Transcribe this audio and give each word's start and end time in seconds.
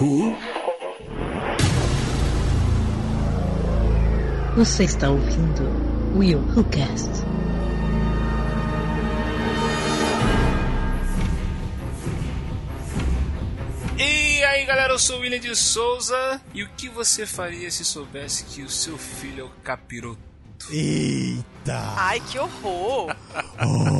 Who? 0.00 0.32
Você 4.56 4.84
está 4.84 5.10
ouvindo 5.10 5.64
Will 6.16 6.38
Who 6.38 6.62
Cast. 6.70 7.10
E 13.98 14.44
aí 14.44 14.64
galera, 14.64 14.92
eu 14.92 15.00
sou 15.00 15.16
o 15.16 15.20
William 15.22 15.40
de 15.40 15.56
Souza. 15.56 16.40
E 16.54 16.62
o 16.62 16.68
que 16.76 16.88
você 16.88 17.26
faria 17.26 17.68
se 17.68 17.84
soubesse 17.84 18.44
que 18.44 18.62
o 18.62 18.70
seu 18.70 18.96
filho 18.96 19.40
é 19.40 19.44
o 19.44 19.50
capiroto? 19.64 20.20
Eita! 20.70 21.94
Ai, 21.96 22.20
que 22.20 22.38
horror! 22.38 23.14
Pá, 23.32 23.44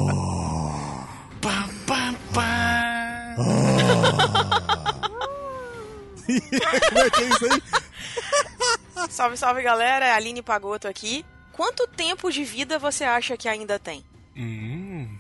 Como 6.99 7.07
é 7.07 7.11
que 7.11 7.23
é 7.23 7.29
isso 7.29 7.45
aí? 7.45 7.63
salve, 9.09 9.37
salve 9.37 9.63
galera, 9.63 10.05
é 10.05 10.11
a 10.11 10.17
Aline 10.17 10.43
Pagoto 10.43 10.89
aqui. 10.89 11.25
Quanto 11.53 11.87
tempo 11.87 12.31
de 12.31 12.43
vida 12.45 12.77
você 12.79 13.05
acha 13.05 13.37
que 13.37 13.49
ainda 13.49 13.79
tem? 13.79 14.05
Hum, 14.37 15.17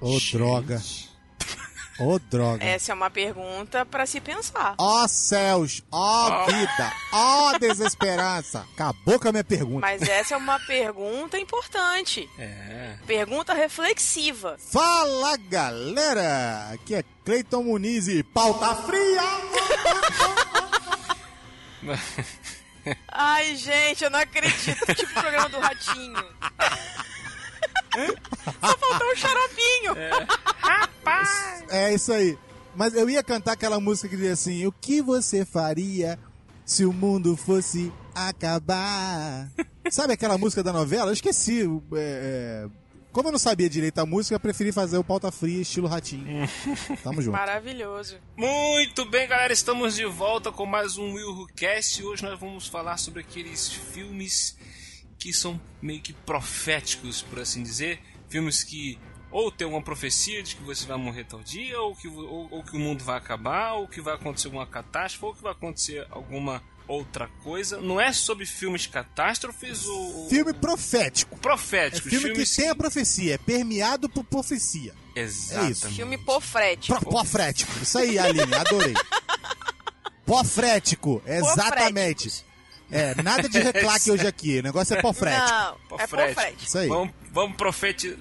Ô, 0.00 0.12
gente. 0.12 0.36
droga. 0.36 0.82
Ô, 1.98 2.18
droga. 2.18 2.62
Essa 2.62 2.92
é 2.92 2.94
uma 2.94 3.08
pergunta 3.08 3.86
pra 3.86 4.04
se 4.04 4.20
pensar. 4.20 4.74
Ó 4.78 5.06
céus, 5.06 5.82
ó 5.90 6.44
vida, 6.46 6.92
ó 7.12 7.56
desesperança. 7.58 8.66
Acabou 8.74 9.18
com 9.18 9.28
a 9.28 9.32
minha 9.32 9.44
pergunta. 9.44 9.80
Mas 9.80 10.02
essa 10.02 10.34
é 10.34 10.36
uma 10.36 10.58
pergunta 10.60 11.38
importante. 11.38 12.28
É. 12.38 12.96
Pergunta 13.06 13.54
reflexiva. 13.54 14.56
Fala 14.58 15.36
galera, 15.36 16.70
aqui 16.72 16.96
é 16.96 17.04
Cleiton 17.24 17.62
Muniz 17.62 18.08
e 18.08 18.22
pauta 18.22 18.74
fria. 18.74 19.22
Ai, 23.08 23.56
gente, 23.56 24.04
eu 24.04 24.10
não 24.10 24.18
acredito. 24.18 24.94
Tipo 24.94 25.10
o 25.10 25.22
programa 25.22 25.48
do 25.48 25.58
Ratinho. 25.58 26.24
Só 28.60 28.76
faltou 28.78 29.10
um 29.10 29.16
xaropinho. 29.16 29.94
É 31.70 31.94
isso 31.94 32.12
aí. 32.12 32.38
Mas 32.74 32.94
eu 32.94 33.08
ia 33.08 33.22
cantar 33.22 33.52
aquela 33.52 33.78
música 33.78 34.08
que 34.08 34.16
dizia 34.16 34.32
assim: 34.32 34.66
O 34.66 34.72
que 34.72 35.00
você 35.00 35.44
faria 35.44 36.18
se 36.64 36.84
o 36.84 36.92
mundo 36.92 37.36
fosse 37.36 37.92
acabar? 38.14 39.48
Sabe 39.90 40.14
aquela 40.14 40.36
música 40.36 40.62
da 40.62 40.72
novela? 40.72 41.10
Eu 41.10 41.14
esqueci. 41.14 41.62
é, 41.94 41.96
é, 41.96 42.68
Como 43.14 43.28
eu 43.28 43.32
não 43.32 43.38
sabia 43.38 43.70
direito 43.70 43.96
a 44.00 44.04
música, 44.04 44.34
eu 44.34 44.40
preferi 44.40 44.72
fazer 44.72 44.98
o 44.98 45.04
pauta 45.04 45.30
fria 45.30 45.62
estilo 45.62 45.86
ratinho. 45.86 46.26
Tamo 47.00 47.22
junto. 47.22 47.30
Maravilhoso. 47.30 48.18
Muito 48.36 49.04
bem, 49.04 49.28
galera, 49.28 49.52
estamos 49.52 49.94
de 49.94 50.04
volta 50.04 50.50
com 50.50 50.66
mais 50.66 50.98
um 50.98 51.12
Will 51.12 51.30
Who 51.30 51.46
Cast. 51.54 52.02
E 52.02 52.04
hoje 52.04 52.24
nós 52.24 52.40
vamos 52.40 52.66
falar 52.66 52.96
sobre 52.96 53.20
aqueles 53.20 53.72
filmes 53.72 54.58
que 55.16 55.32
são 55.32 55.60
meio 55.80 56.00
que 56.00 56.12
proféticos, 56.12 57.22
por 57.22 57.38
assim 57.38 57.62
dizer. 57.62 58.00
Filmes 58.28 58.64
que 58.64 58.98
ou 59.30 59.48
tem 59.48 59.64
uma 59.64 59.80
profecia 59.80 60.42
de 60.42 60.56
que 60.56 60.62
você 60.64 60.84
vai 60.84 60.96
morrer 60.96 61.22
tal 61.22 61.40
dia, 61.40 61.80
ou 61.80 61.94
que, 61.94 62.08
ou, 62.08 62.48
ou 62.50 62.64
que 62.64 62.76
o 62.76 62.80
mundo 62.80 63.04
vai 63.04 63.16
acabar, 63.16 63.74
ou 63.74 63.86
que 63.86 64.00
vai 64.00 64.14
acontecer 64.14 64.48
alguma 64.48 64.66
catástrofe, 64.66 65.24
ou 65.24 65.34
que 65.36 65.42
vai 65.42 65.52
acontecer 65.52 66.04
alguma 66.10 66.60
outra 66.86 67.28
coisa. 67.42 67.78
Não 67.80 68.00
é 68.00 68.12
sobre 68.12 68.46
filmes 68.46 68.86
catástrofes 68.86 69.84
ou. 69.86 70.28
Filme 70.28 70.52
profético. 70.52 71.34
É 71.34 71.38
proféticos. 71.38 72.10
filme 72.10 72.28
que 72.28 72.32
filmes 72.32 72.56
tem 72.56 72.68
a 72.68 72.74
profecia, 72.74 73.34
é 73.34 73.38
permeado 73.38 74.08
por 74.08 74.24
profecia. 74.24 74.94
Exatamente. 75.14 75.86
Filme 75.88 76.18
pofrético. 76.18 76.98
Pro, 76.98 77.10
pofrético. 77.10 77.72
Isso 77.82 77.98
aí, 77.98 78.18
Aline, 78.18 78.54
adorei. 78.54 78.94
Pofrético, 80.26 81.22
exatamente. 81.26 82.44
É, 82.90 83.14
nada 83.22 83.46
de 83.46 83.58
reclaque 83.58 84.10
hoje 84.10 84.26
aqui. 84.26 84.60
O 84.60 84.62
negócio 84.62 84.96
é 84.96 85.02
pofrético. 85.02 85.46
Não, 85.50 85.68
é 85.68 85.76
Pofrético. 85.88 86.34
pofrético. 86.34 86.64
Isso 86.64 86.78
aí. 86.78 86.88
Vamos, 86.88 87.14
vamos 87.30 87.56
profetizar. 87.56 88.18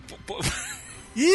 Ih! 1.16 1.24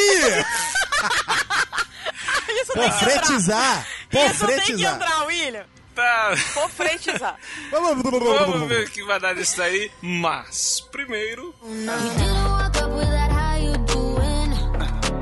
Isso 2.61 2.73
tem 2.73 2.83
que 2.83 2.83
entrar. 2.83 2.91
Pofretizar! 2.91 3.87
Isso 4.13 4.47
tem 4.47 4.61
que 4.61 4.85
entrar, 4.85 5.27
William. 5.27 5.67
Tá. 5.99 6.33
Pofretizar. 6.55 7.37
Vamos 7.73 8.69
ver 8.69 8.87
o 8.87 8.91
que 8.91 9.03
vai 9.03 9.19
dar 9.19 9.35
nisso 9.35 9.61
aí. 9.61 9.91
Mas, 10.01 10.79
primeiro. 10.93 11.53
He 11.65 11.75
didn't 11.75 12.49
walk 12.49 12.79
up 12.79 12.95
with 12.95 13.09
that 13.11 13.33
how 13.33 13.57
you 13.59 13.77
doing 13.79 14.53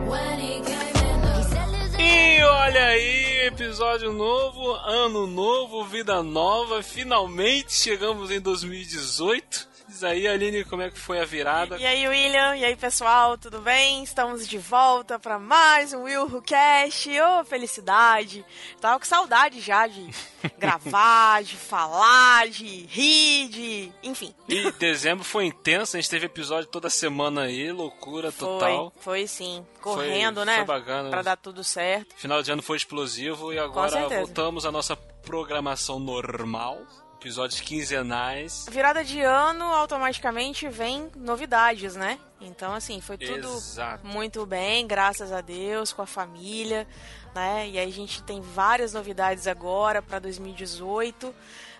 when 0.06 0.38
he 0.38 0.60
came 0.60 0.92
in. 1.00 1.22
He 1.38 1.42
said, 1.44 1.68
"Listen, 1.70 1.98
E 1.98 2.42
olha 2.44 2.84
aí, 2.88 3.46
episódio 3.46 4.12
novo, 4.12 4.74
ano 4.74 5.26
novo, 5.26 5.82
vida 5.86 6.22
nova. 6.22 6.82
Finalmente 6.82 7.72
chegamos 7.72 8.30
em 8.30 8.38
2018. 8.38 9.66
Diz 9.96 10.04
aí, 10.04 10.28
Aline, 10.28 10.62
como 10.62 10.82
é 10.82 10.90
que 10.90 10.98
foi 10.98 11.18
a 11.18 11.24
virada? 11.24 11.78
E 11.78 11.86
aí, 11.86 12.06
William? 12.06 12.54
E 12.54 12.66
aí, 12.66 12.76
pessoal? 12.76 13.38
Tudo 13.38 13.62
bem? 13.62 14.04
Estamos 14.04 14.46
de 14.46 14.58
volta 14.58 15.18
para 15.18 15.38
mais 15.38 15.94
um 15.94 16.02
Will 16.02 16.24
Who 16.24 16.42
Cast. 16.42 17.08
Ô, 17.18 17.42
felicidade. 17.46 18.44
Tava 18.78 18.98
com 18.98 19.06
saudade 19.06 19.58
já 19.58 19.86
de 19.86 20.06
gravar, 20.58 21.42
de 21.42 21.56
falar, 21.56 22.46
de 22.50 22.84
rir, 22.90 23.48
de... 23.48 23.92
Enfim. 24.02 24.34
E 24.46 24.70
dezembro 24.72 25.24
foi 25.24 25.46
intenso, 25.46 25.96
a 25.96 26.00
gente 26.00 26.10
teve 26.10 26.26
episódio 26.26 26.68
toda 26.68 26.90
semana 26.90 27.44
aí, 27.44 27.72
loucura 27.72 28.30
total. 28.30 28.92
Foi, 28.96 29.20
foi 29.20 29.26
sim. 29.26 29.64
Correndo, 29.80 30.40
Foi- 30.40 30.44
né? 30.44 30.56
foi 30.56 30.64
bacana. 30.66 31.08
Pra 31.08 31.22
dar 31.22 31.36
tudo 31.38 31.64
certo. 31.64 32.14
Final 32.16 32.42
de 32.42 32.52
ano 32.52 32.60
foi 32.60 32.76
explosivo 32.76 33.50
e 33.50 33.58
agora 33.58 34.06
voltamos 34.10 34.66
à 34.66 34.70
nossa 34.70 34.94
programação 34.94 35.98
normal. 35.98 36.82
Episódios 37.20 37.60
quinzenais. 37.60 38.66
Virada 38.70 39.02
de 39.02 39.22
ano, 39.22 39.64
automaticamente 39.64 40.68
vem 40.68 41.10
novidades, 41.16 41.96
né? 41.96 42.18
Então, 42.40 42.74
assim, 42.74 43.00
foi 43.00 43.16
tudo 43.16 43.48
Exato. 43.56 44.06
muito 44.06 44.44
bem, 44.44 44.86
graças 44.86 45.32
a 45.32 45.40
Deus, 45.40 45.94
com 45.94 46.02
a 46.02 46.06
família, 46.06 46.86
né? 47.34 47.68
E 47.68 47.78
aí 47.78 47.88
a 47.88 47.92
gente 47.92 48.22
tem 48.22 48.42
várias 48.42 48.92
novidades 48.92 49.46
agora 49.46 50.02
para 50.02 50.18
2018. 50.18 51.34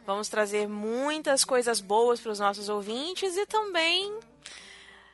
Vamos 0.07 0.29
trazer 0.29 0.67
muitas 0.67 1.45
coisas 1.45 1.81
boas 1.81 2.19
para 2.19 2.33
os 2.33 2.39
nossos 2.39 2.71
ouvintes 2.71 3.37
e 3.37 3.45
também 3.45 4.19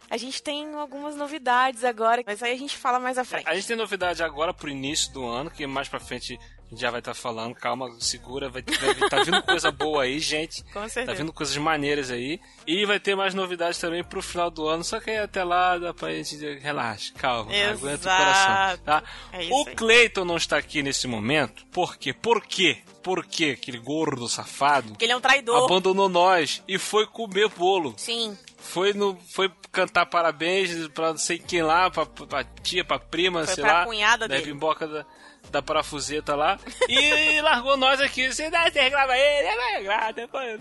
a 0.08 0.16
gente 0.16 0.42
tem 0.42 0.74
algumas 0.74 1.16
novidades 1.16 1.82
agora, 1.82 2.22
mas 2.24 2.42
aí 2.42 2.52
a 2.52 2.58
gente 2.58 2.76
fala 2.76 3.00
mais 3.00 3.18
à 3.18 3.24
frente. 3.24 3.48
A 3.48 3.54
gente 3.54 3.66
tem 3.66 3.76
novidade 3.76 4.22
agora 4.22 4.54
pro 4.54 4.68
início 4.68 5.10
do 5.12 5.26
ano, 5.26 5.50
que 5.50 5.66
mais 5.66 5.88
pra 5.88 5.98
frente 5.98 6.38
gente 6.72 6.80
já 6.80 6.90
vai 6.90 7.00
estar 7.00 7.14
falando. 7.14 7.54
Calma, 7.54 7.88
segura, 8.00 8.48
vai, 8.48 8.62
vai 8.62 9.08
tá 9.08 9.22
vindo 9.22 9.42
coisa 9.42 9.70
boa 9.70 10.02
aí, 10.04 10.18
gente. 10.18 10.62
Com 10.72 10.80
Tá 10.82 10.88
certeza. 10.88 11.18
vindo 11.18 11.32
coisas 11.32 11.56
maneiras 11.56 12.10
aí. 12.10 12.40
E 12.66 12.84
vai 12.86 12.98
ter 12.98 13.14
mais 13.14 13.34
novidades 13.34 13.78
também 13.78 14.02
pro 14.02 14.22
final 14.22 14.50
do 14.50 14.66
ano. 14.66 14.82
Só 14.82 14.98
que 15.00 15.10
aí 15.10 15.18
até 15.18 15.44
lá 15.44 15.78
dá 15.78 15.92
pra 15.94 16.12
gente 16.12 16.36
relaxa, 16.58 17.12
calma, 17.14 17.50
aguenta 17.52 18.08
o 18.12 18.16
coração. 18.16 18.78
Tá? 18.84 19.02
É 19.32 19.48
o. 19.50 19.64
Cleiton 19.76 20.24
não 20.24 20.36
está 20.36 20.56
aqui 20.56 20.82
nesse 20.82 21.06
momento. 21.06 21.64
Por 21.66 21.96
quê? 21.96 22.12
Por 22.12 22.42
quê? 22.44 22.78
Por 23.02 23.24
quê? 23.26 23.56
Aquele 23.60 23.78
gordo 23.78 24.28
safado 24.28 24.90
Porque 24.90 25.04
ele 25.04 25.12
é 25.12 25.16
um 25.16 25.20
traidor. 25.20 25.64
abandonou 25.64 26.08
nós 26.08 26.62
e 26.68 26.78
foi 26.78 27.06
comer 27.06 27.48
bolo. 27.48 27.94
Sim. 27.96 28.36
Foi 28.58 28.92
no 28.92 29.18
foi 29.34 29.50
cantar 29.72 30.06
parabéns 30.06 30.86
pra 30.88 31.08
não 31.10 31.16
sei 31.18 31.36
quem 31.38 31.62
lá, 31.62 31.90
pra, 31.90 32.06
pra 32.06 32.44
tia, 32.44 32.84
pra 32.84 33.00
prima, 33.00 33.44
Foi 33.44 33.54
sei 33.56 33.64
pra 33.64 33.80
lá. 33.80 33.86
cunhada 33.86 34.28
da 34.28 34.36
dele. 34.36 34.52
bimboca 34.52 34.86
da, 34.86 35.04
da 35.50 35.60
parafuseta 35.60 36.34
lá. 36.34 36.58
E 36.88 37.40
largou 37.42 37.76
nós 37.76 38.00
aqui. 38.00 38.32
Você 38.32 38.48
dá, 38.50 38.70
você 38.70 38.80
reclama 38.80 39.16
ele, 39.16 39.48
é 39.48 39.56
vai 39.56 39.72
reclamar, 39.78 40.12
depois. 40.14 40.60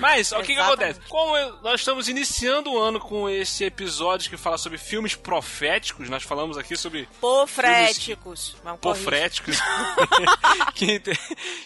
Mas, 0.00 0.32
o 0.32 0.40
que 0.42 0.54
que 0.54 0.58
acontece? 0.60 1.00
Como 1.08 1.36
eu- 1.36 1.56
nós 1.62 1.80
estamos 1.80 2.08
iniciando 2.08 2.72
o 2.72 2.78
ano 2.78 2.98
com 3.00 3.28
esse 3.28 3.64
episódio 3.64 4.30
que 4.30 4.36
fala 4.36 4.58
sobre 4.58 4.78
filmes 4.78 5.14
proféticos, 5.14 6.08
nós 6.08 6.22
falamos 6.22 6.56
aqui 6.58 6.76
sobre 6.76 7.08
Pofréticos. 7.20 8.56
Corrigir. 8.62 8.80
pofréticos 8.80 9.58
que, 10.74 10.92
entre- 10.92 11.18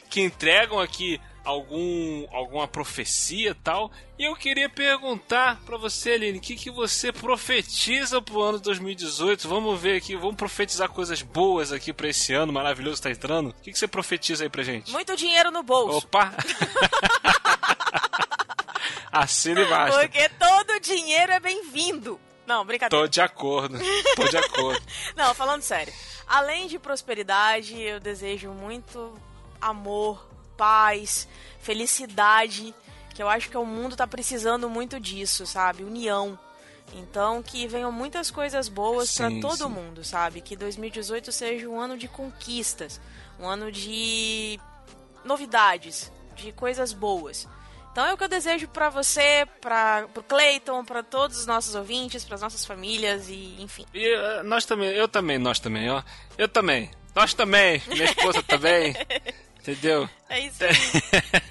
que 0.09 0.21
entregam 0.21 0.79
aqui 0.81 1.21
algum 1.45 2.27
alguma 2.33 2.69
profecia 2.69 3.51
e 3.51 3.55
tal. 3.55 3.91
E 4.19 4.25
eu 4.25 4.37
queria 4.37 4.69
perguntar 4.69 5.61
pra 5.65 5.77
você, 5.77 6.13
Aline, 6.13 6.39
o 6.39 6.41
que, 6.41 6.55
que 6.55 6.71
você 6.71 7.13
profetiza 7.13 8.21
pro 8.21 8.43
ano 8.43 8.59
de 8.59 8.65
2018? 8.65 9.49
Vamos 9.49 9.81
ver 9.81 9.97
aqui, 9.97 10.17
vamos 10.17 10.37
profetizar 10.37 10.89
coisas 10.91 11.23
boas 11.23 11.73
aqui 11.73 11.93
pra 11.93 12.09
esse 12.09 12.35
ano 12.35 12.53
maravilhoso 12.53 12.97
que 12.97 13.03
tá 13.03 13.11
entrando. 13.11 13.51
O 13.51 13.55
que, 13.55 13.73
que 13.73 13.79
você 13.79 13.89
profetiza 13.89 14.45
aí 14.45 14.51
pra 14.51 14.63
gente? 14.63 14.93
Muito 14.93 15.17
dinheiro 15.17 15.51
no 15.51 15.63
bolso. 15.63 15.99
Opa! 15.99 16.33
Assina 19.11 19.63
embaixo. 19.63 19.99
Porque 19.99 20.29
todo 20.31 20.81
dinheiro 20.81 21.33
é 21.33 21.41
bem-vindo. 21.41 22.21
Não, 22.47 22.65
brincadeira. 22.65 23.05
Tô 23.05 23.09
de 23.09 23.21
acordo. 23.21 23.79
Tô 24.17 24.25
de 24.25 24.37
acordo. 24.37 24.83
Não, 25.17 25.35
falando 25.35 25.63
sério. 25.63 25.93
Além 26.27 26.67
de 26.67 26.79
prosperidade, 26.79 27.81
eu 27.81 28.01
desejo 28.01 28.51
muito 28.51 29.15
amor, 29.61 30.27
paz, 30.61 31.27
felicidade, 31.59 32.75
que 33.15 33.23
eu 33.23 33.31
acho 33.31 33.49
que 33.49 33.57
o 33.57 33.65
mundo 33.65 33.97
tá 33.97 34.07
precisando 34.07 34.69
muito 34.69 35.01
disso, 35.01 35.47
sabe? 35.47 35.83
União. 35.83 36.39
Então, 36.93 37.43
que 37.43 37.67
venham 37.67 37.91
muitas 37.91 38.31
coisas 38.31 38.69
boas 38.69 39.09
Sim, 39.09 39.41
todo 39.41 39.65
sim. 39.65 39.71
mundo, 39.71 40.05
sabe? 40.05 40.43
Que 40.43 40.55
2018 40.57 41.33
seja 41.33 41.67
um 41.67 41.81
ano 41.81 41.97
de 41.97 42.09
conquistas, 42.09 43.01
um 43.39 43.47
ano 43.49 43.73
de 43.73 44.61
novidades, 45.25 46.13
de 46.37 46.53
coisas 46.53 46.93
boas. 46.93 47.49
Então 47.91 48.05
é 48.05 48.13
o 48.13 48.19
que 48.19 48.25
eu 48.25 48.29
desejo 48.29 48.69
pra 48.69 48.91
você, 48.91 49.47
para 49.63 50.09
pro 50.13 50.23
Clayton, 50.23 50.85
pra 50.85 51.03
todos 51.03 51.39
os 51.39 51.47
nossos 51.47 51.75
ouvintes, 51.75 52.23
pras 52.23 52.43
nossas 52.43 52.67
famílias 52.67 53.31
e 53.31 53.57
enfim. 53.61 53.87
E 53.95 54.07
eh, 54.07 54.43
nós 54.43 54.67
também, 54.67 54.91
eu 54.91 55.09
também, 55.09 55.39
nós 55.39 55.59
também, 55.59 55.91
ó. 55.91 56.03
Eu 56.37 56.49
também. 56.49 56.91
Nós 57.15 57.33
também, 57.33 57.83
minha 57.89 58.05
esposa 58.05 58.43
também. 58.43 58.95
Entendeu? 59.61 60.09
É 60.29 60.41
isso 60.41 60.65
aí. 60.65 60.71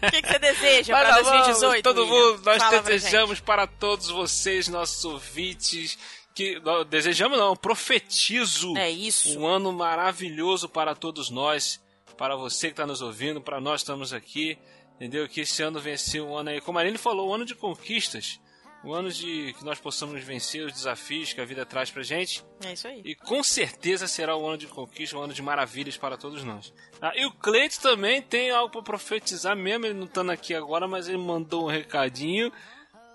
o 0.08 0.12
que, 0.12 0.22
que 0.22 0.28
você 0.28 0.40
deseja 0.40 0.94
Mas 0.94 1.08
vamos, 1.10 1.30
2018? 1.30 1.84
todo 1.84 2.02
William? 2.04 2.32
mundo, 2.32 2.42
nós 2.46 2.58
Fala 2.64 2.82
desejamos 2.82 3.40
para 3.40 3.68
todos 3.68 4.10
vocês, 4.10 4.68
nossos 4.68 5.06
ouvintes, 5.06 5.98
que 6.34 6.60
não, 6.62 6.84
desejamos 6.84 7.38
não, 7.38 7.56
profetizo 7.56 8.76
É 8.78 8.90
isso. 8.90 9.38
um 9.40 9.46
ano 9.46 9.72
maravilhoso 9.72 10.68
para 10.68 10.96
todos 10.96 11.30
nós, 11.30 11.80
para 12.18 12.36
você 12.36 12.68
que 12.68 12.74
está 12.74 12.86
nos 12.88 13.02
ouvindo, 13.02 13.40
para 13.42 13.62
nós 13.62 13.82
que 13.82 13.84
estamos 13.84 14.12
aqui, 14.12 14.58
entendeu? 14.96 15.28
Que 15.30 15.42
esse 15.42 15.62
ano 15.62 15.80
vencer 15.80 16.22
um 16.22 16.36
ano 16.36 16.50
aí, 16.50 16.60
como 16.62 16.78
a 16.80 16.82
Aline 16.82 16.98
falou, 16.98 17.30
um 17.30 17.34
ano 17.36 17.46
de 17.46 17.54
conquistas, 17.56 18.40
um 18.84 18.94
ano 18.94 19.12
de 19.12 19.54
que 19.58 19.66
nós 19.66 19.78
possamos 19.80 20.24
vencer 20.24 20.66
os 20.66 20.72
desafios 20.72 21.34
que 21.34 21.42
a 21.42 21.46
vida 21.46 21.66
traz 21.66 21.92
pra 21.92 22.02
gente. 22.02 22.44
É 22.64 22.74
isso 22.74 22.88
aí. 22.88 23.02
E 23.04 23.14
com 23.16 23.44
certeza 23.44 24.08
será 24.08 24.38
um 24.38 24.48
ano 24.48 24.58
de 24.58 24.68
conquista, 24.68 25.18
um 25.18 25.22
ano 25.22 25.34
de 25.34 25.42
maravilhas 25.42 25.98
para 25.98 26.16
todos 26.18 26.44
nós. 26.44 26.74
Ah, 27.02 27.12
e 27.16 27.26
o 27.26 27.32
Cleito 27.32 27.80
também 27.82 28.22
tem 28.22 28.52
algo 28.52 28.72
para 28.72 28.82
profetizar, 28.84 29.56
mesmo 29.56 29.86
ele 29.86 29.94
não 29.96 30.06
estando 30.06 30.32
aqui 30.32 30.56
agora, 30.56 30.88
mas 30.88 31.08
ele 31.10 31.18
mandou 31.18 31.66
um 31.66 31.70
recadinho. 31.70 32.52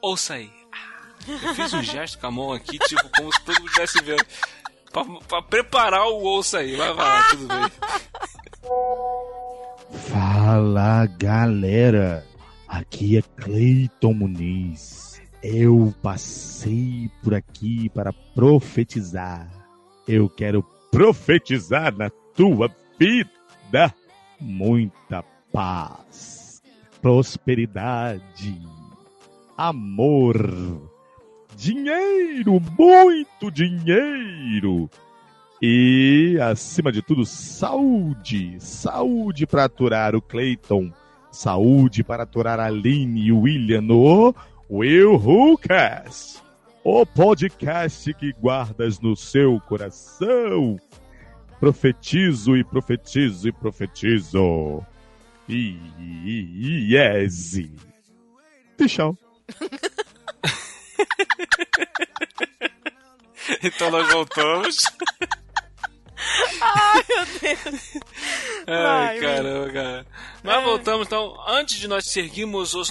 Ouça 0.03 0.35
aí. 0.35 0.51
Ah, 0.71 1.15
Eu 1.47 1.55
fiz 1.55 1.73
um 1.73 1.83
gesto 1.83 2.19
com 2.19 2.27
a 2.27 2.31
mão 2.31 2.53
aqui, 2.53 2.79
tipo, 2.79 3.09
como 3.17 3.33
se 3.33 3.41
todo 3.43 3.57
mundo 3.57 3.67
estivesse 3.69 4.03
vendo. 4.03 4.25
Pra, 4.93 5.05
pra 5.27 5.43
preparar 5.43 6.07
o 6.09 6.23
ouça 6.23 6.59
aí. 6.59 6.77
Vai, 6.77 6.93
vai 6.93 7.07
lá, 7.09 7.29
tudo 7.31 7.49
bem. 7.49 7.71
Fala 10.11 11.07
galera, 11.07 12.27
aqui 12.69 13.17
é 13.19 13.23
Cleiton 13.23 14.13
Muniz. 14.13 15.14
Eu 15.47 15.93
passei 16.03 17.11
por 17.23 17.35
aqui 17.35 17.91
para 17.91 18.15
profetizar. 18.35 19.47
Eu 20.09 20.27
quero 20.27 20.65
profetizar 20.91 21.95
na 21.95 22.09
tua 22.35 22.75
vida 22.99 23.95
muita 24.41 25.23
paz, 25.53 26.63
prosperidade, 27.03 28.59
amor, 29.55 30.91
dinheiro, 31.55 32.59
muito 32.79 33.51
dinheiro. 33.51 34.89
E, 35.61 36.39
acima 36.41 36.91
de 36.91 37.03
tudo, 37.03 37.27
saúde. 37.27 38.57
Saúde 38.61 39.47
para 39.47 39.65
aturar 39.65 40.17
o 40.17 40.23
Clayton. 40.23 40.91
Saúde 41.31 42.03
para 42.03 42.23
aturar 42.23 42.59
a 42.59 42.67
Aline 42.67 43.27
e 43.27 43.33
o 43.33 43.41
William 43.41 43.83
no 43.83 44.35
Will 44.71 45.17
Lucas. 45.17 46.43
O 46.83 47.07
podcast 47.07 48.13
que 48.15 48.33
guardas 48.33 49.01
no 49.01 49.17
seu 49.17 49.61
coração. 49.61 50.79
Profetizo 51.59 52.57
e 52.57 52.65
profetizo 52.65 53.49
e 53.49 53.53
profetizo. 53.53 54.85
E, 55.49 55.79
e, 55.99 56.91
e 56.91 56.95
yes. 56.95 57.61
Tchau. 58.87 59.17
Então 63.63 63.91
nós 63.91 64.11
voltamos. 64.11 64.85
Ai, 66.61 67.05
meu 67.09 67.27
Deus. 67.41 67.99
Ai, 68.67 69.09
Ai, 69.09 69.21
caramba, 69.21 69.73
cara. 69.73 70.07
Nós 70.43 70.65
voltamos, 70.65 71.07
então, 71.07 71.37
antes 71.47 71.77
de 71.77 71.89
nós 71.89 72.07
seguirmos 72.07 72.75
os 72.75 72.91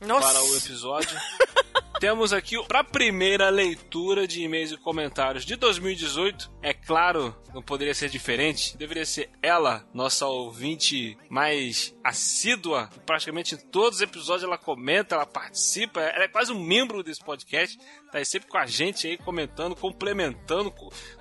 Nossa. 0.00 0.32
para 0.32 0.42
o 0.42 0.56
episódio, 0.56 1.16
temos 2.00 2.32
aqui 2.32 2.62
para 2.66 2.80
a 2.80 2.84
primeira 2.84 3.50
leitura 3.50 4.26
de 4.26 4.42
e-mails 4.42 4.72
e 4.72 4.76
comentários 4.76 5.44
de 5.44 5.56
2018. 5.56 6.50
É 6.62 6.72
claro, 6.72 7.36
não 7.52 7.62
poderia 7.62 7.94
ser 7.94 8.08
diferente. 8.08 8.76
Deveria 8.76 9.04
ser 9.04 9.30
ela, 9.42 9.86
nossa 9.92 10.26
ouvinte 10.26 11.16
mais 11.28 11.94
assídua. 12.02 12.88
Praticamente 13.04 13.54
em 13.54 13.58
todos 13.58 13.96
os 13.96 14.02
episódios 14.02 14.44
ela 14.44 14.58
comenta, 14.58 15.14
ela 15.14 15.26
participa. 15.26 16.00
Ela 16.00 16.24
é 16.24 16.28
quase 16.28 16.52
um 16.52 16.62
membro 16.62 17.02
desse 17.02 17.22
podcast. 17.22 17.78
Tá 18.10 18.18
aí 18.18 18.24
sempre 18.24 18.48
com 18.48 18.58
a 18.58 18.66
gente 18.66 19.06
aí, 19.06 19.16
comentando, 19.18 19.76
complementando 19.76 20.72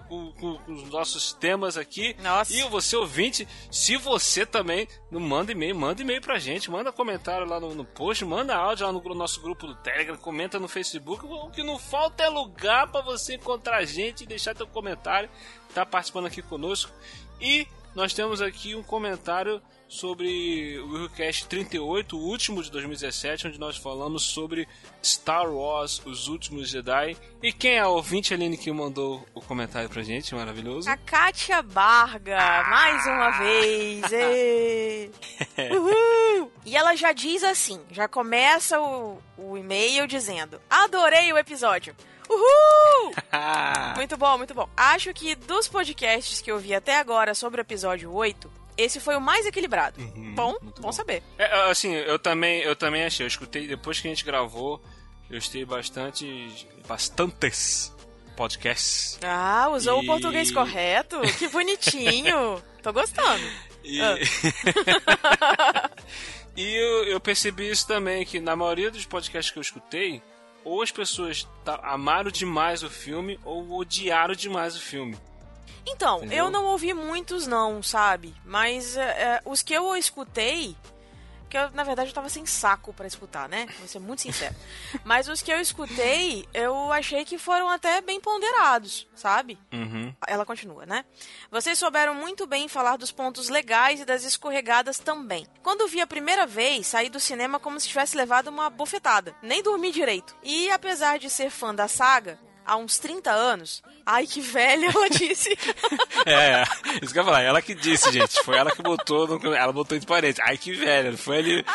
com, 0.09 0.31
com- 0.33 0.57
com- 0.57 0.73
os 0.73 0.83
nossos 0.89 1.31
temas 1.33 1.77
aqui. 1.77 2.15
Nossa. 2.21 2.51
E 2.53 2.61
você 2.63 2.95
ouvinte, 2.97 3.47
se 3.71 3.95
você 3.95 4.45
também 4.45 4.87
não 5.11 5.19
manda 5.21 5.51
e-mail, 5.51 5.75
manda 5.75 6.01
e-mail 6.01 6.21
pra 6.21 6.39
gente, 6.39 6.69
manda 6.69 6.91
comentário 6.91 7.47
lá 7.47 7.59
no, 7.59 7.73
no 7.75 7.85
post, 7.85 8.25
manda 8.25 8.55
áudio 8.55 8.85
lá 8.85 8.91
no 8.91 8.99
gru- 8.99 9.15
nosso 9.15 9.39
grupo 9.41 9.67
do 9.67 9.75
Telegram, 9.75 10.17
comenta 10.17 10.59
no 10.59 10.67
Facebook. 10.67 11.25
O 11.25 11.49
que 11.51 11.63
não 11.63 11.77
falta 11.79 12.23
é 12.23 12.29
lugar 12.29 12.87
pra 12.91 13.01
você 13.01 13.35
encontrar 13.35 13.77
a 13.77 13.85
gente 13.85 14.23
e 14.23 14.27
deixar 14.27 14.55
teu 14.55 14.67
comentário, 14.67 15.29
tá 15.73 15.85
participando 15.85 16.25
aqui 16.25 16.41
conosco. 16.41 16.91
E 17.39 17.67
nós 17.95 18.13
temos 18.13 18.41
aqui 18.41 18.75
um 18.75 18.83
comentário 18.83 19.61
sobre 19.89 20.77
o 20.79 20.93
Willcast 20.93 21.47
38, 21.47 22.15
o 22.15 22.21
último 22.21 22.61
de 22.61 22.69
2017, 22.69 23.47
onde 23.47 23.59
nós 23.59 23.75
falamos 23.75 24.23
sobre 24.23 24.67
Star 25.03 25.51
Wars, 25.51 25.99
Os 26.05 26.27
Últimos 26.27 26.69
Jedi. 26.69 27.17
E 27.41 27.51
quem 27.51 27.71
é 27.71 27.79
a 27.79 27.87
ouvinte, 27.87 28.31
Aline, 28.31 28.55
que 28.55 28.71
mandou 28.71 29.25
o 29.33 29.41
comentário 29.41 29.89
pra 29.89 30.03
gente? 30.03 30.35
Maravilhoso. 30.35 30.87
A 30.87 30.95
Kátia 30.95 31.63
Barga, 31.63 32.37
mais 32.69 33.05
uma 33.07 33.31
vez. 33.39 34.03
Uhul. 35.71 36.51
E 36.65 36.77
ela 36.77 36.95
já 36.95 37.11
diz 37.11 37.43
assim, 37.43 37.81
já 37.89 38.07
começa 38.07 38.79
o, 38.79 39.19
o 39.35 39.57
e-mail 39.57 40.05
dizendo: 40.05 40.61
Adorei 40.69 41.33
o 41.33 41.37
episódio. 41.37 41.95
Uhul! 42.29 43.11
Muito 43.95 44.15
bom, 44.15 44.37
muito 44.37 44.53
bom. 44.53 44.69
Acho 44.77 45.11
que 45.13 45.33
dos 45.33 45.67
podcasts 45.67 46.41
que 46.41 46.51
eu 46.51 46.59
vi 46.59 46.75
até 46.75 46.97
agora 46.97 47.33
sobre 47.33 47.59
o 47.59 47.63
episódio 47.63 48.13
8, 48.13 48.58
esse 48.81 48.99
foi 48.99 49.15
o 49.15 49.21
mais 49.21 49.45
equilibrado. 49.45 49.99
bom, 50.35 50.55
muito 50.61 50.81
bom 50.81 50.87
bom. 50.87 50.91
saber. 50.91 51.21
É, 51.37 51.69
assim, 51.69 51.93
eu 51.93 52.17
também, 52.19 52.61
eu 52.61 52.75
também 52.75 53.03
achei. 53.03 53.23
Eu 53.23 53.27
escutei 53.27 53.67
depois 53.67 53.99
que 53.99 54.07
a 54.07 54.11
gente 54.11 54.23
gravou, 54.25 54.81
eu 55.29 55.37
escutei 55.37 55.65
bastante, 55.65 56.67
bastantes 56.87 57.93
podcasts. 58.35 59.19
Ah, 59.23 59.67
usou 59.71 59.99
o 59.99 60.03
E- 60.03 60.05
português 60.07 60.51
correto? 60.51 61.19
Que 61.37 61.47
bonitinho. 61.49 62.61
Tô 62.81 62.93
gostando. 62.93 63.43
E, 63.83 64.01
Ah. 64.01 64.15
e 66.55 66.75
eu, 66.75 67.03
eu 67.05 67.19
percebi 67.19 67.69
isso 67.69 67.87
também, 67.87 68.25
que 68.25 68.39
na 68.39 68.55
maioria 68.55 68.89
dos 68.91 69.05
podcasts 69.05 69.51
que 69.51 69.57
eu 69.59 69.61
escutei, 69.61 70.21
ou 70.63 70.81
as 70.81 70.91
pessoas 70.91 71.47
amaram 71.83 72.29
demais 72.31 72.83
o 72.83 72.89
filme, 72.89 73.39
ou 73.45 73.77
odiaram 73.77 74.33
demais 74.35 74.75
o 74.75 74.79
filme. 74.81 75.17
Então, 75.85 76.17
Entendeu? 76.17 76.45
eu 76.45 76.51
não 76.51 76.65
ouvi 76.65 76.93
muitos 76.93 77.47
não, 77.47 77.81
sabe? 77.81 78.35
Mas 78.45 78.95
é, 78.97 79.01
é, 79.01 79.41
os 79.45 79.61
que 79.61 79.73
eu 79.73 79.95
escutei, 79.95 80.75
que 81.49 81.57
eu, 81.57 81.71
na 81.71 81.83
verdade 81.83 82.09
eu 82.09 82.13
tava 82.13 82.29
sem 82.29 82.45
saco 82.45 82.93
pra 82.93 83.07
escutar, 83.07 83.49
né? 83.49 83.67
Vou 83.79 83.87
ser 83.87 83.99
muito 83.99 84.21
sincero. 84.21 84.55
Mas 85.03 85.27
os 85.27 85.41
que 85.41 85.51
eu 85.51 85.59
escutei, 85.59 86.47
eu 86.53 86.93
achei 86.93 87.25
que 87.25 87.39
foram 87.39 87.67
até 87.67 88.01
bem 88.01 88.21
ponderados, 88.21 89.07
sabe? 89.15 89.57
Uhum. 89.73 90.13
Ela 90.27 90.45
continua, 90.45 90.85
né? 90.85 91.03
Vocês 91.49 91.79
souberam 91.79 92.13
muito 92.13 92.45
bem 92.45 92.67
falar 92.67 92.97
dos 92.97 93.11
pontos 93.11 93.49
legais 93.49 93.99
e 93.99 94.05
das 94.05 94.23
escorregadas 94.23 94.99
também. 94.99 95.47
Quando 95.63 95.87
vi 95.87 95.99
a 96.01 96.07
primeira 96.07 96.45
vez, 96.45 96.85
saí 96.87 97.09
do 97.09 97.19
cinema 97.19 97.59
como 97.59 97.79
se 97.79 97.87
tivesse 97.87 98.15
levado 98.15 98.49
uma 98.49 98.69
bofetada. 98.69 99.35
Nem 99.41 99.63
dormi 99.63 99.91
direito. 99.91 100.35
E 100.43 100.69
apesar 100.69 101.17
de 101.17 101.29
ser 101.29 101.49
fã 101.49 101.73
da 101.73 101.87
saga, 101.87 102.39
há 102.69 102.77
uns 102.77 102.99
30 102.99 103.31
anos. 103.31 103.81
Ai, 104.05 104.27
que 104.27 104.39
velha, 104.39 104.87
ela 104.87 105.09
disse. 105.09 105.57
É, 106.25 106.63
isso 107.01 107.13
que 107.13 107.19
eu 107.19 107.23
ia 107.23 107.25
falar. 107.25 107.41
Ela 107.41 107.61
que 107.61 107.73
disse, 107.73 108.11
gente. 108.11 108.43
Foi 108.43 108.55
ela 108.55 108.71
que 108.71 108.81
botou. 108.83 109.25
No, 109.27 109.53
ela 109.53 109.71
botou 109.71 109.95
entre 109.95 110.07
parênteses. 110.07 110.43
Ai, 110.45 110.57
que 110.57 110.73
velha. 110.73 111.17
Foi 111.17 111.37
ali. 111.37 111.65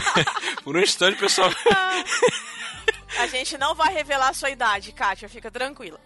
Por 0.62 0.76
um 0.76 0.80
instante, 0.80 1.18
pessoal. 1.18 1.50
A 3.18 3.26
gente 3.28 3.56
não 3.56 3.74
vai 3.74 3.94
revelar 3.94 4.30
a 4.30 4.34
sua 4.34 4.50
idade, 4.50 4.90
Kátia, 4.90 5.28
fica 5.28 5.48
tranquila. 5.48 6.00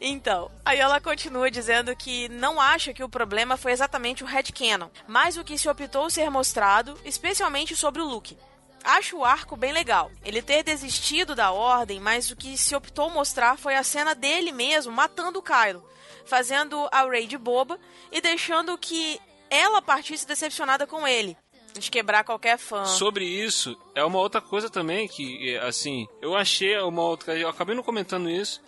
Então, 0.00 0.50
aí 0.64 0.80
ela 0.80 1.00
continua 1.00 1.48
dizendo 1.48 1.94
que 1.94 2.28
não 2.28 2.60
acha 2.60 2.92
que 2.92 3.04
o 3.04 3.08
problema 3.08 3.56
foi 3.56 3.70
exatamente 3.70 4.24
o 4.24 4.26
headcanon, 4.26 4.88
mas 5.06 5.36
o 5.36 5.44
que 5.44 5.56
se 5.56 5.68
optou 5.68 6.10
ser 6.10 6.28
mostrado, 6.28 6.98
especialmente 7.04 7.76
sobre 7.76 8.02
o 8.02 8.04
Luke. 8.04 8.36
Acho 8.82 9.18
o 9.18 9.24
arco 9.24 9.56
bem 9.56 9.72
legal. 9.72 10.10
Ele 10.24 10.40
ter 10.42 10.62
desistido 10.62 11.34
da 11.34 11.52
ordem, 11.52 12.00
mas 12.00 12.30
o 12.30 12.36
que 12.36 12.56
se 12.56 12.74
optou 12.74 13.10
mostrar 13.10 13.58
foi 13.58 13.76
a 13.76 13.82
cena 13.82 14.14
dele 14.14 14.52
mesmo 14.52 14.92
matando 14.92 15.38
o 15.38 15.42
Kylo, 15.42 15.84
fazendo 16.24 16.88
a 16.90 17.04
Rey 17.04 17.26
de 17.26 17.36
boba 17.36 17.78
e 18.10 18.20
deixando 18.20 18.76
que 18.78 19.20
ela 19.50 19.82
partisse 19.82 20.26
decepcionada 20.26 20.86
com 20.86 21.06
ele, 21.06 21.36
de 21.78 21.90
quebrar 21.90 22.24
qualquer 22.24 22.56
fã. 22.56 22.84
Sobre 22.84 23.24
isso, 23.24 23.76
é 23.94 24.04
uma 24.04 24.18
outra 24.18 24.40
coisa 24.40 24.70
também 24.70 25.06
que, 25.08 25.56
assim, 25.58 26.06
eu 26.22 26.34
achei 26.34 26.78
uma 26.78 27.02
outra. 27.02 27.36
Eu 27.36 27.48
acabei 27.48 27.74
não 27.74 27.82
comentando 27.82 28.30
isso. 28.30 28.62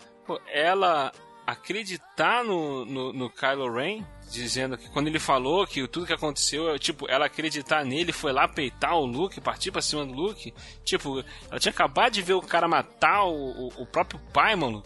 Ela 0.48 1.12
acreditar 1.46 2.44
no, 2.44 2.84
no, 2.84 3.12
no 3.12 3.30
Kylo 3.30 3.72
Ren, 3.72 4.04
dizendo 4.30 4.76
que 4.78 4.88
quando 4.90 5.08
ele 5.08 5.18
falou 5.18 5.66
que 5.66 5.86
tudo 5.88 6.06
que 6.06 6.12
aconteceu, 6.12 6.78
tipo, 6.78 7.08
ela 7.10 7.26
acreditar 7.26 7.84
nele, 7.84 8.12
foi 8.12 8.32
lá 8.32 8.46
peitar 8.48 8.96
o 8.96 9.04
Luke, 9.04 9.40
partir 9.40 9.70
pra 9.70 9.82
cima 9.82 10.04
do 10.06 10.12
Luke. 10.12 10.52
Tipo, 10.84 11.24
ela 11.50 11.58
tinha 11.60 11.72
acabado 11.72 12.12
de 12.12 12.22
ver 12.22 12.34
o 12.34 12.42
cara 12.42 12.66
matar 12.68 13.24
o, 13.24 13.68
o, 13.68 13.82
o 13.82 13.86
próprio 13.86 14.20
pai, 14.32 14.54
mano. 14.56 14.82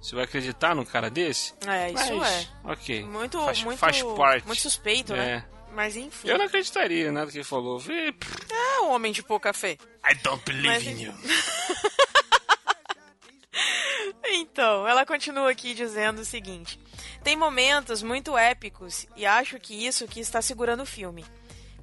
Você 0.00 0.14
vai 0.14 0.24
acreditar 0.24 0.74
num 0.74 0.84
cara 0.84 1.10
desse? 1.10 1.54
É, 1.66 1.90
isso 1.90 2.14
Mas, 2.16 2.32
é. 2.32 2.48
Ok. 2.64 3.04
Muito, 3.04 3.38
faz, 3.44 3.62
muito, 3.64 3.78
faz 3.78 4.02
parte. 4.16 4.46
muito 4.46 4.62
suspeito, 4.62 5.12
né? 5.12 5.44
É. 5.44 5.58
Mas 5.74 5.96
enfim. 5.96 6.28
Eu 6.28 6.38
não 6.38 6.46
acreditaria 6.46 7.12
nada 7.12 7.30
que 7.30 7.36
ele 7.38 7.44
falou. 7.44 7.82
É 8.50 8.80
um 8.80 8.90
homem 8.92 9.12
de 9.12 9.22
pouca 9.22 9.52
fé. 9.52 9.76
I 10.08 10.14
don't 10.22 10.42
believe 10.44 10.68
Mas- 10.68 10.86
in 10.86 11.02
you. 11.04 11.14
Então, 14.30 14.86
ela 14.86 15.04
continua 15.06 15.50
aqui 15.50 15.74
dizendo 15.74 16.20
o 16.20 16.24
seguinte: 16.24 16.78
tem 17.22 17.36
momentos 17.36 18.02
muito 18.02 18.36
épicos 18.36 19.06
e 19.16 19.24
acho 19.26 19.58
que 19.58 19.86
isso 19.86 20.06
que 20.06 20.20
está 20.20 20.40
segurando 20.42 20.82
o 20.82 20.86
filme. 20.86 21.24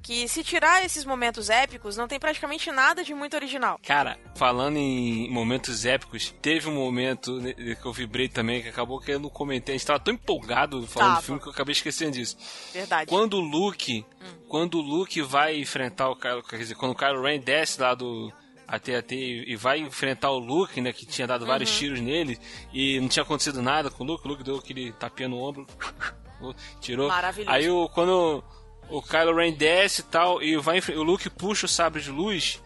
Que 0.02 0.28
se 0.28 0.44
tirar 0.44 0.84
esses 0.84 1.04
momentos 1.04 1.50
épicos, 1.50 1.96
não 1.96 2.06
tem 2.06 2.16
praticamente 2.20 2.70
nada 2.70 3.02
de 3.02 3.12
muito 3.12 3.34
original. 3.34 3.76
Cara, 3.84 4.16
falando 4.36 4.76
em 4.76 5.28
momentos 5.28 5.84
épicos, 5.84 6.32
teve 6.40 6.68
um 6.68 6.74
momento 6.76 7.40
que 7.42 7.84
eu 7.84 7.92
vibrei 7.92 8.28
também, 8.28 8.62
que 8.62 8.68
acabou 8.68 9.00
que 9.00 9.10
eu 9.10 9.18
não 9.18 9.28
comentei. 9.28 9.74
A 9.74 9.78
gente 9.78 9.84
tava 9.88 9.98
tão 9.98 10.14
empolgado 10.14 10.86
falando 10.86 11.08
Tava. 11.08 11.20
do 11.20 11.24
filme 11.24 11.40
que 11.40 11.48
eu 11.48 11.52
acabei 11.52 11.72
esquecendo 11.72 12.12
disso. 12.12 12.36
Verdade. 12.72 13.08
Quando 13.10 13.34
o 13.34 13.40
Luke, 13.40 14.06
Hum. 14.22 14.26
quando 14.48 14.78
o 14.78 14.80
Luke 14.80 15.20
vai 15.22 15.58
enfrentar 15.58 16.08
o 16.08 16.14
Kylo, 16.14 16.42
quer 16.44 16.58
dizer, 16.58 16.76
quando 16.76 16.92
o 16.92 16.96
Kylo 16.96 17.22
Ren 17.22 17.40
desce 17.40 17.80
lá 17.80 17.92
do 17.92 18.32
AT-AT 18.66 19.12
e 19.14 19.52
e 19.52 19.56
vai 19.56 19.78
enfrentar 19.78 20.30
o 20.30 20.38
Luke, 20.38 20.80
né, 20.80 20.92
que 20.92 21.06
tinha 21.06 21.26
dado 21.26 21.46
vários 21.46 21.70
Uhum. 21.72 21.78
tiros 21.78 22.00
nele 22.00 22.38
e 22.72 22.98
não 23.00 23.08
tinha 23.08 23.22
acontecido 23.22 23.62
nada 23.62 23.90
com 23.90 24.02
o 24.04 24.06
Luke, 24.06 24.24
o 24.24 24.28
Luke 24.28 24.42
deu 24.42 24.56
aquele 24.56 24.92
tapinha 24.92 25.28
no 25.28 25.38
ombro, 25.38 25.66
tirou. 26.80 27.08
Maravilhoso. 27.08 27.50
Aí 27.56 27.68
o, 27.70 27.88
quando 27.88 28.42
o 28.88 29.02
Kylo 29.02 29.34
Ren 29.36 29.52
desce 29.52 30.00
e 30.02 30.04
tal 30.04 30.42
e 30.42 30.56
vai 30.56 30.80
o 30.96 31.02
Luke 31.02 31.28
puxa 31.30 31.66
o 31.66 31.68
sabre 31.68 32.00
de 32.02 32.10
luz, 32.10 32.62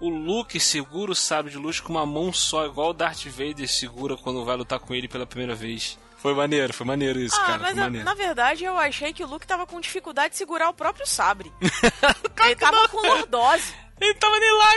o 0.00 0.08
Luke 0.08 0.58
segura 0.58 1.12
o 1.12 1.14
sabre 1.14 1.50
de 1.52 1.58
luz 1.58 1.80
com 1.80 1.92
uma 1.92 2.04
mão 2.04 2.32
só, 2.32 2.66
igual 2.66 2.90
o 2.90 2.92
Darth 2.94 3.24
Vader 3.26 3.68
segura 3.68 4.16
quando 4.16 4.44
vai 4.44 4.56
lutar 4.56 4.80
com 4.80 4.94
ele 4.94 5.06
pela 5.08 5.26
primeira 5.26 5.54
vez. 5.54 5.98
Foi 6.22 6.32
maneiro, 6.34 6.72
foi 6.72 6.86
maneiro 6.86 7.18
isso, 7.18 7.34
Ah, 7.40 7.44
cara. 7.46 7.58
mas 7.58 7.74
maneiro. 7.76 8.04
na 8.06 8.14
verdade 8.14 8.62
eu 8.64 8.78
achei 8.78 9.12
que 9.12 9.24
o 9.24 9.26
Luke 9.26 9.44
tava 9.46 9.66
com 9.66 9.80
dificuldade 9.80 10.30
de 10.30 10.36
segurar 10.38 10.68
o 10.68 10.74
próprio 10.74 11.04
sabre. 11.06 11.52
Ele 12.44 12.54
tava 12.56 12.88
com 12.88 12.98
lordose. 13.04 13.74
Ele 14.00 14.14
tava 14.14 14.38
nem 14.38 14.52
lá. 14.58 14.74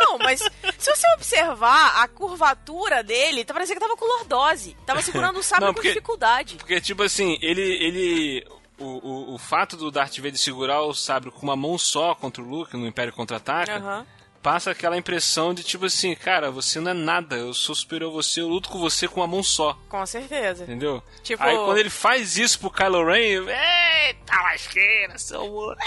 Não, 0.00 0.18
mas 0.18 0.40
se 0.78 0.90
você 0.96 1.06
observar 1.14 2.02
a 2.02 2.08
curvatura 2.08 3.02
dele, 3.02 3.44
tá 3.44 3.52
parecendo 3.54 3.80
que 3.80 3.86
tava 3.86 3.96
com 3.98 4.04
lordose. 4.04 4.76
Tava 4.86 5.02
segurando 5.02 5.38
o 5.38 5.42
sabre 5.42 5.64
Não, 5.66 5.72
com 5.72 5.74
porque- 5.76 5.88
dificuldade. 5.88 6.56
Porque, 6.56 6.80
tipo 6.80 7.02
assim, 7.02 7.38
ele. 7.42 7.62
ele 7.62 8.46
o, 8.78 8.84
o, 8.84 9.34
o 9.34 9.38
fato 9.38 9.76
do 9.76 9.90
Darth 9.90 10.16
Vader 10.16 10.36
segurar 10.36 10.82
o 10.82 10.92
sabre 10.92 11.30
com 11.30 11.40
uma 11.42 11.56
mão 11.56 11.78
só 11.78 12.14
contra 12.14 12.42
o 12.42 12.46
Luke 12.46 12.76
no 12.76 12.86
Império 12.86 13.12
Contra-Ataca 13.12 13.76
Aham. 13.78 14.06
Passa 14.46 14.70
aquela 14.70 14.96
impressão 14.96 15.52
de, 15.52 15.64
tipo 15.64 15.86
assim, 15.86 16.14
cara, 16.14 16.52
você 16.52 16.78
não 16.78 16.92
é 16.92 16.94
nada, 16.94 17.34
eu 17.34 17.52
sou 17.52 17.74
superior 17.74 18.10
a 18.10 18.12
você, 18.12 18.40
eu 18.40 18.46
luto 18.46 18.68
com 18.68 18.78
você 18.78 19.08
com 19.08 19.18
uma 19.18 19.26
mão 19.26 19.42
só. 19.42 19.76
Com 19.88 20.06
certeza. 20.06 20.62
Entendeu? 20.62 21.02
Tipo- 21.24 21.42
Aí 21.42 21.56
quando 21.56 21.78
ele 21.78 21.90
faz 21.90 22.36
isso 22.38 22.60
pro 22.60 22.70
Kylo 22.70 23.04
Ren, 23.04 23.22
eu, 23.24 23.48
eita 23.48 24.40
lasqueira, 24.44 25.18
seu 25.18 25.44
moleque. 25.48 25.82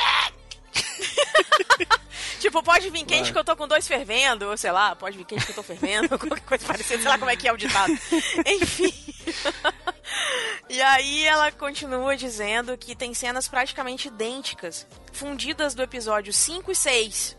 Tipo, 2.41 2.61
pode 2.61 2.89
vir 2.89 3.05
quente 3.05 3.23
Vai. 3.23 3.31
que 3.31 3.37
eu 3.37 3.43
tô 3.43 3.55
com 3.55 3.67
dois 3.67 3.87
fervendo, 3.87 4.49
ou 4.49 4.57
sei 4.57 4.71
lá, 4.71 4.93
pode 4.95 5.17
vir 5.17 5.25
quente 5.25 5.45
que 5.45 5.51
eu 5.51 5.55
tô 5.55 5.63
fervendo, 5.63 6.09
qualquer 6.19 6.41
coisa 6.41 6.65
parecida, 6.65 6.99
sei 7.01 7.09
lá 7.09 7.17
como 7.17 7.31
é 7.31 7.35
que 7.37 7.47
é 7.47 7.53
o 7.53 7.57
ditado. 7.57 7.91
Enfim. 8.45 8.93
e 10.69 10.81
aí 10.81 11.25
ela 11.25 11.49
continua 11.51 12.15
dizendo 12.17 12.77
que 12.77 12.95
tem 12.95 13.13
cenas 13.13 13.47
praticamente 13.47 14.09
idênticas, 14.09 14.85
fundidas 15.13 15.73
do 15.73 15.81
episódio 15.81 16.31
5 16.33 16.71
e 16.71 16.75
6. 16.75 17.38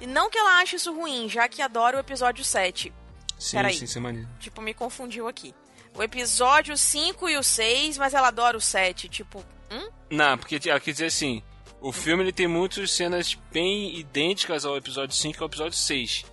E 0.00 0.06
não 0.06 0.30
que 0.30 0.38
ela 0.38 0.60
ache 0.60 0.76
isso 0.76 0.92
ruim, 0.94 1.28
já 1.28 1.48
que 1.48 1.60
adora 1.60 1.96
o 1.96 2.00
episódio 2.00 2.44
7. 2.44 2.92
Sim, 3.38 3.56
Peraí. 3.56 3.74
sim, 3.74 3.86
sim, 3.86 4.00
maneiro. 4.00 4.28
Tipo, 4.38 4.60
me 4.60 4.74
confundiu 4.74 5.28
aqui. 5.28 5.54
O 5.94 6.02
episódio 6.02 6.76
5 6.76 7.28
e 7.28 7.36
o 7.36 7.42
6, 7.42 7.98
mas 7.98 8.14
ela 8.14 8.28
adora 8.28 8.56
o 8.56 8.60
7. 8.60 9.08
Tipo, 9.08 9.44
hum? 9.70 9.88
Não, 10.10 10.38
porque 10.38 10.60
ela 10.68 10.80
quer 10.80 10.92
dizer 10.92 11.06
assim, 11.06 11.42
o 11.80 11.92
filme 11.92 12.22
ele 12.22 12.32
tem 12.32 12.46
muitas 12.46 12.90
cenas 12.90 13.34
bem 13.52 13.96
idênticas 13.96 14.64
ao 14.64 14.76
episódio 14.76 15.14
5 15.14 15.38
e 15.38 15.42
ao 15.42 15.48
episódio 15.48 15.76
6. 15.76 16.24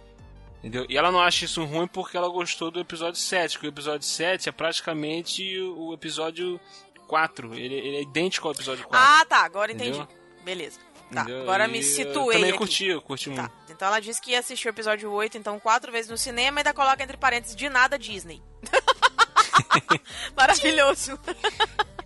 Entendeu? 0.59 0.85
E 0.89 0.97
ela 0.97 1.11
não 1.11 1.21
acha 1.21 1.45
isso 1.45 1.63
ruim 1.63 1.87
porque 1.87 2.17
ela 2.17 2.27
gostou 2.27 2.71
do 2.71 2.79
episódio 2.79 3.19
7, 3.19 3.59
que 3.59 3.67
o 3.67 3.69
episódio 3.69 4.07
7 4.07 4.49
é 4.49 4.51
praticamente 4.51 5.59
o 5.59 5.93
episódio 5.93 6.59
4. 7.07 7.53
Ele, 7.53 7.75
ele 7.75 7.97
é 7.97 8.01
idêntico 8.01 8.47
ao 8.47 8.53
episódio 8.53 8.87
4. 8.87 9.07
Ah, 9.07 9.25
tá, 9.25 9.45
agora 9.45 9.71
entendi. 9.71 9.99
Entendeu? 9.99 10.07
Beleza. 10.43 10.79
Tá, 11.13 11.21
entendeu? 11.21 11.41
agora 11.43 11.67
E 11.67 11.71
me 11.71 11.77
eu 11.79 11.83
situei 11.83 12.35
também 12.37 12.49
aqui. 12.49 12.57
curti, 12.57 12.85
eu 12.87 13.01
curti 13.01 13.29
Tá. 13.31 13.43
muito. 13.43 13.53
Então 13.69 13.87
ela 13.87 13.99
disse 13.99 14.21
que 14.21 14.31
ia 14.31 14.39
assistir 14.39 14.67
o 14.67 14.69
episódio 14.69 15.11
8, 15.11 15.37
então 15.37 15.59
quatro 15.59 15.91
vezes 15.91 16.09
no 16.09 16.17
cinema 16.17 16.57
e 16.57 16.61
ainda 16.61 16.73
coloca 16.73 17.03
entre 17.03 17.17
parênteses 17.17 17.55
de 17.55 17.69
nada 17.69 17.97
Disney. 17.99 18.41
Maravilhoso. 20.35 21.19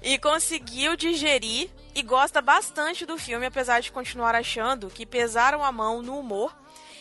e 0.02 0.18
conseguiu 0.20 0.96
digerir 0.96 1.70
e 1.96 2.02
gosta 2.02 2.42
bastante 2.42 3.06
do 3.06 3.18
filme, 3.18 3.46
apesar 3.46 3.82
de 3.82 3.92
continuar 3.92 4.36
achando 4.36 4.90
que 4.90 5.06
pesaram 5.06 5.64
a 5.64 5.72
mão 5.72 6.02
no 6.02 6.18
humor 6.18 6.56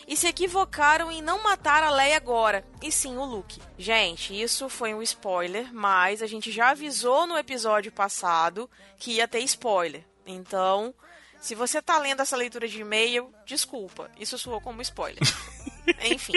e 0.06 0.16
se 0.16 0.26
equivocaram 0.26 1.12
em 1.12 1.20
não 1.20 1.42
matar 1.42 1.82
a 1.82 1.90
Leia 1.90 2.16
agora, 2.16 2.64
e 2.82 2.90
sim 2.90 3.16
o 3.18 3.24
Luke. 3.24 3.60
Gente, 3.76 4.40
isso 4.40 4.68
foi 4.70 4.94
um 4.94 5.02
spoiler, 5.02 5.72
mas 5.72 6.22
a 6.22 6.26
gente 6.26 6.50
já 6.50 6.70
avisou 6.70 7.26
no 7.26 7.36
episódio 7.36 7.92
passado 7.92 8.70
que 8.96 9.12
ia 9.12 9.28
ter 9.28 9.40
spoiler. 9.40 10.02
Então, 10.26 10.94
se 11.40 11.54
você 11.54 11.80
tá 11.80 11.98
lendo 11.98 12.20
essa 12.20 12.36
leitura 12.36 12.66
de 12.68 12.80
e-mail, 12.80 13.32
desculpa, 13.46 14.10
isso 14.18 14.38
soou 14.38 14.60
como 14.60 14.82
spoiler. 14.82 15.20
Enfim. 16.04 16.34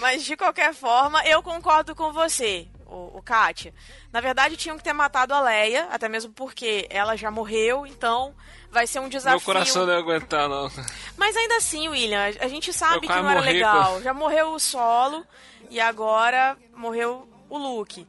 Mas 0.00 0.24
de 0.24 0.36
qualquer 0.36 0.74
forma, 0.74 1.24
eu 1.26 1.42
concordo 1.42 1.94
com 1.94 2.12
você, 2.12 2.68
o, 2.86 3.18
o 3.18 3.22
Kátia. 3.22 3.72
Na 4.12 4.20
verdade, 4.20 4.56
tinham 4.56 4.76
que 4.76 4.84
ter 4.84 4.92
matado 4.92 5.32
a 5.32 5.40
Leia, 5.40 5.88
até 5.90 6.08
mesmo 6.08 6.32
porque 6.32 6.86
ela 6.90 7.16
já 7.16 7.30
morreu, 7.30 7.86
então 7.86 8.34
vai 8.70 8.86
ser 8.86 9.00
um 9.00 9.08
desafio. 9.08 9.38
Meu 9.38 9.44
coração 9.44 9.86
não 9.86 9.92
ia 9.94 9.98
aguentar, 9.98 10.48
não. 10.48 10.70
Mas 11.16 11.34
ainda 11.36 11.56
assim, 11.56 11.88
William, 11.88 12.20
a 12.40 12.48
gente 12.48 12.68
Eu 12.68 12.74
sabe 12.74 13.00
que 13.00 13.08
não 13.08 13.30
era 13.30 13.40
legal. 13.40 13.94
com- 13.94 14.02
Já 14.02 14.12
morreu 14.12 14.52
o 14.52 14.58
solo 14.58 15.26
e 15.70 15.80
agora 15.80 16.56
morreu 16.74 17.26
o 17.48 17.56
Luke. 17.56 18.06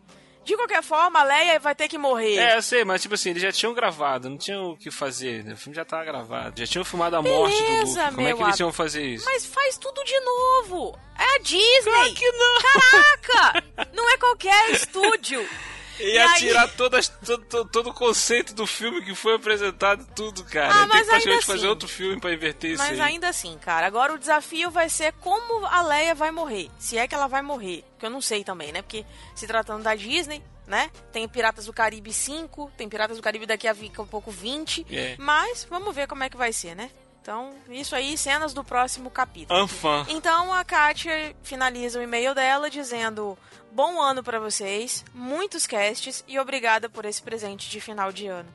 De 0.48 0.56
qualquer 0.56 0.82
forma, 0.82 1.20
a 1.20 1.24
Leia 1.25 1.60
vai 1.60 1.75
ter 1.75 1.89
que 1.89 1.98
morrer. 1.98 2.38
É, 2.38 2.56
eu 2.56 2.62
sei, 2.62 2.86
mas 2.86 3.01
tipo 3.01 3.16
assim, 3.16 3.32
eles 3.32 3.42
já 3.44 3.51
tinham 3.51 3.74
gravado, 3.74 4.30
não 4.30 4.38
tinham 4.38 4.72
o 4.72 4.77
que 4.77 4.89
fazer. 4.89 5.44
né? 5.44 5.54
O 5.54 5.58
filme 5.58 5.75
já 5.75 5.84
tava 5.84 6.06
gravado. 6.06 6.58
Já 6.58 6.66
tinham 6.66 6.86
filmado 6.86 7.18
a 7.18 7.22
morte 7.22 7.54
do 7.54 7.60
Luke. 7.60 7.70
Beleza, 7.74 8.12
Como 8.16 8.27
é 8.27 8.34
que 8.34 8.42
eles 8.44 8.60
iam 8.62 8.72
fazer 8.72 9.04
isso? 9.06 9.25
Mas 9.25 9.46
faz 9.46 9.77
tudo 9.77 10.01
de 10.06 10.18
novo. 10.22 10.98
É 11.20 11.36
a 11.36 11.39
Disney. 11.39 11.82
Claro 11.84 12.13
que 12.13 12.32
não! 12.32 12.62
Caraca! 12.62 13.63
Não 13.94 14.10
é 14.10 14.18
qualquer 14.18 14.70
estúdio. 14.72 15.46
Ia 16.00 16.06
E 16.13 16.18
aí- 16.18 16.39
tirar 16.39 16.68
todas, 16.75 17.08
todo, 17.10 17.66
todo, 17.66 17.89
o 17.89 17.94
conceito 17.94 18.54
do 18.54 18.68
filme 18.68 19.04
que 19.04 19.16
foi 19.16 19.36
apresentado, 19.36 20.06
tudo, 20.16 20.44
cara. 20.46 20.70
Ah, 20.74 20.77
Tem 20.80 20.88
mas 20.88 20.89
que 20.89 20.98
ainda 20.98 21.10
praticamente 21.12 21.46
fazer 21.46 21.60
assim- 21.60 21.68
outro 21.68 21.88
filme 21.88 22.20
pra 22.20 22.34
inverter 22.34 22.72
isso 22.72 22.84
Mas 22.84 23.00
aí. 23.00 23.01
ainda 23.01 23.30
assim, 23.30 23.58
cara, 23.58 23.88
agora 23.88 24.13
o 24.13 24.18
desafio 24.20 24.70
vai 24.70 24.89
ser 24.89 25.13
como 25.13 25.66
a 25.66 25.82
Leia 25.82 26.13
vai 26.16 26.32
morrer. 26.32 26.70
Se 26.77 26.98
é 26.98 27.08
que 27.08 27.16
ela 27.16 27.27
vai 27.27 27.42
morrer. 27.42 27.84
Que 28.00 28.06
eu 28.06 28.10
não 28.10 28.22
sei 28.22 28.44
também, 28.44 28.72
né? 28.72 28.82
Porque 28.82 29.06
se 29.36 29.48
tratando 29.48 29.84
da 29.84 29.96
Disney, 29.96 30.44
né? 30.68 30.92
Tem 31.12 31.27
Piratas 31.27 31.66
do 31.66 31.74
Caribe 31.74 32.13
5, 32.13 32.72
tem 32.77 32.88
Piratas 32.89 33.18
do 33.18 33.24
Caribe 33.24 33.46
daqui 33.46 33.68
a 33.68 33.75
um 34.00 34.06
pouco 34.08 34.30
20. 34.30 34.86
É. 34.92 35.16
Mas 35.18 35.66
vamos 35.70 35.96
ver 35.96 36.08
como 36.08 36.24
é 36.24 36.30
que 36.30 36.38
vai 36.38 36.51
ser, 36.54 36.75
né? 36.75 36.92
Então, 37.27 37.53
isso 37.69 37.93
aí, 37.93 38.17
cenas 38.17 38.53
do 38.53 38.63
próximo 38.63 39.12
capítulo. 39.12 39.60
Anfã. 39.60 40.05
Então 40.07 40.53
a 40.53 40.63
Kátia 40.63 41.36
finaliza 41.43 42.00
o 42.00 42.01
e-mail 42.01 42.34
dela 42.34 42.69
dizendo: 42.69 43.38
Bom 43.69 44.01
ano 44.01 44.24
pra 44.24 44.39
vocês, 44.39 45.03
muitos 45.13 45.67
casts 45.67 46.24
e 46.25 46.39
obrigada 46.39 46.88
por 46.88 47.03
esse 47.03 47.22
presente 47.22 47.69
de 47.69 47.81
final 47.81 48.13
de 48.13 48.27
ano. 48.27 48.48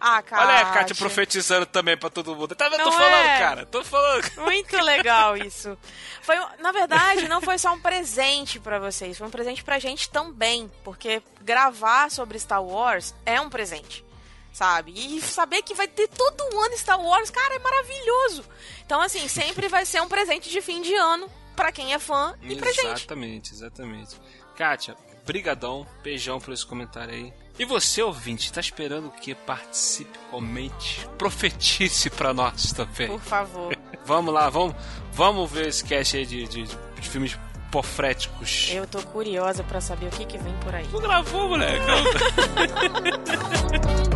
Ah, 0.00 0.22
Kátia. 0.22 0.46
Olha 0.46 0.60
a 0.60 0.72
Kátia 0.72 0.96
profetizando 0.96 1.66
também 1.66 1.94
pra 1.94 2.08
todo 2.08 2.34
mundo. 2.34 2.54
Tá 2.54 2.70
vendo? 2.70 2.84
Tô 2.84 2.92
falando, 2.92 3.26
é? 3.26 3.38
cara. 3.38 3.66
Tô 3.66 3.84
falando. 3.84 4.30
Muito 4.38 4.76
legal 4.80 5.36
isso. 5.36 5.76
Foi, 6.22 6.36
na 6.58 6.72
verdade, 6.72 7.28
não 7.28 7.42
foi 7.42 7.58
só 7.58 7.74
um 7.74 7.80
presente 7.80 8.58
pra 8.58 8.78
vocês, 8.78 9.18
foi 9.18 9.26
um 9.26 9.30
presente 9.30 9.62
pra 9.62 9.78
gente 9.78 10.08
também, 10.08 10.72
porque 10.82 11.22
gravar 11.42 12.10
sobre 12.10 12.38
Star 12.38 12.64
Wars 12.64 13.14
é 13.26 13.38
um 13.38 13.50
presente. 13.50 14.05
Sabe? 14.56 14.94
E 14.96 15.20
saber 15.20 15.60
que 15.60 15.74
vai 15.74 15.86
ter 15.86 16.08
todo 16.08 16.42
ano 16.58 16.78
Star 16.78 16.98
Wars, 16.98 17.28
cara, 17.28 17.56
é 17.56 17.58
maravilhoso. 17.58 18.42
Então, 18.86 19.02
assim, 19.02 19.28
sempre 19.28 19.68
vai 19.68 19.84
ser 19.84 20.00
um 20.00 20.08
presente 20.08 20.48
de 20.48 20.62
fim 20.62 20.80
de 20.80 20.94
ano 20.94 21.28
pra 21.54 21.70
quem 21.70 21.92
é 21.92 21.98
fã 21.98 22.34
e 22.40 22.56
pra 22.56 22.72
gente. 22.72 23.02
Exatamente, 23.02 23.52
exatamente. 23.52 24.16
Kátia, 24.56 24.96
brigadão. 25.26 25.86
Beijão 26.02 26.40
por 26.40 26.54
esse 26.54 26.64
comentário 26.64 27.12
aí. 27.12 27.34
E 27.58 27.66
você, 27.66 28.02
ouvinte, 28.02 28.50
tá 28.50 28.58
esperando 28.58 29.08
o 29.08 29.10
que? 29.10 29.34
Participe, 29.34 30.18
comente, 30.30 31.06
profetize 31.18 32.08
pra 32.08 32.32
nós 32.32 32.72
também. 32.72 33.08
Por 33.08 33.20
favor. 33.20 33.76
Vamos 34.06 34.32
lá, 34.32 34.48
vamos, 34.48 34.76
vamos 35.12 35.50
ver 35.50 35.66
esse 35.66 35.84
cast 35.84 36.16
aí 36.16 36.24
de, 36.24 36.46
de, 36.46 36.62
de 36.62 37.08
filmes 37.08 37.36
pofréticos. 37.72 38.70
Eu 38.70 38.86
tô 38.86 39.02
curiosa 39.02 39.64
pra 39.64 39.80
saber 39.80 40.06
o 40.06 40.10
que, 40.10 40.24
que 40.24 40.38
vem 40.38 40.54
por 40.60 40.72
aí. 40.72 40.86
Tu 40.86 41.00
gravou, 41.00 41.48
moleque? 41.48 41.84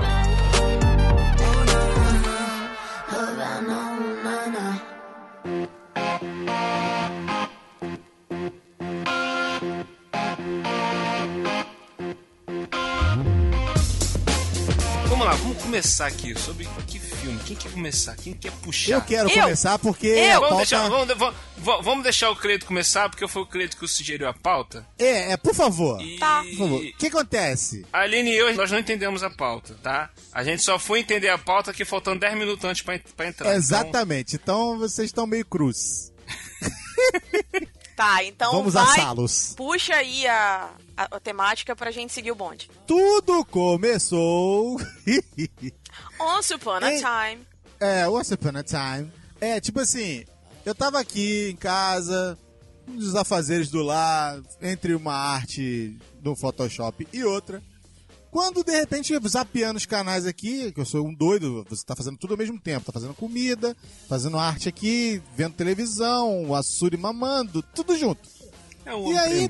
Vamos 15.08 15.26
lá, 15.26 15.34
vamos 15.34 15.62
começar 15.62 16.06
aqui 16.06 16.34
sobre 16.38 16.66
que 16.86 16.98
filme. 17.20 17.38
Quem 17.44 17.56
quer 17.56 17.70
começar? 17.72 18.16
Quem 18.16 18.34
quer 18.34 18.52
puxar? 18.52 18.92
Eu 18.92 19.00
quero 19.02 19.30
Eu? 19.30 19.42
começar 19.42 19.78
porque 19.78 20.06
Eu? 20.06 20.30
a 20.30 20.34
Vamos 20.34 20.48
pauta... 20.48 20.56
deixar, 20.56 20.88
vamos, 20.88 21.18
vamos- 21.58 21.84
vamos- 21.84 22.02
deixar 22.02 22.30
o 22.30 22.36
Cleito 22.36 22.66
começar, 22.66 23.08
porque 23.08 23.26
foi 23.28 23.42
o 23.42 23.46
Cleito 23.46 23.76
que 23.76 23.86
sugeriu 23.86 24.28
a 24.28 24.32
pauta. 24.34 24.86
É, 24.98 25.32
é, 25.32 25.36
por 25.36 25.54
favor. 25.54 26.00
E... 26.00 26.18
Tá. 26.18 26.42
Por 26.42 26.56
favor. 26.58 26.80
O 26.82 26.92
que 26.96 27.06
acontece? 27.06 27.84
A 27.92 28.00
Aline 28.00 28.30
e 28.30 28.36
eu, 28.36 28.54
nós 28.54 28.70
não 28.70 28.78
entendemos 28.78 29.22
a 29.22 29.30
pauta, 29.30 29.76
tá? 29.82 30.10
A 30.32 30.42
gente 30.42 30.62
só 30.62 30.78
foi 30.78 31.00
entender 31.00 31.28
a 31.28 31.38
pauta 31.38 31.70
aqui 31.70 31.84
faltando 31.84 32.20
10 32.20 32.36
minutos 32.38 32.64
antes 32.64 32.82
pra, 32.82 32.98
pra 33.16 33.28
entrar. 33.28 33.54
Exatamente. 33.54 34.36
Então 34.36 34.78
vocês 34.78 35.08
estão 35.08 35.26
meio 35.26 35.44
cruz. 35.44 36.10
Tá, 37.96 38.24
então 38.24 38.52
Vamos 38.52 38.72
vai, 38.72 38.82
assá-los. 38.82 39.52
puxa 39.56 39.94
aí 39.94 40.26
a, 40.26 40.70
a, 40.96 41.16
a 41.16 41.20
temática 41.20 41.76
pra 41.76 41.90
gente 41.90 42.14
seguir 42.14 42.30
o 42.32 42.34
bonde. 42.34 42.70
Tudo 42.86 43.44
começou. 43.44 44.80
Once 46.20 46.52
Upon 46.54 46.76
a. 46.76 46.90
Time. 46.98 47.46
é, 47.80 48.08
Once 48.08 48.32
Upon 48.34 48.56
a 48.56 48.62
Time. 48.62 49.10
É, 49.40 49.60
tipo 49.60 49.80
assim, 49.80 50.24
eu 50.64 50.74
tava 50.74 51.00
aqui 51.00 51.50
em 51.50 51.56
casa, 51.56 52.38
nos 52.86 53.14
afazeres 53.16 53.70
do 53.70 53.82
lar, 53.82 54.40
entre 54.60 54.94
uma 54.94 55.14
arte 55.14 55.96
do 56.20 56.36
Photoshop 56.36 57.06
e 57.12 57.24
outra. 57.24 57.62
Quando 58.30 58.62
de 58.62 58.70
repente 58.70 59.12
zapeando 59.26 59.76
os 59.78 59.86
canais 59.86 60.24
aqui, 60.24 60.70
que 60.70 60.80
eu 60.80 60.84
sou 60.84 61.04
um 61.04 61.12
doido, 61.12 61.66
você 61.68 61.84
tá 61.84 61.96
fazendo 61.96 62.16
tudo 62.16 62.34
ao 62.34 62.38
mesmo 62.38 62.60
tempo, 62.60 62.86
tá 62.86 62.92
fazendo 62.92 63.12
comida, 63.14 63.76
fazendo 64.08 64.38
arte 64.38 64.68
aqui, 64.68 65.20
vendo 65.36 65.54
televisão, 65.54 66.54
a 66.54 66.62
Suri 66.62 66.96
mamando, 66.96 67.60
tudo 67.74 67.96
junto. 67.98 68.28
É 68.86 68.94
um 68.94 69.12
E 69.12 69.18
aí- 69.18 69.48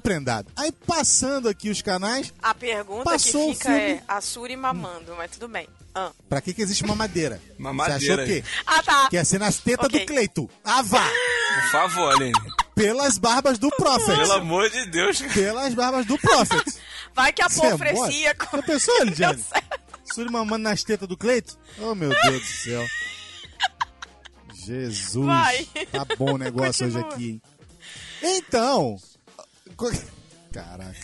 prendado. 0.00 0.48
É. 0.56 0.62
Aí 0.62 0.72
passando 0.72 1.48
aqui 1.48 1.68
os 1.70 1.80
canais, 1.82 2.32
A 2.42 2.54
pergunta 2.54 3.04
Passou 3.04 3.48
que 3.48 3.54
fica 3.58 3.72
é 3.72 3.86
filme. 3.88 4.02
a 4.08 4.20
Suri 4.20 4.56
mamando, 4.56 5.14
mas 5.16 5.30
tudo 5.30 5.48
bem. 5.48 5.68
Ah, 5.94 6.10
pra 6.28 6.40
que 6.40 6.52
que 6.52 6.60
existe 6.62 6.84
mamadeira? 6.84 7.40
Mamadeira. 7.56 8.00
Você 8.00 8.10
achou 8.12 8.24
o 8.24 8.26
quê? 8.26 8.44
ah 8.66 8.82
tá. 8.82 9.08
Que 9.08 9.16
ia 9.16 9.24
ser 9.24 9.38
nas 9.38 9.58
tetas 9.58 9.86
Ok. 9.86 10.00
do 10.00 10.06
Cleito. 10.06 10.50
Ah, 10.64 10.82
vá! 10.82 11.08
Por 11.08 11.70
favor, 11.70 12.12
Aline. 12.14 12.32
Pelas 12.74 13.16
barbas 13.16 13.58
do 13.58 13.70
Prophet. 13.70 14.16
Pelo 14.18 14.32
amor 14.32 14.68
de 14.70 14.86
Deus. 14.90 15.20
Pelas 15.22 15.72
barbas 15.74 16.04
do 16.06 16.18
Prophet. 16.18 16.64
Vai 17.14 17.32
que 17.32 17.42
a 17.42 17.48
Você 17.48 17.64
é? 17.66 18.34
Já 18.50 18.62
pensou, 18.62 18.94
Lidiane? 19.04 19.44
Suri 20.12 20.30
mamando 20.32 20.64
nas 20.64 20.82
tetas 20.82 21.06
do 21.08 21.16
Cleito? 21.16 21.56
Oh, 21.78 21.94
meu 21.94 22.08
Deus 22.10 22.40
do 22.40 22.46
céu. 22.46 22.84
Jesus. 24.66 25.24
Vai. 25.26 25.64
Tá 25.92 26.04
bom 26.18 26.34
o 26.34 26.38
negócio 26.38 26.86
hoje 26.86 26.96
Continua. 26.96 27.14
aqui, 27.14 27.30
hein? 27.30 27.42
Então... 28.22 28.96
Caraca. 30.52 30.94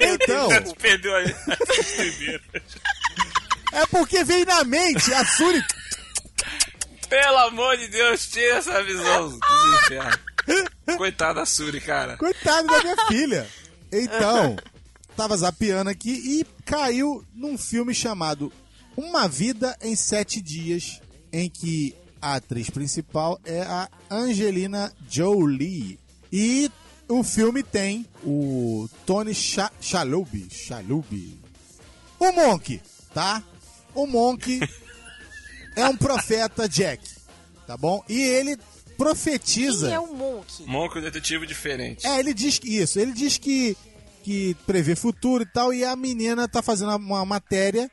Então, 0.00 0.48
Perdeu 0.74 1.16
a 1.16 1.22
primeira. 1.22 2.42
é 3.72 3.86
porque 3.86 4.24
veio 4.24 4.46
na 4.46 4.64
mente 4.64 5.12
a 5.14 5.24
Suri... 5.24 5.62
Pelo 7.08 7.38
amor 7.38 7.76
de 7.76 7.88
Deus, 7.88 8.28
tira 8.28 8.56
essa 8.58 8.82
visão 8.84 9.30
dos 9.30 9.82
infernos. 9.84 10.18
Coitada 10.96 11.40
da 11.40 11.46
Suri, 11.46 11.80
cara. 11.80 12.16
Coitado 12.16 12.68
da 12.68 12.82
minha 12.82 13.06
filha. 13.08 13.48
Então, 13.92 14.56
tava 15.16 15.36
zapeando 15.36 15.90
aqui 15.90 16.10
e 16.10 16.46
caiu 16.64 17.24
num 17.34 17.58
filme 17.58 17.92
chamado 17.92 18.52
Uma 18.96 19.28
Vida 19.28 19.76
em 19.82 19.96
Sete 19.96 20.40
Dias, 20.40 21.00
em 21.32 21.50
que 21.50 21.96
a 22.22 22.36
atriz 22.36 22.70
principal 22.70 23.40
é 23.44 23.62
a 23.62 23.88
Angelina 24.08 24.92
Jolie. 25.08 25.98
E 26.32 26.70
o 27.10 27.24
filme 27.24 27.62
tem 27.62 28.06
o 28.24 28.88
Tony 29.04 29.34
Cha 29.34 29.70
Shalhoub, 29.80 30.48
Shalhoub. 30.48 31.40
O 32.18 32.32
Monk, 32.32 32.80
tá? 33.12 33.42
O 33.94 34.06
Monk 34.06 34.60
é 35.74 35.86
um 35.86 35.96
profeta 35.96 36.68
Jack, 36.68 37.02
tá 37.66 37.76
bom? 37.76 38.04
E 38.08 38.20
ele 38.20 38.56
profetiza... 38.96 39.86
Quem 39.88 39.96
é 39.96 40.00
o 40.00 40.14
Monk? 40.14 40.62
Monk 40.66 40.96
é 40.96 41.00
um 41.00 41.02
detetive 41.02 41.46
diferente. 41.46 42.06
É, 42.06 42.20
ele 42.20 42.32
diz 42.32 42.58
que 42.58 42.78
isso, 42.78 43.00
ele 43.00 43.12
diz 43.12 43.38
que, 43.38 43.76
que 44.22 44.54
prevê 44.64 44.94
futuro 44.94 45.42
e 45.42 45.46
tal, 45.46 45.74
e 45.74 45.84
a 45.84 45.96
menina 45.96 46.46
tá 46.46 46.62
fazendo 46.62 46.94
uma 46.96 47.24
matéria 47.24 47.90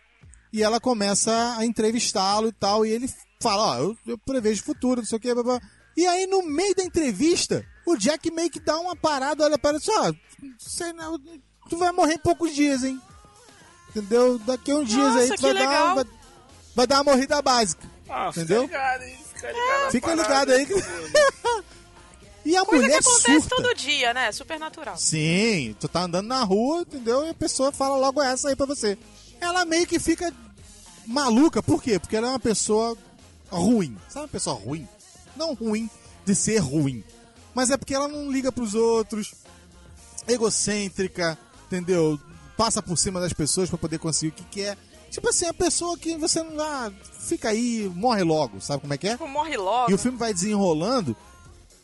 e 0.54 0.62
ela 0.62 0.80
começa 0.80 1.56
a 1.58 1.66
entrevistá-lo 1.66 2.50
e 2.50 2.54
tal, 2.54 2.86
e 2.86 2.92
ele 2.92 3.10
fala, 3.42 3.78
ó, 3.78 3.78
eu, 3.80 3.98
eu 4.06 4.18
prevejo 4.18 4.64
futuro, 4.64 5.02
não 5.02 5.08
sei 5.08 5.18
o 5.18 5.22
que, 5.22 5.34
blá, 5.34 5.44
blá. 5.44 5.62
E 5.96 6.06
aí, 6.06 6.28
no 6.28 6.44
meio 6.44 6.76
da 6.76 6.84
entrevista, 6.84 7.66
o 7.92 7.98
Jack 7.98 8.30
meio 8.32 8.50
que 8.50 8.60
dá 8.60 8.78
uma 8.80 8.96
parada, 8.96 9.44
olha 9.46 9.58
para 9.58 9.78
ele, 9.78 9.86
ó, 9.90 10.14
sei 10.60 10.92
não, 10.94 11.18
tu 11.70 11.78
vai 11.78 11.92
morrer 11.92 12.14
em 12.16 12.20
poucos 12.20 12.54
dias, 12.54 12.84
hein? 12.84 13.02
Entendeu? 13.90 14.38
Daqui 14.40 14.72
a 14.72 14.76
uns 14.76 14.90
dias 14.90 15.08
Nossa, 15.08 15.20
aí 15.20 15.30
tu 15.30 15.36
que 15.36 15.42
vai 15.42 15.54
dar, 15.54 15.60
legal. 15.60 15.96
vai, 15.96 16.06
vai 16.76 16.88
dar 16.88 16.96
uma 17.02 17.12
morrida 17.14 17.42
básica. 17.42 17.90
Ah, 18.10 18.30
Entendeu? 18.30 18.64
Fica 18.64 18.78
ligado 18.78 19.02
aí, 19.02 19.18
fica 19.34 19.48
ligado. 19.52 19.84
na 19.86 19.92
Fica 19.92 20.08
parada. 20.18 20.58
ligado 20.58 20.76
aí. 20.78 20.82
que- 20.84 21.68
e 22.50 22.56
a 22.58 22.64
Coisa 22.66 22.84
que 22.84 22.88
mulher 22.90 23.00
acontece 23.00 23.42
surta. 23.42 23.56
todo 23.56 23.76
dia, 23.76 24.14
né? 24.14 24.32
Super 24.32 24.60
natural. 24.60 24.98
Sim, 24.98 25.76
tu 25.80 25.88
tá 25.88 26.04
andando 26.04 26.28
na 26.28 26.44
rua, 26.44 26.82
entendeu? 26.82 27.26
E 27.26 27.30
a 27.30 27.34
pessoa 27.34 27.72
fala 27.72 27.96
logo 27.98 28.22
essa 28.22 28.50
aí 28.50 28.56
pra 28.56 28.66
você. 28.66 28.98
Ela 29.42 29.66
meio 29.66 29.86
que 29.88 30.00
fica 30.00 30.34
maluca, 31.06 31.62
por 31.64 31.82
quê? 31.82 32.00
Porque 32.00 32.16
ela 32.16 32.28
é 32.28 32.30
uma 32.32 32.40
pessoa 32.40 32.98
ruim. 33.50 33.98
Sabe 34.10 34.24
uma 34.26 34.28
pessoa 34.30 34.56
ruim? 34.56 34.88
Não 35.36 35.54
ruim 35.54 35.90
de 36.26 36.36
ser 36.36 36.58
ruim. 36.60 37.04
Mas 37.58 37.72
é 37.72 37.76
porque 37.76 37.96
ela 37.96 38.08
não 38.08 38.32
liga 38.32 38.52
pros 38.52 38.76
outros, 38.76 39.34
egocêntrica, 40.28 41.36
entendeu? 41.66 42.20
Passa 42.56 42.84
por 42.84 42.96
cima 42.96 43.20
das 43.20 43.34
pessoas 43.34 43.68
pra 43.68 43.80
poder 43.80 43.98
conseguir 43.98 44.30
o 44.30 44.36
que 44.36 44.44
quer. 44.44 44.78
Tipo 45.10 45.30
assim, 45.30 45.48
a 45.48 45.54
pessoa 45.56 45.98
que 45.98 46.16
você 46.18 46.44
não. 46.44 46.64
Ah, 46.64 46.92
fica 47.20 47.50
aí, 47.50 47.92
morre 47.96 48.22
logo, 48.22 48.62
sabe 48.62 48.82
como 48.82 48.94
é 48.94 48.98
que 49.00 49.08
é? 49.08 49.14
Tipo, 49.14 49.28
morre 49.28 49.58
logo. 49.58 49.90
E 49.90 49.96
o 49.96 49.98
filme 49.98 50.20
vai 50.20 50.36
desenrolando. 50.36 51.18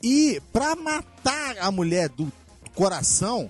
E 0.04 0.40
pra 0.54 0.76
matar 0.76 1.58
a 1.58 1.72
mulher 1.72 2.08
do 2.08 2.32
coração, 2.76 3.50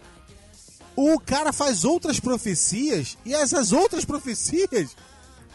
o 0.95 1.19
cara 1.19 1.51
faz 1.51 1.83
outras 1.83 2.21
profecias 2.21 3.17
e 3.25 3.36
essas 3.36 3.73
outras 3.73 4.05
profecias 4.05 4.95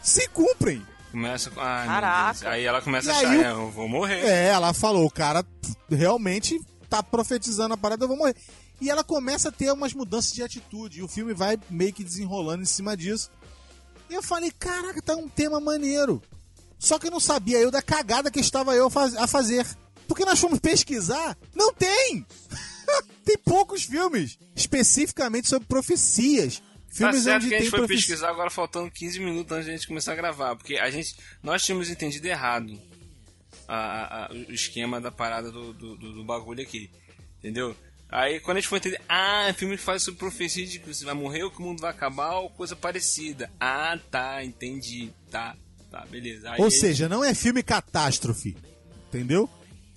se 0.03 0.29
cumprem. 0.29 0.87
Começa 1.11 1.51
com. 1.51 1.61
Ai, 1.61 1.87
Caraca. 1.87 2.51
Aí 2.51 2.65
ela 2.65 2.83
começa 2.83 3.09
E 3.09 3.13
a 3.13 3.17
achar, 3.19 3.37
o- 3.37 3.43
é, 3.43 3.51
eu 3.51 3.71
vou 3.71 3.89
morrer. 3.89 4.21
É, 4.25 4.49
ela 4.49 4.73
falou, 4.75 5.07
o 5.07 5.11
cara 5.11 5.45
realmente 5.91 6.61
tá 6.89 7.03
profetizando 7.03 7.75
a 7.75 7.77
parada, 7.77 8.05
eu 8.05 8.09
vou 8.09 8.17
morrer. 8.17 8.37
E 8.81 8.91
ela 8.91 9.03
começa 9.03 9.49
a 9.49 9.53
ter 9.53 9.73
umas 9.73 9.93
mudanças 9.95 10.33
de 10.33 10.43
atitude. 10.43 11.01
E 11.01 11.03
o 11.03 11.09
filme 11.09 11.35
vai 11.35 11.59
meio 11.71 11.93
que 11.93 12.05
desenrolando 12.05 12.63
em 12.63 12.67
cima 12.67 12.97
disso. 12.97 13.31
E 14.09 14.15
eu 14.15 14.23
falei, 14.23 14.51
caraca, 14.51 15.03
tá 15.03 15.17
um 15.17 15.29
tema 15.29 15.59
maneiro. 15.61 16.23
Só 16.79 16.99
que 16.99 17.09
eu 17.09 17.11
não 17.11 17.19
sabia 17.21 17.59
eu 17.59 17.71
da 17.71 17.83
cagada 17.83 18.31
que 18.31 18.39
estava 18.41 18.75
eu 18.75 18.91
a 19.19 19.27
fazer. 19.27 19.67
Porque 20.07 20.25
nós 20.25 20.39
fomos 20.39 20.61
pesquisar, 20.61 21.37
não 21.55 21.73
tem! 21.75 22.25
tem 23.25 23.37
poucos 23.45 23.83
filmes 23.83 24.39
especificamente 24.55 25.49
sobre 25.49 25.67
profecias. 25.69 26.63
Tá 26.89 26.95
Filmes 26.95 27.23
certo 27.23 27.37
onde 27.43 27.49
que 27.49 27.55
a 27.55 27.59
gente 27.61 27.71
foi 27.71 27.87
pesquisar 27.87 28.31
agora 28.31 28.51
faltando 28.51 28.91
15 28.91 29.21
minutos 29.21 29.53
antes 29.53 29.67
de 29.67 29.71
a 29.73 29.77
gente 29.77 29.87
começar 29.87 30.13
a 30.13 30.17
gravar. 30.17 30.57
Porque 30.57 30.77
a 30.77 30.91
gente. 30.91 31.15
Nós 31.43 31.63
tínhamos 31.63 31.91
entendido 31.91 32.27
errado 32.27 32.81
a- 33.69 34.27
a- 34.27 34.33
o 34.33 34.53
esquema 34.53 35.01
da 35.01 35.11
parada 35.11 35.51
do, 35.53 35.73
do, 35.73 35.97
do- 35.97 36.25
bagulho 36.25 36.63
aqui. 36.63 36.91
Entendeu? 37.39 37.77
Aí 38.09 38.41
quando 38.41 38.57
a 38.57 38.61
gente 38.61 38.69
foi 38.69 38.79
entender, 38.79 39.01
ah, 39.09 39.53
filme 39.55 39.77
que 39.77 39.83
faz 39.83 40.03
sobre 40.03 40.19
profecia 40.19 40.67
de 40.67 40.79
que 40.79 40.93
você 40.93 41.05
vai 41.05 41.15
morrer 41.15 41.43
ou 41.45 41.51
que 41.51 41.59
o 41.59 41.63
mundo 41.63 41.81
vai 41.81 41.91
acabar 41.91 42.37
ou 42.39 42.49
coisa 42.51 42.75
parecida. 42.75 43.51
Ah, 43.61 43.99
tá, 44.11 44.43
entendi. 44.43 45.11
Tá, 45.31 45.55
tá, 45.91 46.07
beleza. 46.11 46.51
Aí, 46.51 46.59
Ou 46.59 46.65
aí- 46.67 46.71
seja, 46.73 47.09
não 47.09 47.23
é 47.23 47.35
filme 47.35 47.63
catástrofe. 47.63 48.57
Entendeu? 49.09 49.49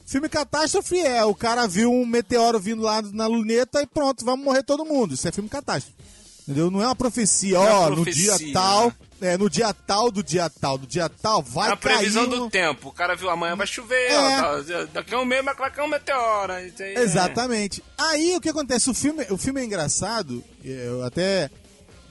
Filme 0.05 0.27
catástrofe 0.27 0.99
é 0.99 1.23
o 1.23 1.33
cara 1.33 1.65
viu 1.67 1.89
um 1.91 2.05
meteoro 2.05 2.59
vindo 2.59 2.81
lá 2.81 3.01
na 3.01 3.27
luneta 3.27 3.81
e 3.81 3.87
pronto, 3.87 4.25
vamos 4.25 4.43
morrer 4.43 4.63
todo 4.63 4.83
mundo. 4.85 5.13
Isso 5.13 5.25
é 5.27 5.31
filme 5.31 5.49
catástrofe. 5.49 5.95
Entendeu? 6.43 6.71
Não 6.71 6.81
é 6.81 6.85
uma 6.87 6.95
profecia, 6.95 7.57
Não 7.57 7.67
é 7.67 7.71
ó, 7.71 7.91
profecia, 7.91 8.31
no 8.33 8.37
dia 8.39 8.53
tal, 8.53 8.93
é, 9.21 9.37
no 9.37 9.49
dia 9.49 9.73
tal 9.73 10.11
do 10.11 10.23
dia 10.23 10.49
tal, 10.49 10.77
do 10.77 10.87
dia 10.87 11.07
tal, 11.07 11.41
vai 11.43 11.69
a 11.71 11.75
previsão 11.77 12.25
cair. 12.27 12.39
do 12.39 12.49
tempo. 12.49 12.89
O 12.89 12.91
cara 12.91 13.15
viu 13.15 13.29
amanhã 13.29 13.55
vai 13.55 13.67
chover, 13.67 14.09
É. 14.11 14.17
ó, 14.41 14.63
tá, 14.63 14.83
daqui 14.93 15.13
a 15.13 15.19
um 15.19 15.25
mês 15.25 15.45
vai 15.45 15.55
cair 15.55 15.85
um 15.85 15.87
meteoro. 15.89 16.51
aí, 16.53 16.73
é. 16.79 16.99
Exatamente. 17.01 17.83
Aí 17.97 18.35
o 18.35 18.41
que 18.41 18.49
acontece? 18.49 18.89
O 18.89 18.93
filme, 18.93 19.25
o 19.29 19.37
filme 19.37 19.61
é 19.61 19.65
engraçado, 19.65 20.43
eu 20.63 21.03
até. 21.03 21.49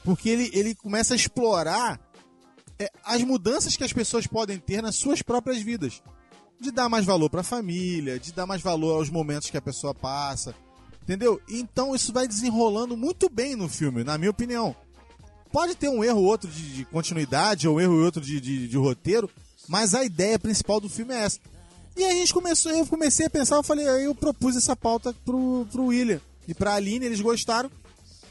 Porque 0.04 0.28
ele, 0.30 0.50
ele 0.54 0.74
começa 0.74 1.12
a 1.12 1.16
explorar 1.16 2.00
é, 2.78 2.88
as 3.04 3.22
mudanças 3.22 3.76
que 3.76 3.84
as 3.84 3.92
pessoas 3.92 4.26
podem 4.26 4.58
ter 4.58 4.80
nas 4.80 4.94
suas 4.96 5.20
próprias 5.22 5.60
vidas. 5.60 6.00
de 6.60 6.70
dar 6.70 6.88
mais 6.90 7.04
valor 7.06 7.28
pra 7.30 7.42
família, 7.42 8.18
de 8.20 8.32
dar 8.32 8.46
mais 8.46 8.60
valor 8.62 8.96
aos 8.96 9.08
momentos 9.10 9.50
que 9.50 9.56
a 9.56 9.62
pessoa 9.62 9.94
passa. 9.94 10.54
Entendeu? 11.10 11.42
Então 11.48 11.92
isso 11.92 12.12
vai 12.12 12.28
desenrolando 12.28 12.96
muito 12.96 13.28
bem 13.28 13.56
no 13.56 13.68
filme, 13.68 14.04
na 14.04 14.16
minha 14.16 14.30
opinião. 14.30 14.76
Pode 15.50 15.74
ter 15.74 15.88
um 15.88 16.04
erro 16.04 16.20
ou 16.20 16.26
outro 16.26 16.48
de, 16.48 16.72
de 16.72 16.84
continuidade, 16.84 17.66
ou 17.66 17.74
um 17.74 17.80
erro 17.80 17.96
ou 17.96 18.04
outro 18.04 18.20
de, 18.20 18.40
de, 18.40 18.68
de 18.68 18.76
roteiro, 18.76 19.28
mas 19.66 19.92
a 19.92 20.04
ideia 20.04 20.38
principal 20.38 20.80
do 20.80 20.88
filme 20.88 21.12
é 21.12 21.22
essa. 21.22 21.40
E 21.96 22.04
aí 22.04 22.12
a 22.12 22.14
gente 22.14 22.32
começou, 22.32 22.70
eu 22.70 22.86
comecei 22.86 23.26
a 23.26 23.30
pensar, 23.30 23.56
eu 23.56 23.64
falei, 23.64 23.88
aí 23.88 24.04
eu 24.04 24.14
propus 24.14 24.56
essa 24.56 24.76
pauta 24.76 25.12
pro, 25.24 25.66
pro 25.72 25.86
William 25.86 26.20
e 26.46 26.54
pra 26.54 26.74
Aline, 26.74 27.06
eles 27.06 27.20
gostaram. 27.20 27.68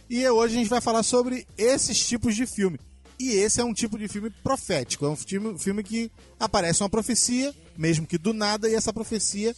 E 0.09 0.25
hoje 0.29 0.55
a 0.55 0.59
gente 0.59 0.69
vai 0.69 0.79
falar 0.79 1.03
sobre 1.03 1.45
esses 1.57 2.07
tipos 2.07 2.33
de 2.33 2.45
filme. 2.45 2.79
E 3.19 3.31
esse 3.31 3.59
é 3.59 3.63
um 3.65 3.73
tipo 3.73 3.99
de 3.99 4.07
filme 4.07 4.29
profético, 4.41 5.05
é 5.05 5.09
um 5.09 5.17
filme, 5.17 5.59
filme 5.59 5.83
que 5.83 6.09
aparece 6.39 6.81
uma 6.81 6.89
profecia, 6.89 7.53
mesmo 7.77 8.07
que 8.07 8.17
do 8.17 8.31
nada, 8.31 8.69
e 8.69 8.73
essa 8.73 8.93
profecia 8.93 9.53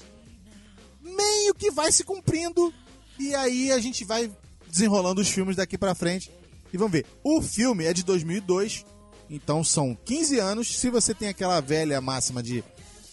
meio 1.04 1.54
que 1.54 1.72
vai 1.72 1.92
se 1.92 2.04
cumprindo. 2.04 2.74
E 3.22 3.36
aí 3.36 3.72
a 3.72 3.80
gente 3.80 4.04
vai 4.04 4.32
desenrolando 4.68 5.22
os 5.22 5.30
filmes 5.30 5.56
daqui 5.56 5.78
pra 5.78 5.94
frente. 5.94 6.32
E 6.74 6.78
vamos 6.78 6.92
ver. 6.92 7.06
O 7.24 7.40
filme 7.40 7.86
é 7.86 7.94
de 7.94 8.04
2002, 8.04 8.84
então 9.30 9.64
são 9.64 9.96
15 10.06 10.40
anos. 10.40 10.80
Se 10.80 10.90
você 10.90 11.14
tem 11.14 11.30
aquela 11.30 11.62
velha 11.62 12.02
máxima 12.02 12.42
de 12.42 12.64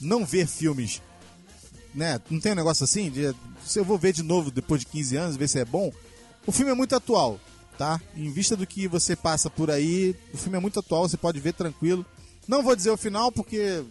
não 0.01 0.25
ver 0.25 0.47
filmes, 0.47 1.03
né? 1.95 2.19
Não 2.31 2.41
tem 2.41 2.53
um 2.53 2.55
negócio 2.55 2.85
assim? 2.85 3.11
De, 3.11 3.35
se 3.67 3.79
eu 3.79 3.85
vou 3.85 3.99
ver 3.99 4.15
de 4.15 4.23
novo 4.23 4.51
depois 4.51 4.81
de 4.81 4.87
15 4.87 5.17
anos, 5.17 5.37
ver 5.37 5.47
se 5.47 5.59
é 5.59 5.65
bom. 5.65 5.93
O 6.47 6.53
filme 6.53 6.73
é 6.73 6.75
muito 6.75 6.97
atual, 6.97 7.39
tá? 7.77 8.01
Em 8.17 8.31
vista 8.31 8.57
do 8.57 8.67
que 8.67 8.89
você 8.89 9.15
passa 9.15 9.51
por 9.51 9.71
aí, 9.71 10.17
o 10.33 10.39
filme 10.39 10.57
é 10.57 10.61
muito 10.61 10.81
atual, 10.81 11.07
você 11.07 11.19
pode 11.19 11.39
ver 11.39 11.53
tranquilo. 11.53 12.07
Não 12.47 12.63
vou 12.63 12.75
dizer 12.75 12.91
o 12.91 12.97
final 12.97 13.31
porque 13.31 13.85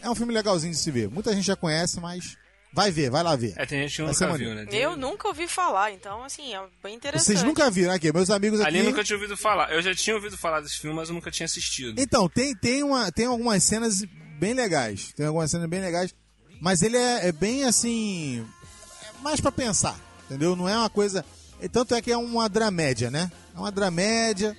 é 0.00 0.08
um 0.08 0.14
filme 0.14 0.32
legalzinho 0.32 0.72
de 0.72 0.78
se 0.78 0.92
ver. 0.92 1.10
Muita 1.10 1.34
gente 1.34 1.46
já 1.46 1.56
conhece, 1.56 1.98
mas 1.98 2.36
vai 2.76 2.90
ver, 2.92 3.10
vai 3.10 3.22
lá 3.22 3.34
ver. 3.34 3.54
É, 3.56 3.64
tem 3.66 3.80
gente 3.82 3.96
que 3.96 4.02
Vai 4.02 4.14
ser 4.14 4.26
nunca 4.26 4.38
viu, 4.38 4.48
maneiro. 4.50 4.66
né? 4.66 4.70
Tem- 4.70 4.80
Eu 4.82 4.96
nunca 4.96 5.26
ouvi 5.28 5.48
falar, 5.48 5.90
então, 5.92 6.22
assim, 6.22 6.54
é 6.54 6.60
bem 6.82 6.94
interessante. 6.94 7.26
Vocês 7.26 7.42
nunca 7.42 7.70
viram 7.70 7.92
aqui, 7.94 8.12
meus 8.12 8.30
amigos 8.30 8.60
aqui. 8.60 8.68
Ali 8.68 8.82
nunca 8.82 9.02
tinha 9.02 9.16
ouvido 9.16 9.36
falar. 9.36 9.72
Eu 9.72 9.80
já 9.82 9.94
tinha 9.94 10.14
ouvido 10.14 10.36
falar 10.36 10.60
desse 10.60 10.78
filme, 10.78 10.94
mas 10.94 11.08
eu 11.08 11.14
nunca 11.14 11.30
tinha 11.30 11.46
assistido. 11.46 11.98
Então, 12.00 12.28
tem, 12.28 12.54
tem, 12.54 12.82
uma, 12.84 13.10
tem 13.10 13.24
algumas 13.26 13.64
cenas 13.64 14.04
bem 14.38 14.52
legais. 14.52 15.12
Tem 15.16 15.24
algumas 15.26 15.50
cenas 15.50 15.68
bem 15.68 15.80
legais. 15.80 16.14
Mas 16.60 16.82
ele 16.82 16.96
é, 16.98 17.28
é 17.28 17.32
bem 17.32 17.64
assim. 17.64 18.46
É 19.18 19.22
mais 19.22 19.40
pra 19.40 19.50
pensar, 19.50 19.98
entendeu? 20.26 20.54
Não 20.54 20.68
é 20.68 20.76
uma 20.76 20.90
coisa. 20.90 21.24
e 21.60 21.68
Tanto 21.68 21.94
é 21.94 22.02
que 22.02 22.12
é 22.12 22.16
uma 22.16 22.48
dramédia, 22.48 23.10
né? 23.10 23.30
É 23.54 23.58
uma 23.58 23.72
dramédia 23.72 24.56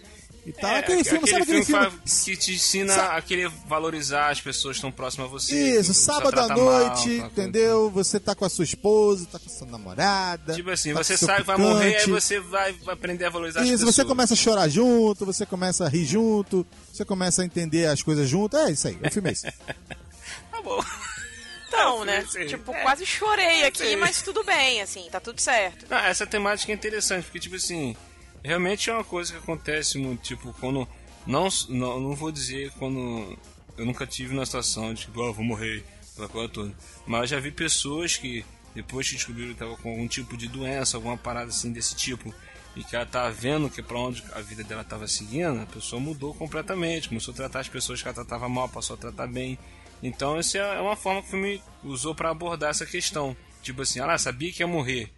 e 0.47 0.53
tal. 0.53 0.69
É, 0.71 0.79
aquele 0.79 1.03
filme, 1.03 1.27
sabe 1.29 1.43
aquele 1.43 1.65
filme? 1.65 1.83
fa- 1.86 1.91
que 2.25 2.38
te 2.38 2.53
ensina 2.55 2.93
Sa- 2.93 3.15
a 3.17 3.21
querer 3.21 3.49
valorizar 3.67 4.29
as 4.29 4.39
pessoas 4.41 4.75
que 4.75 4.77
estão 4.79 4.91
próximas 4.91 5.27
a 5.27 5.31
você. 5.31 5.79
Isso, 5.79 5.93
sábado 5.93 6.39
à 6.39 6.47
mal, 6.47 6.57
noite, 6.57 7.03
coisa. 7.03 7.25
entendeu? 7.25 7.89
Você 7.91 8.19
tá 8.19 8.33
com 8.33 8.45
a 8.45 8.49
sua 8.49 8.63
esposa, 8.63 9.25
tá 9.31 9.38
com 9.39 9.45
a 9.49 9.53
sua 9.53 9.67
namorada. 9.67 10.53
Tipo 10.55 10.69
assim, 10.71 10.93
tá 10.93 11.03
você 11.03 11.17
sabe 11.17 11.41
que 11.41 11.47
vai 11.47 11.57
morrer, 11.57 11.86
aí 11.86 11.91
picante. 11.93 12.10
você 12.12 12.39
vai, 12.39 12.75
aprender 12.88 13.25
a 13.25 13.29
valorizar 13.29 13.60
as 13.62 13.65
Isso, 13.67 13.77
pessoas. 13.79 13.95
você 13.95 14.05
começa 14.05 14.33
a 14.33 14.38
chorar 14.38 14.69
junto, 14.69 15.25
você 15.25 15.45
começa 15.45 15.86
a 15.86 15.89
rir 15.89 16.05
junto, 16.05 16.65
você 16.91 17.03
começa 17.05 17.41
a 17.41 17.45
entender 17.45 17.86
as 17.88 18.01
coisas 18.01 18.27
junto. 18.29 18.55
É 18.57 18.71
isso 18.71 18.88
aí, 18.88 18.97
o 19.05 19.12
filme 19.12 19.29
é 19.29 19.33
esse. 19.33 19.47
Tá 20.51 20.62
bom. 20.62 20.83
Então, 21.67 22.03
né? 22.05 22.25
Sim. 22.29 22.45
Tipo, 22.47 22.71
É. 22.73 22.81
quase 22.81 23.05
chorei 23.05 23.65
aqui, 23.65 23.89
Sim. 23.89 23.95
mas 23.97 24.21
tudo 24.21 24.43
bem, 24.43 24.81
assim, 24.81 25.07
tá 25.12 25.19
tudo 25.19 25.39
certo. 25.39 25.86
Não, 25.89 25.97
essa 25.97 26.25
temática 26.25 26.71
é 26.71 26.75
interessante, 26.75 27.25
porque, 27.25 27.39
tipo 27.39 27.55
assim, 27.55 27.95
realmente 28.43 28.89
é 28.89 28.93
uma 28.93 29.04
coisa 29.04 29.34
que 29.34 29.39
acontece 29.39 29.97
muito, 29.97 30.21
tipo, 30.21 30.54
quando. 30.60 30.88
Não, 31.26 31.47
não, 31.69 32.00
não 32.00 32.15
vou 32.15 32.32
dizer 32.32 32.71
quando. 32.80 33.38
Eu 33.78 33.86
nunca 33.86 34.08
tive 34.08 34.34
na 34.34 34.45
situação 34.45 34.93
de, 34.93 35.02
tipo, 35.02 35.21
ah, 35.23 35.32
vou 35.32 35.43
morrer, 35.43 35.84
aquela 36.13 36.30
coisa 36.30 36.50
toda. 36.50 36.76
Mas 37.06 37.30
já 37.30 37.39
vi 37.39 37.52
pessoas 37.52 38.17
que, 38.17 38.43
depois 38.73 39.08
que 39.08 39.15
descobriram 39.15 39.54
que 39.54 39.60
tava 39.60 39.76
com 39.78 39.91
algum 39.91 40.08
tipo 40.08 40.36
de 40.36 40.47
doença, 40.47 40.97
alguma 40.97 41.17
parada 41.17 41.50
assim 41.50 41.71
desse 41.71 41.95
tipo, 41.95 42.34
e 42.76 42.84
que 42.84 42.95
ela 42.95 43.06
tava 43.06 43.32
vendo 43.32 43.69
que 43.69 43.82
pra 43.82 43.97
onde 43.97 44.23
a 44.34 44.41
vida 44.41 44.63
dela 44.63 44.84
tava 44.84 45.08
seguindo, 45.08 45.62
a 45.62 45.65
pessoa 45.65 46.00
mudou 46.00 46.34
completamente, 46.34 47.10
começou 47.10 47.34
a 47.34 47.38
tratar 47.38 47.60
as 47.60 47.69
pessoas 47.69 48.02
que 48.02 48.08
ela 48.08 48.15
tratava 48.15 48.47
mal, 48.47 48.69
passou 48.69 48.95
a 48.95 48.97
tratar 48.97 49.28
bem. 49.28 49.58
Então, 50.02 50.38
essa 50.38 50.58
é 50.60 50.80
uma 50.80 50.95
forma 50.95 51.21
que 51.21 51.28
o 51.28 51.32
filme 51.32 51.62
usou 51.84 52.13
pra 52.13 52.30
abordar 52.30 52.69
essa 52.69 52.86
questão. 52.86 53.36
Tipo 53.62 53.82
assim, 53.82 54.00
ah, 54.00 54.17
sabia 54.17 54.52
que 54.52 54.62
ia 54.62 54.67
morrer. 54.67 55.12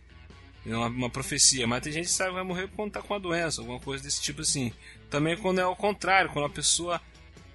É 0.65 0.75
uma, 0.75 0.87
uma 0.87 1.09
profecia, 1.09 1.65
mas 1.65 1.81
tem 1.81 1.91
gente 1.91 2.05
que 2.05 2.11
sabe 2.11 2.29
que 2.29 2.35
vai 2.35 2.43
morrer 2.43 2.67
quando 2.75 2.91
tá 2.91 3.01
com 3.01 3.13
uma 3.13 3.19
doença, 3.19 3.61
alguma 3.61 3.79
coisa 3.79 4.03
desse 4.03 4.21
tipo 4.21 4.41
assim. 4.41 4.71
Também 5.09 5.35
quando 5.37 5.59
é 5.59 5.63
ao 5.63 5.75
contrário, 5.75 6.29
quando 6.31 6.45
a 6.45 6.49
pessoa 6.49 7.01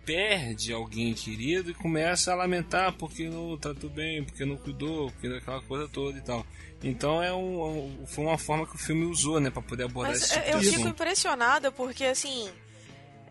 perde 0.04 0.72
alguém 0.72 1.14
querido 1.14 1.70
e 1.70 1.74
começa 1.74 2.32
a 2.32 2.34
lamentar 2.34 2.92
porque 2.92 3.28
não 3.28 3.56
tratou 3.56 3.88
bem, 3.88 4.22
porque 4.24 4.44
não 4.44 4.56
cuidou, 4.56 5.10
porque 5.10 5.26
aquela 5.28 5.62
coisa 5.62 5.88
toda 5.88 6.18
e 6.18 6.20
tal. 6.20 6.46
Então 6.82 7.22
é 7.22 7.32
um, 7.32 7.62
um- 8.02 8.06
foi 8.06 8.24
uma 8.24 8.36
forma 8.36 8.66
que 8.66 8.74
o 8.74 8.78
filme 8.78 9.04
usou, 9.06 9.40
né, 9.40 9.48
para 9.50 9.62
poder 9.62 9.84
abordar 9.84 10.12
Mas 10.12 10.22
esse 10.24 10.34
tipo 10.34 10.48
eu 10.50 10.58
de 10.60 10.70
fico 10.70 10.88
impressionada 10.88 11.72
porque, 11.72 12.04
assim, 12.04 12.50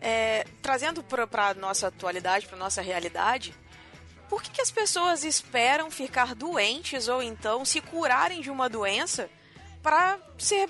é, 0.00 0.44
trazendo 0.60 1.02
pra 1.04 1.54
nossa 1.54 1.88
atualidade, 1.88 2.46
pra 2.46 2.56
nossa 2.58 2.82
realidade, 2.82 3.54
por 4.28 4.42
que, 4.42 4.50
que 4.50 4.60
as 4.60 4.70
pessoas 4.70 5.22
esperam 5.24 5.90
ficar 5.90 6.34
doentes 6.34 7.06
ou 7.06 7.22
então 7.22 7.64
se 7.64 7.80
curarem 7.80 8.40
de 8.40 8.50
uma 8.50 8.68
doença 8.68 9.30
pra 9.84 10.18
ser 10.38 10.68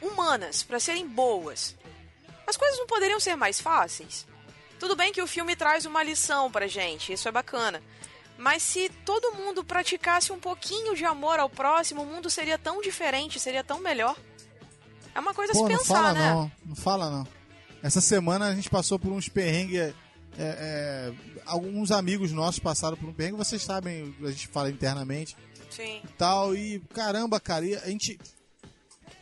humanas, 0.00 0.62
pra 0.62 0.80
serem 0.80 1.06
boas? 1.06 1.76
As 2.46 2.56
coisas 2.56 2.78
não 2.78 2.86
poderiam 2.86 3.20
ser 3.20 3.36
mais 3.36 3.60
fáceis? 3.60 4.26
Tudo 4.80 4.96
bem 4.96 5.12
que 5.12 5.22
o 5.22 5.26
filme 5.26 5.54
traz 5.54 5.84
uma 5.84 6.02
lição 6.02 6.50
pra 6.50 6.66
gente, 6.66 7.12
isso 7.12 7.28
é 7.28 7.32
bacana. 7.32 7.82
Mas 8.36 8.62
se 8.62 8.88
todo 9.04 9.34
mundo 9.34 9.62
praticasse 9.62 10.32
um 10.32 10.40
pouquinho 10.40 10.96
de 10.96 11.04
amor 11.04 11.38
ao 11.38 11.48
próximo, 11.48 12.02
o 12.02 12.06
mundo 12.06 12.28
seria 12.28 12.58
tão 12.58 12.80
diferente, 12.80 13.38
seria 13.38 13.62
tão 13.62 13.80
melhor. 13.80 14.16
É 15.14 15.20
uma 15.20 15.32
coisa 15.32 15.52
a 15.52 15.54
Pô, 15.54 15.66
se 15.66 15.72
não 15.72 15.78
pensar, 15.78 15.94
fala 15.94 16.12
né? 16.12 16.30
não, 16.30 16.52
não 16.66 16.74
fala 16.74 17.10
não. 17.10 17.28
Essa 17.82 18.00
semana 18.00 18.48
a 18.48 18.54
gente 18.54 18.70
passou 18.70 18.98
por 18.98 19.12
uns 19.12 19.28
perrengues. 19.28 19.78
é, 19.78 19.92
é, 20.38 21.12
alguns 21.46 21.92
amigos 21.92 22.32
nossos 22.32 22.58
passaram 22.58 22.96
por 22.96 23.08
um 23.08 23.12
perrengue, 23.12 23.36
vocês 23.36 23.62
sabem, 23.62 24.14
a 24.22 24.30
gente 24.30 24.48
fala 24.48 24.70
internamente 24.70 25.36
Sim. 25.70 26.00
e 26.02 26.08
tal. 26.18 26.56
E 26.56 26.80
caramba, 26.92 27.38
cara, 27.38 27.64
e 27.64 27.76
a 27.76 27.86
gente. 27.86 28.18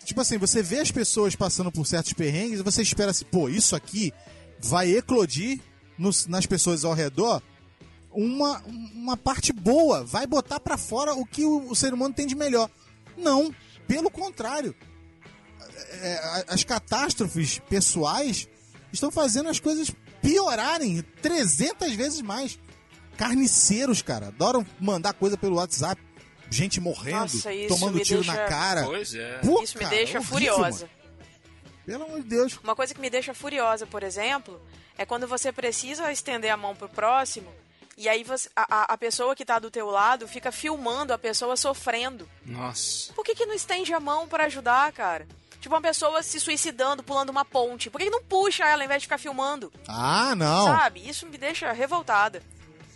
Tipo 0.05 0.21
assim, 0.21 0.37
você 0.39 0.63
vê 0.63 0.81
as 0.81 0.91
pessoas 0.91 1.35
passando 1.37 1.71
por 1.71 1.87
certos 1.87 2.13
perrengues 2.13 2.61
e 2.61 2.63
você 2.63 2.83
espera 2.83 3.11
assim, 3.13 3.25
pô, 3.25 3.49
isso 3.49 3.75
aqui 3.77 4.13
vai 4.61 4.95
eclodir 4.97 5.61
nos- 5.99 6.27
nas 6.27 6.45
pessoas 6.47 6.85
ao 6.85 6.93
redor 6.95 7.43
uma, 8.11 8.61
uma 8.95 9.17
parte 9.17 9.53
boa, 9.53 10.05
vai 10.05 10.27
botar 10.27 10.61
pra 10.61 10.77
fora 10.77 11.15
o 11.15 11.25
que 11.25 11.45
o, 11.45 11.71
o 11.71 11.75
ser 11.75 11.95
humano 11.95 12.13
tem 12.15 12.27
de 12.27 12.35
melhor. 12.35 12.69
Não, 13.17 13.55
pelo 13.87 14.11
contrário. 14.11 14.75
É, 16.01 16.15
a- 16.17 16.45
as 16.49 16.65
catástrofes 16.65 17.59
pessoais 17.69 18.49
estão 18.93 19.11
fazendo 19.11 19.49
as 19.49 19.61
coisas 19.61 19.91
piorarem 20.21 21.03
300 21.23 21.93
vezes 21.95 22.21
mais. 22.23 22.59
Carniceiros, 23.17 24.03
cara, 24.03 24.29
adoram 24.29 24.67
mandar 24.81 25.13
coisa 25.13 25.37
pelo 25.37 25.57
WhatsApp. 25.57 26.01
Gente 26.53 26.81
morrendo, 26.81 27.21
Nossa, 27.21 27.53
isso 27.53 27.69
tomando 27.75 27.95
me 27.97 28.05
tiro 28.05 28.21
deixa- 28.23 28.35
na 28.43 28.49
cara. 28.49 28.85
Pois 28.85 29.15
é. 29.15 29.39
Pô, 29.39 29.63
Isso 29.63 29.79
me 29.79 29.85
cara, 29.85 29.97
deixa 29.97 30.19
horrível, 30.19 30.55
furiosa. 30.55 30.87
mano. 30.87 31.03
Pelo 31.85 32.05
amor 32.05 32.21
de 32.23 32.29
Deus. 32.29 32.59
Uma 32.63 32.77
coisa 32.77 32.95
que 32.95 33.01
me 33.01 33.11
deixa 33.11 33.35
furiosa, 33.35 33.87
por 33.87 34.03
exemplo, 34.03 34.61
é 34.97 35.05
quando 35.05 35.27
você 35.27 35.51
precisa 35.51 36.13
estender 36.13 36.51
a 36.51 36.57
mão 36.57 36.77
pro 36.77 36.89
próximo 36.89 37.53
e 37.97 38.09
aí 38.09 38.23
você- 38.23 38.49
a, 38.55 38.93
a- 38.93 38.99
pessoa 38.99 39.35
que 39.35 39.45
tá 39.45 39.59
do 39.59 39.71
teu 39.71 39.87
lado 39.91 40.29
fica 40.29 40.53
filmando 40.53 41.13
a 41.13 41.19
pessoa 41.19 41.57
sofrendo. 41.57 42.29
Nossa. 42.47 43.13
Por 43.15 43.25
que, 43.25 43.35
que 43.35 43.47
não 43.47 43.55
estende 43.55 43.93
a 43.93 43.99
mão 43.99 44.29
pra 44.29 44.45
ajudar, 44.45 44.93
cara? 44.93 45.27
Tipo, 45.61 45.75
uma 45.75 45.81
pessoa 45.83 46.23
se 46.23 46.39
suicidando, 46.41 47.03
pulando 47.03 47.31
uma 47.31 47.45
ponte. 47.45 47.89
Por 47.91 47.99
que, 47.99 48.05
que 48.07 48.11
não 48.11 48.23
puxa 48.23 48.65
ela 48.65 48.83
ao 48.83 48.85
invés 48.85 49.03
de 49.03 49.07
ficar 49.07 49.19
filmando? 49.19 49.73
Ah, 49.89 50.35
não. 50.35 50.65
Sabe? 50.67 51.09
Isso 51.09 51.27
me 51.27 51.39
deixa 51.39 51.73
revoltada. 51.73 52.43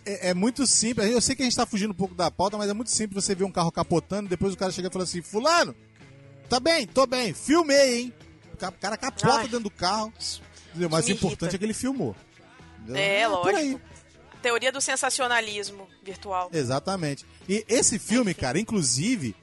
É, 0.07 0.29
é 0.29 0.33
muito 0.33 0.65
simples. 0.65 1.09
Eu 1.11 1.19
sei 1.21 1.35
que 1.35 1.41
a 1.41 1.45
gente 1.45 1.55
tá 1.55 1.65
fugindo 1.65 1.91
um 1.91 1.95
pouco 1.95 2.15
da 2.15 2.29
pauta, 2.31 2.57
mas 2.57 2.69
é 2.69 2.73
muito 2.73 2.89
simples 2.91 3.23
você 3.23 3.35
ver 3.35 3.43
um 3.43 3.51
carro 3.51 3.71
capotando, 3.71 4.29
depois 4.29 4.53
o 4.53 4.57
cara 4.57 4.71
chega 4.71 4.87
e 4.87 4.91
fala 4.91 5.03
assim, 5.03 5.21
fulano, 5.21 5.75
tá 6.49 6.59
bem, 6.59 6.87
tô 6.87 7.05
bem, 7.05 7.33
filmei, 7.33 7.99
hein? 8.01 8.13
O 8.53 8.57
ca- 8.57 8.69
o 8.69 8.71
cara 8.73 8.95
capota 8.97 9.33
Ai. 9.39 9.43
dentro 9.43 9.59
do 9.61 9.69
carro. 9.71 10.11
Entendeu? 10.69 10.89
Mas 10.89 11.05
o 11.05 11.09
me 11.09 11.13
importante 11.15 11.41
irrita. 11.51 11.55
é 11.55 11.59
que 11.59 11.65
ele 11.65 11.73
filmou. 11.73 12.15
É, 12.93 13.23
aí. 13.25 13.29
lógico. 13.29 13.81
Teoria 14.41 14.71
do 14.71 14.79
sensacionalismo 14.79 15.87
virtual. 16.03 16.49
Exatamente. 16.53 17.25
E 17.49 17.65
esse 17.67 17.97
filme, 17.99 18.31
Enfim. 18.31 18.41
cara, 18.41 18.59
inclusive, 18.59 19.35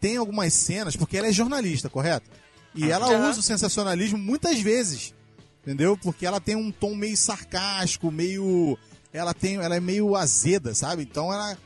tem 0.00 0.16
algumas 0.16 0.52
cenas, 0.52 0.96
porque 0.96 1.16
ela 1.16 1.28
é 1.28 1.32
jornalista, 1.32 1.88
correto? 1.88 2.28
E 2.74 2.90
ela 2.90 3.06
Aham. 3.06 3.30
usa 3.30 3.40
o 3.40 3.42
sensacionalismo 3.42 4.18
muitas 4.18 4.60
vezes. 4.60 5.14
Entendeu? 5.62 5.96
Porque 5.96 6.26
ela 6.26 6.40
tem 6.40 6.56
um 6.56 6.72
tom 6.72 6.94
meio 6.94 7.16
sarcástico, 7.16 8.10
meio. 8.10 8.76
Ela 9.12 9.34
tem. 9.34 9.56
Ela 9.56 9.76
é 9.76 9.80
meio 9.80 10.14
azeda, 10.16 10.74
sabe? 10.74 11.02
Então 11.02 11.32
ela. 11.32 11.56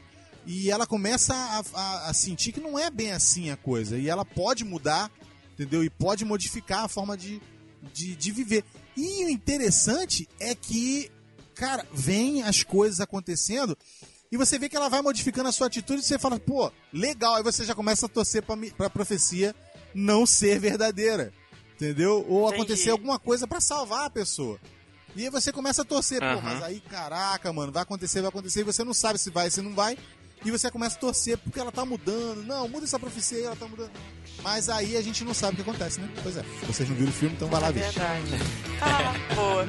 E 0.46 0.70
ela 0.70 0.87
começa 0.87 1.35
a, 1.35 1.62
a- 1.74 2.11
a 2.11 2.14
sentir 2.14 2.52
que 2.52 2.61
não 2.61 2.78
é 2.78 2.88
bem 2.90 3.12
assim 3.12 3.50
a 3.50 3.56
coisa. 3.56 3.98
E 3.98 4.09
ela 4.09 4.24
pode 4.24 4.64
mudar, 4.64 5.11
entendeu? 5.54 5.82
E 5.82 5.90
pode 5.90 6.24
modificar 6.24 6.85
a 6.85 6.88
forma 6.88 7.16
de, 7.16 7.40
de, 7.92 8.14
de 8.14 8.30
viver. 8.30 8.64
E 8.96 9.24
o 9.24 9.28
interessante 9.28 10.28
é 10.38 10.54
que, 10.54 11.11
cara, 11.54 11.85
vem 11.92 12.42
as 12.44 12.62
coisas 12.62 13.00
acontecendo 13.00 13.76
E 14.32 14.37
você 14.37 14.59
vê 14.59 14.68
que 14.68 14.76
ela 14.76 14.88
vai 14.88 15.02
modificando 15.02 15.48
a 15.48 15.52
sua 15.52 15.66
atitude 15.66 16.00
e 16.00 16.04
você 16.04 16.18
fala, 16.18 16.38
pô, 16.38 16.70
legal. 16.92 17.35
Aí 17.37 17.42
você 17.42 17.64
já 17.64 17.74
começa 17.74 18.06
a 18.06 18.09
torcer 18.09 18.42
pra, 18.42 18.54
mi- 18.56 18.70
pra 18.70 18.88
profecia 18.88 19.54
não 19.94 20.24
ser 20.26 20.59
verdadeira. 20.61 21.32
Entendeu? 21.74 22.24
Ou 22.28 22.46
Entendi. 22.46 22.54
acontecer 22.62 22.90
alguma 22.90 23.18
coisa 23.18 23.46
pra 23.48 23.61
salvar 23.61 24.06
a 24.06 24.11
pessoa. 24.11 24.59
E 25.16 25.24
aí 25.24 25.31
você 25.31 25.50
começa 25.50 25.83
a 25.83 25.85
torcer, 25.85 26.20
pô, 26.20 26.26
Aham. 26.26 26.40
mas 26.42 26.62
aí, 26.62 26.81
caraca, 26.81 27.52
mano, 27.52 27.72
vai 27.72 27.83
acontecer, 27.83 28.20
vai 28.20 28.29
acontecer, 28.29 28.61
e 28.61 28.64
você 28.64 28.85
não 28.85 28.92
sabe 28.94 29.18
se 29.18 29.31
vai, 29.31 29.50
se 29.50 29.62
não 29.62 29.74
vai. 29.74 29.96
E 30.44 30.50
você 30.50 30.70
começa 30.70 30.96
a 30.96 31.00
torcer 31.00 31.38
porque 31.38 31.59
ela 31.59 31.72
tá 31.72 31.85
mudando. 31.85 32.44
Não, 32.44 32.68
muda 32.68 32.85
essa 32.85 32.98
profecia 32.98 33.38
aí, 33.38 33.44
ela 33.44 33.57
tá 33.57 33.66
mudando. 33.66 33.90
Mas 34.42 34.68
aí 34.68 34.96
a 34.96 35.02
gente 35.02 35.24
não 35.24 35.33
sabe 35.33 35.55
o 35.55 35.57
que 35.57 35.62
acontece, 35.68 35.98
né? 35.98 36.09
Pois 36.22 36.37
é. 36.37 36.42
Vocês 36.66 36.87
não 36.88 36.94
viram 36.94 37.11
o 37.11 37.14
filme, 37.14 37.35
então 37.35 37.48
vai 37.48 37.61
lá 37.62 37.68
É 37.68 37.72
ver. 37.72 37.81
verdade. 37.81 38.31
Tá 38.79 38.87
lá, 39.00 39.14
boa. 39.35 39.64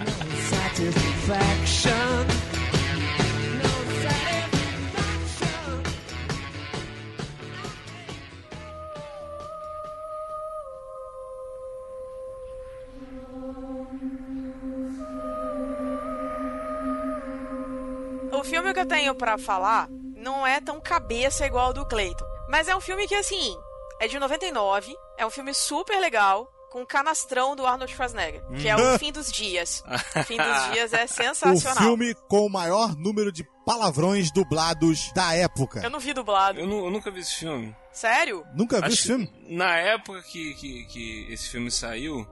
Tenho 19.07 19.15
pra 19.15 19.37
falar 19.37 19.87
não 20.15 20.45
é 20.45 20.59
tão 20.59 20.81
cabeça 20.81 21.45
igual 21.45 21.67
ao 21.67 21.73
do 21.73 21.85
Clayton. 21.85 22.25
Mas 22.49 22.67
é 22.67 22.75
um 22.75 22.81
filme 22.81 23.07
que, 23.07 23.15
assim, 23.15 23.57
é 23.99 24.07
de 24.07 24.19
99, 24.19 24.95
é 25.17 25.25
um 25.25 25.29
filme 25.29 25.53
super 25.53 25.97
legal, 25.99 26.51
com 26.69 26.81
o 26.81 26.85
canastrão 26.85 27.55
do 27.55 27.65
Arnold 27.65 27.93
Schwarzenegger, 27.93 28.43
que 28.59 28.67
é 28.67 28.75
o 28.75 28.99
Fim 28.99 29.11
dos 29.11 29.31
Dias. 29.31 29.83
O 30.15 30.23
Fim 30.25 30.37
dos 30.37 30.71
Dias 30.73 30.91
é 30.91 31.05
O 31.05 31.07
sensacional. 31.07 31.83
filme 31.83 32.13
com 32.27 32.45
o 32.45 32.49
maior 32.49 32.95
número 32.97 33.31
de 33.31 33.45
palavrões 33.65 34.31
dublados 34.31 35.11
da 35.13 35.33
época. 35.33 35.81
Eu 35.81 35.89
não 35.89 35.99
vi 35.99 36.13
dublado. 36.13 36.59
Eu, 36.59 36.69
eu 36.69 36.91
nunca 36.91 37.09
vi 37.09 37.21
esse 37.21 37.35
filme. 37.35 37.73
Sério? 37.93 38.45
Nunca 38.53 38.77
viu 38.77 38.85
Acho 38.87 38.95
esse 38.95 39.07
filme? 39.07 39.31
Na 39.49 39.77
época 39.77 40.21
que, 40.23 40.53
que, 40.55 40.85
que 40.87 41.27
esse 41.31 41.47
filme 41.49 41.71
saiu, 41.71 42.27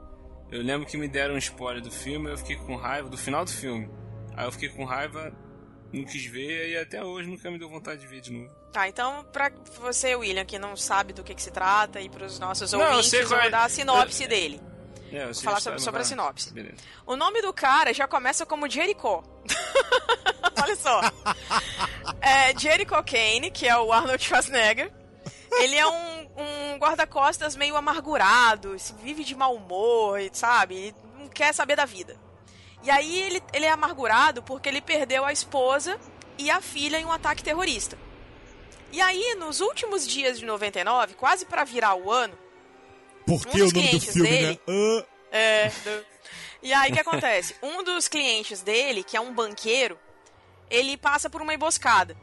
eu 0.52 0.62
lembro 0.62 0.86
que 0.88 0.98
me 0.98 1.08
deram 1.08 1.36
um 1.36 1.40
spoiler 1.40 1.82
do 1.82 1.92
filme, 1.92 2.30
eu 2.32 2.38
fiquei 2.38 2.58
com 2.58 2.76
raiva, 2.76 3.08
do 3.10 3.18
final 3.18 3.46
do 3.46 3.52
filme. 3.52 3.90
Aí 4.36 4.46
eu 4.46 4.52
fiquei 4.52 4.68
com 4.70 4.84
raiva, 4.84 5.32
não 5.96 6.04
quis 6.06 6.26
ver, 6.26 6.70
e 6.70 6.78
até 6.78 7.04
hoje 7.04 7.30
nunca 7.30 7.50
me 7.52 7.58
deu 7.58 7.70
vontade 7.70 8.02
de 8.02 8.08
ver 8.08 8.22
de 8.22 8.32
novo. 8.32 8.54
Tá, 8.72 8.88
então, 8.88 9.26
pra 9.32 9.52
você, 9.80 10.16
William, 10.16 10.46
que 10.46 10.60
não 10.60 10.76
sabe 10.76 11.14
do 11.14 11.24
que, 11.24 11.34
que 11.34 11.42
se 11.42 11.52
trata, 11.52 12.00
e 12.02 12.10
pros 12.10 12.38
nossos 12.40 12.72
Não, 12.74 12.80
ouvintes, 12.82 13.14
eu 13.14 13.28
vou 13.28 13.38
é. 13.40 13.50
dar 13.50 13.64
a 13.66 13.70
sinopse 13.70 14.24
Eu- 14.24 14.30
dele. 14.30 14.62
É, 15.12 15.24
eu 15.24 15.34
sei 15.34 15.44
falar 15.46 15.60
sobre- 15.62 15.80
sobre 15.80 16.00
a 16.00 16.04
lá. 16.04 16.08
sinopse. 16.10 16.54
Beleza. 16.54 16.76
O 17.06 17.16
nome 17.16 17.42
do 17.42 17.54
cara 17.54 17.94
já 17.94 18.08
começa 18.08 18.46
como 18.46 18.70
Jericho. 18.70 19.24
Olha 20.62 20.76
só. 20.76 21.00
É 22.22 22.58
Jericho 22.58 22.96
Kane, 23.04 23.52
que 23.52 23.68
é 23.68 23.78
o 23.78 23.92
Arnold 23.94 24.22
Schwarzenegger. 24.24 24.92
Ele 25.52 25.76
é 25.76 25.88
um, 25.88 26.28
um 26.74 26.78
guarda-costas 26.80 27.56
meio 27.56 27.78
amargurado, 27.78 28.78
se 28.80 28.94
vive 29.02 29.24
de 29.24 29.36
mau 29.36 29.56
humor, 29.56 30.20
sabe? 30.34 30.76
Ele 30.76 30.96
não 31.18 31.28
quer 31.30 31.54
saber 31.54 31.76
da 31.78 31.86
vida. 31.86 32.18
E 32.86 32.92
aí 32.92 33.20
ele, 33.24 33.44
ele 33.52 33.66
é 33.66 33.72
amargurado 33.72 34.44
porque 34.44 34.70
ele 34.70 34.80
perdeu 34.82 35.26
a 35.26 35.34
esposa 35.34 36.00
e 36.38 36.50
a 36.52 36.62
filha 36.62 36.98
em 37.00 37.06
um 37.06 37.12
ataque 37.12 37.44
terrorista. 37.44 37.98
E 38.92 39.02
aí, 39.02 39.36
nos 39.36 39.60
últimos 39.60 40.08
dias 40.08 40.40
de 40.40 40.46
99, 40.46 41.16
quase 41.16 41.46
pra 41.46 41.64
virar 41.64 41.96
o 41.96 42.12
ano, 42.12 42.38
Porque 43.26 43.48
Um 43.48 43.50
o 43.50 43.58
dos 43.66 43.74
nome 43.74 43.74
do 43.74 43.80
clientes 43.90 44.14
filme, 44.14 44.30
dele- 44.30 44.60
né? 44.68 45.06
É. 45.32 45.70
do- 45.70 46.06
E 46.62 46.72
aí 46.74 46.92
o 46.92 46.94
que 46.94 47.00
acontece? 47.02 47.56
Um 47.64 47.84
dos 47.84 48.08
clientes 48.08 48.62
dele, 48.62 49.04
que 49.04 49.18
é 49.18 49.20
um 49.20 49.34
banqueiro, 49.34 50.00
ele 50.70 50.96
passa 50.96 51.30
por 51.30 51.42
uma 51.42 51.54
emboscada. 51.54 52.16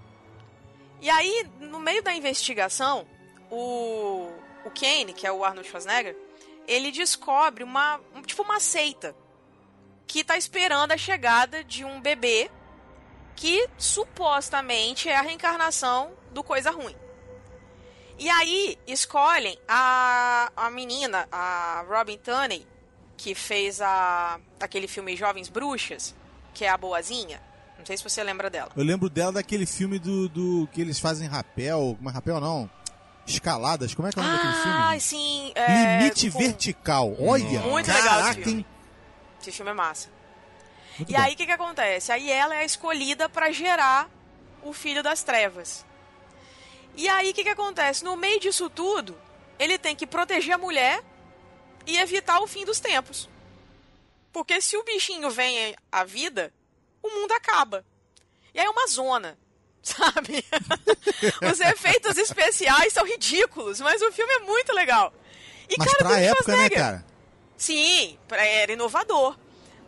E 1.01 1.11
aí, 1.11 1.47
no 1.61 1.81
meio 1.81 2.03
da 2.03 2.15
investigação, 2.15 3.05
o, 3.51 4.31
o 4.65 4.71
Kane, 4.71 5.13
que 5.13 5.27
é 5.27 5.33
o 5.33 5.45
Arnold 5.45 5.69
Schwarzenegger, 5.69 6.17
ele 6.69 6.93
descobre 6.93 7.65
uma. 7.65 8.01
um- 8.15 8.23
tipo 8.23 8.43
uma 8.45 8.61
seita 8.61 9.15
que 10.07 10.23
tá 10.25 10.37
esperando 10.37 10.93
a 10.93 10.97
chegada 10.97 11.63
de 11.65 11.85
um 11.85 12.01
bebê 12.01 12.51
que 13.37 13.67
supostamente 13.79 15.09
é 15.09 15.17
a 15.17 15.23
reencarnação 15.23 16.11
do 16.33 16.43
coisa 16.45 16.71
ruim. 16.71 16.95
E 18.19 18.29
aí 18.29 18.79
escolhem 18.87 19.59
a, 19.67 20.53
a 20.57 20.71
menina, 20.71 21.27
a 21.33 21.85
Robin 21.89 22.19
Tunney, 22.19 22.67
que 23.17 23.35
fez 23.35 23.81
a, 23.81 24.39
aquele 24.61 24.87
filme 24.87 25.17
Jovens 25.17 25.49
Bruxas, 25.49 26.15
que 26.55 26.65
é 26.65 26.69
a 26.69 26.77
boazinha. 26.77 27.41
Não 27.79 27.87
sei 27.87 27.97
se 27.97 28.05
você 28.05 28.23
lembra 28.23 28.49
dela. 28.49 28.71
eu 28.77 28.85
lembro 28.85 29.09
dela 29.11 29.33
daquele 29.33 29.67
filme 29.67 29.99
do, 29.99 30.29
do 30.29 30.69
que 30.73 30.81
eles 30.81 31.01
fazem 31.01 31.27
rapel. 31.27 31.97
Mas 32.01 32.15
rapel 32.15 32.39
não. 32.41 32.71
Escaladas. 33.27 33.93
Como 33.95 34.07
é 34.07 34.13
que 34.13 34.19
é 34.21 34.23
o 34.23 34.25
nome 34.25 34.37
daquele 34.37 34.55
Ah, 34.55 34.83
filme? 34.89 35.01
sim. 35.01 35.53
é, 35.57 35.99
Limite 35.99 36.31
com- 36.31 36.39
Vertical. 36.39 37.17
Olha. 37.19 37.61
Muito 37.61 37.89
legal 37.89 38.03
esse 38.05 38.09
caraca, 38.29 38.43
filme. 38.43 38.67
Esse 39.49 39.57
filme 39.57 39.71
é 39.71 39.75
massa. 39.75 40.09
Muito 40.99 41.11
E 41.11 41.15
bom. 41.15 41.21
aí 41.21 41.33
o 41.33 41.37
que, 41.37 41.47
que 41.47 41.53
acontece? 41.53 42.13
Aí 42.13 42.31
ela 42.31 42.55
é 42.55 42.59
a 42.61 42.65
escolhida 42.65 43.29
pra 43.29 43.51
gerar 43.51 44.09
o 44.63 44.73
filho 44.73 45.03
das 45.03 45.23
trevas. 45.23 45.85
E 46.95 47.09
aí 47.09 47.31
o 47.31 47.35
que, 47.35 47.43
que 47.43 47.49
acontece? 47.49 48.05
No 48.05 48.17
meio 48.17 48.39
disso 48.39 48.69
tudo, 48.69 49.19
ele 49.59 49.79
tem 49.79 49.97
que 49.97 50.07
proteger 50.07 50.55
a 50.55 50.59
mulher 50.59 51.03
e 51.87 51.97
evitar 51.99 52.41
o 52.41 52.47
fim 52.47 52.65
dos 52.65 52.79
tempos. 52.81 53.29
Porque 54.33 54.61
se 54.61 54.77
o 54.77 54.85
bichinho 54.85 55.31
vem 55.31 55.75
à 55.91 56.05
vida, 56.05 56.53
o 57.03 57.09
mundo 57.11 57.33
acaba. 57.33 57.85
E 58.55 58.61
aí 58.61 58.67
é 58.67 58.71
uma 58.71 58.87
zona, 58.87 59.39
sabe? 59.83 60.45
Os 61.51 61.61
efeitos 61.61 62.17
especiais 62.19 62.93
são 62.93 63.05
ridículos, 63.07 63.81
mas 63.81 64.01
o 64.03 64.13
filme 64.13 64.33
é 64.35 64.39
muito 64.41 64.73
legal. 64.73 65.13
E, 65.69 65.75
Mas 65.79 65.87
cara, 65.91 65.99
pra 66.09 66.21
época, 66.21 66.57
né, 66.57 66.71
cara? 66.71 67.07
Sim, 67.63 68.19
era 68.31 68.73
inovador. 68.73 69.39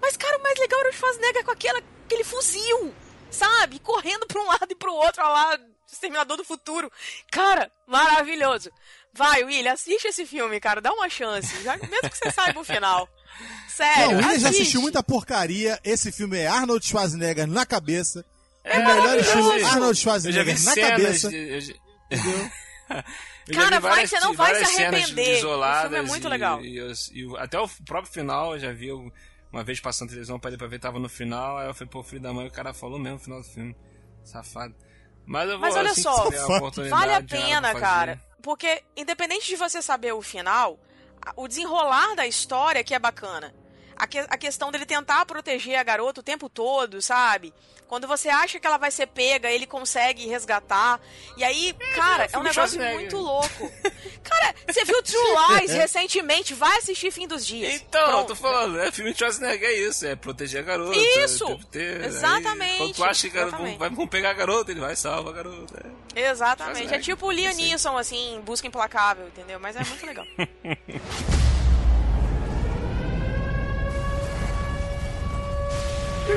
Mas, 0.00 0.16
cara, 0.16 0.38
o 0.38 0.42
mais 0.44 0.56
legal 0.60 0.78
era 0.80 0.90
o 0.90 0.92
Schwarzenegger 0.92 1.44
com 1.44 1.50
aquela, 1.50 1.82
aquele 2.06 2.22
fuzil, 2.22 2.94
sabe? 3.32 3.80
Correndo 3.80 4.26
pra 4.28 4.40
um 4.40 4.46
lado 4.46 4.68
e 4.70 4.74
pro 4.76 4.94
outro, 4.94 5.20
olha 5.24 5.32
lá, 5.32 5.58
Exterminador 5.90 6.36
do 6.36 6.44
Futuro. 6.44 6.90
Cara, 7.32 7.68
maravilhoso. 7.84 8.70
Vai, 9.12 9.42
William, 9.42 9.72
assiste 9.72 10.06
esse 10.06 10.24
filme, 10.24 10.60
cara, 10.60 10.80
dá 10.80 10.92
uma 10.92 11.08
chance, 11.08 11.48
já, 11.64 11.76
mesmo 11.76 12.10
que 12.10 12.16
você 12.18 12.30
saiba 12.30 12.60
o 12.60 12.64
final. 12.64 13.08
Sério, 13.68 14.02
Não, 14.02 14.14
o 14.14 14.16
William 14.18 14.38
já 14.38 14.48
assistiu 14.50 14.80
muita 14.80 15.02
porcaria. 15.02 15.80
Esse 15.82 16.12
filme 16.12 16.38
é 16.38 16.46
Arnold 16.46 16.86
Schwarzenegger 16.86 17.48
na 17.48 17.66
cabeça. 17.66 18.24
É, 18.62 18.78
o 18.78 18.84
melhor 18.86 19.18
estilo 19.18 19.52
vi- 19.52 19.64
Arnold 19.64 19.98
Schwarzenegger 19.98 20.64
na 20.64 20.72
cenas 20.74 20.90
cabeça. 20.90 21.32
eu 21.34 21.60
já- 21.60 21.74
Eu 23.48 23.54
Cara, 23.54 23.78
vai 23.80 23.90
várias- 23.90 24.10
que 24.10 24.16
você 24.18 24.24
não 24.24 24.32
vai 24.34 24.54
se 24.64 24.82
arrepender. 24.82 25.34
O 25.34 25.38
isoladas 25.38 25.82
filme 25.90 25.96
é 25.98 26.02
muito 26.02 26.26
e- 26.26 26.30
legal. 26.30 26.60
E, 26.64 26.76
eu- 26.76 26.92
e 27.12 27.26
o- 27.26 27.36
até 27.36 27.58
o 27.60 27.68
próprio 27.84 28.12
final 28.12 28.54
eu 28.54 28.58
já 28.60 28.72
vi 28.72 28.88
eu- 28.88 29.12
uma 29.52 29.62
vez 29.62 29.80
passando 29.80 30.08
televisão 30.08 30.38
pra 30.38 30.50
ele 30.50 30.56
pra 30.58 30.66
ver, 30.66 30.78
tava 30.78 30.98
no 30.98 31.08
final, 31.08 31.58
aí 31.58 31.66
eu 31.68 31.74
falei, 31.74 31.90
pô, 31.90 32.02
filho 32.02 32.22
da 32.22 32.32
mãe, 32.32 32.46
o 32.46 32.50
cara 32.50 32.72
falou 32.72 32.98
mesmo 32.98 33.18
no 33.18 33.22
final 33.24 33.40
do 33.40 33.46
filme. 33.46 33.76
Safado. 34.24 34.74
Mas 35.26 35.44
eu 35.48 35.58
vou 35.58 35.60
Mas 35.60 35.76
olha 35.76 35.90
assim 35.90 36.02
só, 36.02 36.10
a 36.10 36.56
oportunidade, 36.56 37.00
Vale 37.00 37.12
a 37.14 37.22
pena, 37.22 37.68
fazer. 37.68 37.80
cara. 37.80 38.20
Porque, 38.42 38.82
independente 38.96 39.46
de 39.46 39.56
você 39.56 39.80
saber 39.80 40.12
o 40.12 40.20
final, 40.22 40.78
o 41.36 41.46
desenrolar 41.48 42.14
da 42.14 42.26
história 42.26 42.82
que 42.84 42.94
é 42.94 42.98
bacana. 42.98 43.54
A, 43.96 44.06
que- 44.06 44.18
a 44.28 44.36
questão 44.36 44.70
dele 44.72 44.86
tentar 44.86 45.24
proteger 45.26 45.76
a 45.76 45.82
garota 45.82 46.20
o 46.20 46.22
tempo 46.24 46.48
todo, 46.48 47.00
sabe? 47.00 47.52
Quando 47.86 48.08
você 48.08 48.28
acha 48.28 48.58
que 48.58 48.66
ela 48.66 48.78
vai 48.78 48.90
ser 48.90 49.06
pega, 49.06 49.50
ele 49.50 49.66
consegue 49.66 50.26
resgatar. 50.26 50.98
E 51.36 51.44
aí, 51.44 51.72
cara, 51.94 52.26
é 52.32 52.38
um 52.38 52.42
negócio 52.42 52.80
muito 52.80 53.16
louco. 53.18 53.70
Cara, 54.24 54.54
você 54.66 54.84
viu 54.84 55.00
True 55.02 55.20
Lies 55.60 55.70
recentemente? 55.70 56.54
Vai 56.54 56.78
assistir 56.78 57.12
Fim 57.12 57.28
dos 57.28 57.46
Dias. 57.46 57.74
Então, 57.74 58.00
eu 58.00 58.08
Pronto. 58.08 58.28
tô 58.28 58.34
falando, 58.36 58.80
é 58.80 58.90
filme 58.90 59.12
de 59.12 59.18
Schwarzenegger, 59.18 59.68
é 59.68 59.72
isso, 59.74 60.06
é 60.06 60.16
proteger 60.16 60.60
a 60.60 60.64
garota. 60.64 60.96
Isso! 60.98 61.44
é 61.44 61.46
o 61.46 61.50
tempo 61.50 61.62
inteiro, 61.68 62.00
aí, 62.04 62.06
Exatamente, 62.08 62.78
quando 62.78 62.94
tu 62.94 63.04
acha 63.04 63.30
que 63.30 63.36
exatamente. 63.38 63.78
vai, 63.78 63.90
vão 63.90 64.08
pegar 64.08 64.30
a 64.30 64.34
garota, 64.34 64.70
ele 64.72 64.80
vai 64.80 64.96
salvar 64.96 65.32
a 65.32 65.36
garota. 65.36 65.86
é. 66.16 66.30
Exatamente. 66.30 66.92
É 66.94 66.98
tipo 66.98 67.26
o 67.26 67.30
Liam 67.30 67.50
Eu 67.50 67.54
sei. 67.54 67.64
Neeson, 67.66 67.98
assim, 67.98 68.40
busca 68.44 68.66
implacável, 68.66 69.26
entendeu? 69.28 69.60
Mas 69.60 69.76
é 69.76 69.84
muito 69.84 70.04
legal. 70.06 70.24
We 76.26 76.36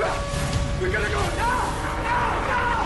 gotta 0.92 1.10
go 1.10 1.22
now! 1.38 1.72
Now! 2.04 2.84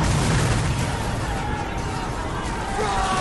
Now! 2.79 3.20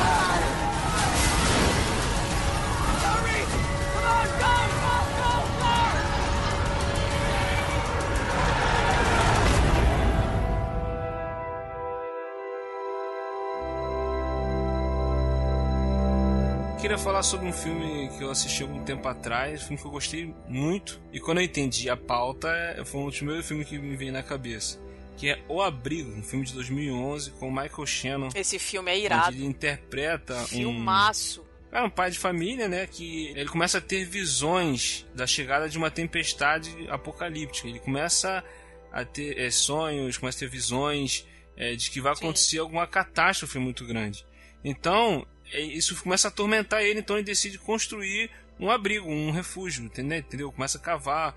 Queria 16.90 17.04
falar 17.04 17.22
sobre 17.22 17.46
um 17.46 17.52
filme 17.52 18.08
que 18.18 18.24
eu 18.24 18.32
assisti 18.32 18.64
algum 18.64 18.82
tempo 18.82 19.06
atrás, 19.06 19.62
um 19.62 19.66
filme 19.66 19.80
que 19.80 19.86
eu 19.86 19.92
gostei 19.92 20.34
muito. 20.48 21.00
E 21.12 21.20
quando 21.20 21.38
eu 21.38 21.44
entendi 21.44 21.88
a 21.88 21.96
pauta, 21.96 22.50
foi 22.84 23.00
um 23.00 23.06
dos 23.06 23.16
primeiros 23.16 23.46
filmes 23.46 23.68
que 23.68 23.78
me 23.78 23.94
veio 23.94 24.12
na 24.12 24.24
cabeça. 24.24 24.82
que 25.16 25.30
é 25.30 25.40
O 25.46 25.62
Abrigo, 25.62 26.10
um 26.10 26.20
filme 26.20 26.44
de 26.44 26.52
2011 26.52 27.30
com 27.30 27.48
Michael 27.48 27.86
Shannon, 27.86 28.28
Esse 28.34 28.58
filme 28.58 28.90
é 28.90 28.98
irado. 28.98 29.36
ele 29.36 29.46
interpreta 29.46 30.34
um 30.34 30.46
Filmaço. 30.46 31.46
é 31.70 31.80
um 31.80 31.88
pai 31.88 32.10
de 32.10 32.18
família, 32.18 32.66
né? 32.66 32.88
Que 32.88 33.28
ele 33.36 33.48
começa 33.48 33.78
a 33.78 33.80
ter 33.80 34.04
visões 34.04 35.06
da 35.14 35.28
chegada 35.28 35.68
de 35.68 35.78
uma 35.78 35.92
tempestade 35.92 36.74
apocalíptica. 36.88 37.68
Ele 37.68 37.78
começa 37.78 38.42
a 38.90 39.04
ter 39.04 39.38
é, 39.38 39.48
sonhos, 39.48 40.18
começa 40.18 40.38
a 40.38 40.40
ter 40.40 40.48
visões 40.48 41.24
é, 41.56 41.76
de 41.76 41.88
que 41.88 42.00
vai 42.00 42.16
Sim. 42.16 42.24
acontecer 42.24 42.58
alguma 42.58 42.84
catástrofe 42.84 43.60
muito 43.60 43.86
grande. 43.86 44.26
Então, 44.64 45.24
é, 45.24 45.39
isso 45.58 46.00
começa 46.02 46.28
a 46.28 46.30
atormentar 46.30 46.82
ele, 46.82 47.00
então 47.00 47.16
ele 47.16 47.24
decide 47.24 47.58
construir 47.58 48.30
um 48.58 48.70
abrigo, 48.70 49.08
um 49.08 49.30
refúgio, 49.30 49.84
entendeu? 49.84 50.52
Começa 50.52 50.78
a 50.78 50.80
cavar, 50.80 51.34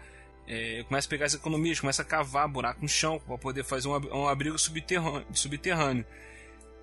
é, 0.47 0.83
começa 0.87 1.07
a 1.07 1.09
pegar 1.09 1.25
as 1.25 1.33
economias, 1.33 1.79
começa 1.79 2.01
a 2.01 2.05
cavar 2.05 2.47
buraco 2.47 2.81
no 2.81 2.89
chão 2.89 3.19
para 3.19 3.37
poder 3.37 3.63
fazer 3.63 3.87
um, 3.87 3.95
ab- 3.95 4.09
abrigo 4.29 4.57
subterrâneo. 4.59 6.05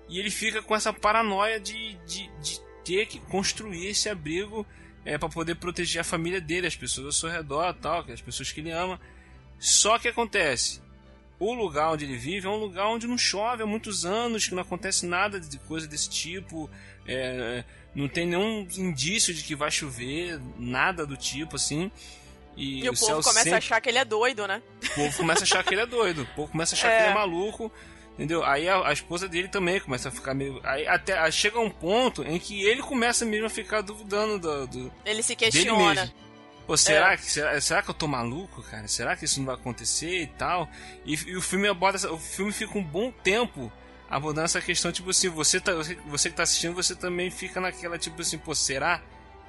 E 0.09 0.19
ele 0.19 0.31
fica 0.31 0.61
com 0.61 0.75
essa 0.75 0.91
paranoia 0.91 1.59
de, 1.59 1.93
de, 2.05 2.29
de 2.41 2.59
ter 2.83 3.05
que 3.05 3.19
construir 3.19 3.87
esse 3.87 4.09
abrigo 4.09 4.65
é, 5.05 5.17
para 5.17 5.29
poder 5.29 5.55
proteger 5.55 6.01
a 6.01 6.03
família 6.03 6.41
dele, 6.41 6.67
as 6.67 6.75
pessoas 6.75 7.05
ao 7.05 7.11
seu 7.13 7.29
redor, 7.29 7.73
tal, 7.75 8.01
as 8.11 8.21
pessoas 8.21 8.51
que 8.51 8.59
ele 8.59 8.71
ama. 8.71 8.99
Só 9.59 9.99
que 9.99 10.07
acontece, 10.07 10.81
o 11.39 11.53
lugar 11.53 11.91
onde 11.91 12.05
ele 12.05 12.17
vive 12.17 12.47
é 12.47 12.49
um 12.49 12.57
lugar 12.57 12.87
onde 12.87 13.07
não 13.07 13.17
chove 13.17 13.63
há 13.63 13.65
muitos 13.65 14.05
anos, 14.05 14.47
que 14.47 14.55
não 14.55 14.63
acontece 14.63 15.05
nada 15.05 15.39
de 15.39 15.57
coisa 15.59 15.87
desse 15.87 16.09
tipo, 16.09 16.69
é, 17.07 17.63
não 17.95 18.07
tem 18.07 18.25
nenhum 18.27 18.67
indício 18.77 19.33
de 19.33 19.43
que 19.43 19.55
vai 19.55 19.71
chover, 19.71 20.39
nada 20.57 21.05
do 21.05 21.17
tipo 21.17 21.55
assim. 21.55 21.91
E, 22.55 22.83
E 22.83 22.89
o 22.89 22.95
céu 22.95 23.15
povo 23.15 23.23
começa 23.23 23.43
sempre- 23.43 23.53
a 23.55 23.57
achar 23.57 23.81
que 23.81 23.89
ele 23.89 23.97
é 23.97 24.05
doido, 24.05 24.45
né? 24.47 24.61
o 24.83 24.95
povo 24.95 25.17
começa 25.17 25.41
a 25.41 25.43
achar 25.43 25.63
que 25.63 25.73
ele 25.73 25.81
é 25.81 25.85
doido. 25.85 26.23
O 26.23 26.27
povo 26.35 26.51
começa 26.51 26.75
a 26.75 26.77
achar 26.77 26.89
É. 26.91 26.97
que 26.97 27.03
ele 27.03 27.11
é 27.11 27.13
maluco. 27.13 27.71
Entendeu? 28.15 28.43
Aí 28.43 28.67
a, 28.67 28.87
a 28.89 28.93
esposa 28.93 29.27
dele 29.27 29.47
também 29.47 29.79
começa 29.79 30.09
a 30.09 30.11
ficar 30.11 30.33
meio. 30.33 30.59
Aí 30.63 30.85
até 30.85 31.17
aí 31.17 31.31
chega 31.31 31.59
um 31.59 31.69
ponto 31.69 32.23
em 32.23 32.37
que 32.37 32.61
ele 32.63 32.81
começa 32.81 33.25
mesmo 33.25 33.45
a 33.47 33.49
ficar 33.49 33.81
duvidando 33.81 34.37
do, 34.37 34.67
do- 34.67 34.93
Ele 35.05 35.23
se 35.23 35.33
questiona. 35.35 36.13
Pô, 36.67 36.75
será, 36.77 37.13
É. 37.13 37.17
que, 37.17 37.23
será, 37.25 37.59
será 37.61 37.81
que 37.81 37.89
eu 37.89 37.93
tô 37.93 38.07
maluco, 38.07 38.61
cara? 38.63 38.87
Será 38.87 39.15
que 39.15 39.25
isso 39.25 39.39
não 39.39 39.47
vai 39.47 39.55
acontecer 39.55 40.21
e 40.23 40.27
tal? 40.27 40.69
E, 41.05 41.13
e 41.15 41.35
o 41.37 41.41
filme 41.41 41.67
aborda. 41.69 42.11
O 42.13 42.19
filme 42.19 42.51
fica 42.51 42.77
um 42.77 42.83
bom 42.83 43.11
tempo 43.11 43.71
abordando 44.11 44.45
essa 44.45 44.61
questão, 44.61 44.91
tipo 44.91 45.09
assim, 45.09 45.29
você, 45.29 45.59
tá, 45.61 45.71
você, 46.05 46.29
que 46.29 46.35
tá 46.35 46.43
assistindo, 46.43 46.75
você 46.75 46.93
também 46.93 47.31
fica 47.31 47.61
naquela, 47.61 47.97
tipo 47.97 48.21
assim, 48.21 48.37
pô, 48.37 48.53
será 48.53 49.01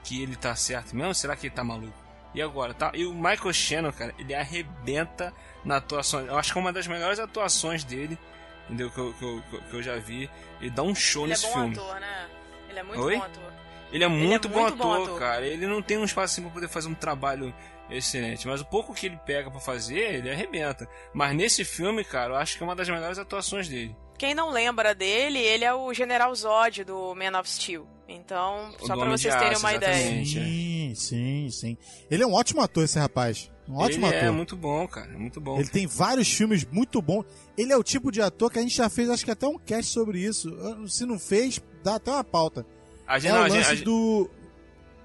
que 0.04 0.22
ele 0.22 0.36
tá 0.36 0.54
certo 0.54 0.94
mesmo? 0.94 1.12
Será 1.14 1.34
que 1.34 1.48
ele 1.48 1.54
tá 1.54 1.64
maluco? 1.64 1.92
E 2.32 2.40
agora, 2.40 2.72
tá? 2.72 2.92
E 2.94 3.04
o 3.04 3.12
Michael 3.12 3.52
Shannon, 3.52 3.92
cara, 3.92 4.14
ele 4.18 4.32
arrebenta 4.34 5.34
na 5.64 5.76
atuação. 5.76 6.20
Eu 6.20 6.38
acho 6.38 6.52
que 6.52 6.58
é 6.58 6.60
uma 6.60 6.72
das 6.72 6.86
melhores 6.86 7.18
atuações 7.18 7.82
dele, 7.84 8.16
entendeu? 8.64 8.88
Que 8.90 8.98
eu, 8.98 9.12
que 9.14 9.24
eu, 9.24 9.42
que 9.68 9.74
eu 9.74 9.82
já 9.82 9.96
vi. 9.98 10.30
Ele 10.60 10.70
dá 10.70 10.82
um 10.82 10.94
show 10.94 11.24
Ele 11.24 11.32
é 11.32 11.34
nesse 11.34 11.46
bom 11.48 11.52
filme. 11.52 11.74
ator, 11.76 12.00
né? 12.00 12.28
Ele 12.70 12.78
é 12.78 12.82
muito 12.84 13.02
Oi? 13.02 13.16
bom 13.16 13.22
ator. 13.24 13.52
Ele 13.92 14.04
é 14.04 14.08
muito, 14.08 14.48
bom, 14.48 14.60
muito 14.62 14.76
bom 14.76 14.92
ator, 14.92 15.06
ator. 15.08 15.18
cara. 15.18 15.46
Ele 15.46 15.66
não 15.66 15.82
tem 15.82 15.98
um 15.98 16.04
espaço 16.04 16.32
assim 16.32 16.42
pra 16.42 16.50
poder 16.50 16.68
fazer 16.68 16.88
um 16.88 16.94
trabalho 16.94 17.54
excelente. 17.90 18.48
Mas 18.48 18.62
o 18.62 18.64
pouco 18.64 18.94
que 18.94 19.06
ele 19.06 19.18
pega 19.26 19.50
pra 19.50 19.60
fazer, 19.60 20.14
ele 20.14 20.30
arrebenta. 20.30 20.88
Mas 21.12 21.36
nesse 21.36 21.64
filme, 21.64 22.02
cara, 22.02 22.32
eu 22.32 22.36
acho 22.36 22.56
que 22.56 22.62
é 22.62 22.66
uma 22.66 22.74
das 22.76 22.88
melhores 22.88 23.18
atuações 23.18 23.68
dele. 23.68 23.94
Quem 24.22 24.36
não 24.36 24.50
lembra 24.52 24.94
dele, 24.94 25.40
ele 25.40 25.64
é 25.64 25.74
o 25.74 25.92
General 25.92 26.32
Zod 26.32 26.84
do 26.84 27.12
Man 27.12 27.36
of 27.40 27.50
Steel. 27.50 27.84
Então, 28.08 28.70
O 28.80 28.86
só 28.86 28.94
de 28.94 29.04
vocês 29.08 29.34
terem 29.34 29.50
Aço, 29.54 29.60
uma 29.66 29.74
ideia. 29.74 29.94
exatamente. 29.96 30.32
Sim, 30.38 30.94
sim, 30.94 31.50
sim. 31.50 31.78
Ele 32.08 32.22
é 32.22 32.26
um 32.26 32.32
ótimo 32.32 32.60
ator, 32.60 32.84
esse 32.84 33.00
rapaz. 33.00 33.50
Um 33.68 33.74
ótimo 33.78 34.06
ele 34.06 34.14
ator. 34.14 34.28
é 34.28 34.30
muito 34.30 34.54
bom, 34.56 34.86
cara. 34.86 35.12
é 35.12 35.16
Muito 35.16 35.40
bom. 35.40 35.58
Ele 35.58 35.68
tem 35.68 35.88
vários 35.88 36.32
filmes 36.32 36.64
muito 36.70 37.02
bons. 37.02 37.24
Ele 37.58 37.72
é 37.72 37.76
o 37.76 37.82
tipo 37.82 38.12
de 38.12 38.22
ator 38.22 38.48
que 38.48 38.60
a 38.60 38.62
gente 38.62 38.76
já 38.76 38.88
fez, 38.88 39.10
acho 39.10 39.24
que 39.24 39.30
até 39.32 39.48
um 39.48 39.58
cast 39.58 39.90
sobre 39.90 40.20
isso. 40.20 40.56
Se 40.88 41.04
não 41.04 41.18
fez, 41.18 41.60
dá 41.82 41.96
até 41.96 42.12
uma 42.12 42.22
pauta. 42.22 42.64
A 43.04 43.18
gente, 43.18 43.30
É 43.32 43.34
não, 43.34 43.40
o 43.40 43.48
lance 43.48 43.56
a 43.58 43.74
gente- 43.74 43.84
do. 43.84 44.30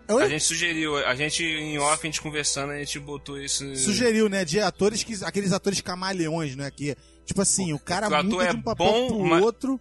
Oi? 0.09 0.23
a 0.23 0.29
gente 0.29 0.43
sugeriu, 0.43 0.95
a 0.95 1.15
gente 1.15 1.43
em 1.43 1.79
off, 1.79 1.99
a 2.01 2.05
gente 2.05 2.21
conversando, 2.21 2.71
a 2.71 2.77
gente 2.77 2.99
botou 2.99 3.41
isso. 3.41 3.75
Sugeriu, 3.77 4.29
né? 4.29 4.45
De 4.45 4.59
atores 4.59 5.01
que. 5.03 5.15
Aqueles 5.25 5.51
atores 5.51 5.81
camaleões, 5.81 6.55
né? 6.55 6.69
Que, 6.69 6.95
tipo 7.27 7.41
assim, 7.41 7.73
o 7.73 7.77
cara 7.79 8.07
o 8.07 8.23
muda 8.23 8.43
é 8.45 8.51
de 8.51 8.57
um 8.57 8.61
papel 8.63 8.87
bom, 8.87 9.07
pro 9.09 9.19
mas- 9.25 9.43
outro 9.43 9.79